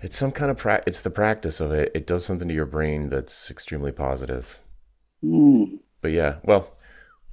It's 0.00 0.16
some 0.16 0.32
kind 0.32 0.50
of 0.50 0.58
pra- 0.58 0.82
it's 0.86 1.00
the 1.00 1.08
practice 1.10 1.60
of 1.60 1.72
it. 1.72 1.90
It 1.94 2.06
does 2.06 2.26
something 2.26 2.48
to 2.48 2.52
your 2.54 2.66
brain 2.66 3.08
that's 3.08 3.50
extremely 3.50 3.90
positive. 3.90 4.58
Mm. 5.24 5.78
But 6.02 6.12
yeah, 6.12 6.36
well, 6.42 6.76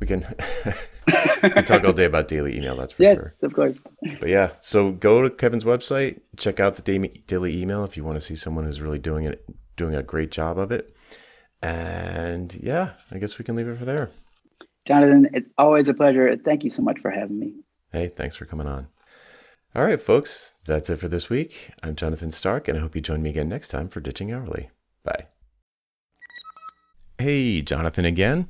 we 0.01 0.07
can, 0.07 0.25
we 1.43 1.61
talk 1.61 1.85
all 1.85 1.93
day 1.93 2.05
about 2.05 2.27
daily 2.27 2.57
email, 2.57 2.75
that's 2.75 2.91
for 2.91 3.03
sure. 3.03 3.21
Yes, 3.23 3.43
of 3.43 3.53
course. 3.53 3.77
But 4.19 4.29
yeah, 4.29 4.53
so 4.59 4.91
go 4.91 5.21
to 5.21 5.29
Kevin's 5.29 5.63
website, 5.63 6.19
check 6.37 6.59
out 6.59 6.75
the 6.75 6.81
daily 6.81 7.23
daily 7.27 7.61
email 7.61 7.85
if 7.85 7.95
you 7.95 8.03
want 8.03 8.17
to 8.17 8.21
see 8.21 8.35
someone 8.35 8.65
who's 8.65 8.81
really 8.81 8.99
doing 8.99 9.25
it, 9.25 9.45
doing 9.77 9.95
a 9.95 10.03
great 10.03 10.31
job 10.31 10.57
of 10.57 10.71
it. 10.71 10.93
And 11.61 12.53
yeah, 12.55 12.93
I 13.11 13.19
guess 13.19 13.37
we 13.37 13.45
can 13.45 13.55
leave 13.55 13.67
it 13.67 13.77
for 13.77 13.85
there. 13.85 14.09
Jonathan, 14.87 15.29
it's 15.33 15.49
always 15.59 15.87
a 15.87 15.93
pleasure. 15.93 16.35
Thank 16.35 16.63
you 16.63 16.71
so 16.71 16.81
much 16.81 16.99
for 16.99 17.11
having 17.11 17.39
me. 17.39 17.53
Hey, 17.91 18.07
thanks 18.07 18.35
for 18.35 18.45
coming 18.45 18.67
on. 18.67 18.87
All 19.75 19.85
right, 19.85 20.01
folks, 20.01 20.55
that's 20.65 20.89
it 20.89 20.97
for 20.97 21.07
this 21.07 21.29
week. 21.29 21.69
I'm 21.83 21.95
Jonathan 21.95 22.31
Stark, 22.31 22.67
and 22.67 22.77
I 22.77 22.81
hope 22.81 22.95
you 22.95 23.01
join 23.01 23.21
me 23.21 23.29
again 23.29 23.47
next 23.47 23.67
time 23.67 23.87
for 23.87 23.99
Ditching 23.99 24.31
Hourly. 24.31 24.71
Bye. 25.03 25.27
Hey, 27.19 27.61
Jonathan 27.61 28.03
again. 28.03 28.49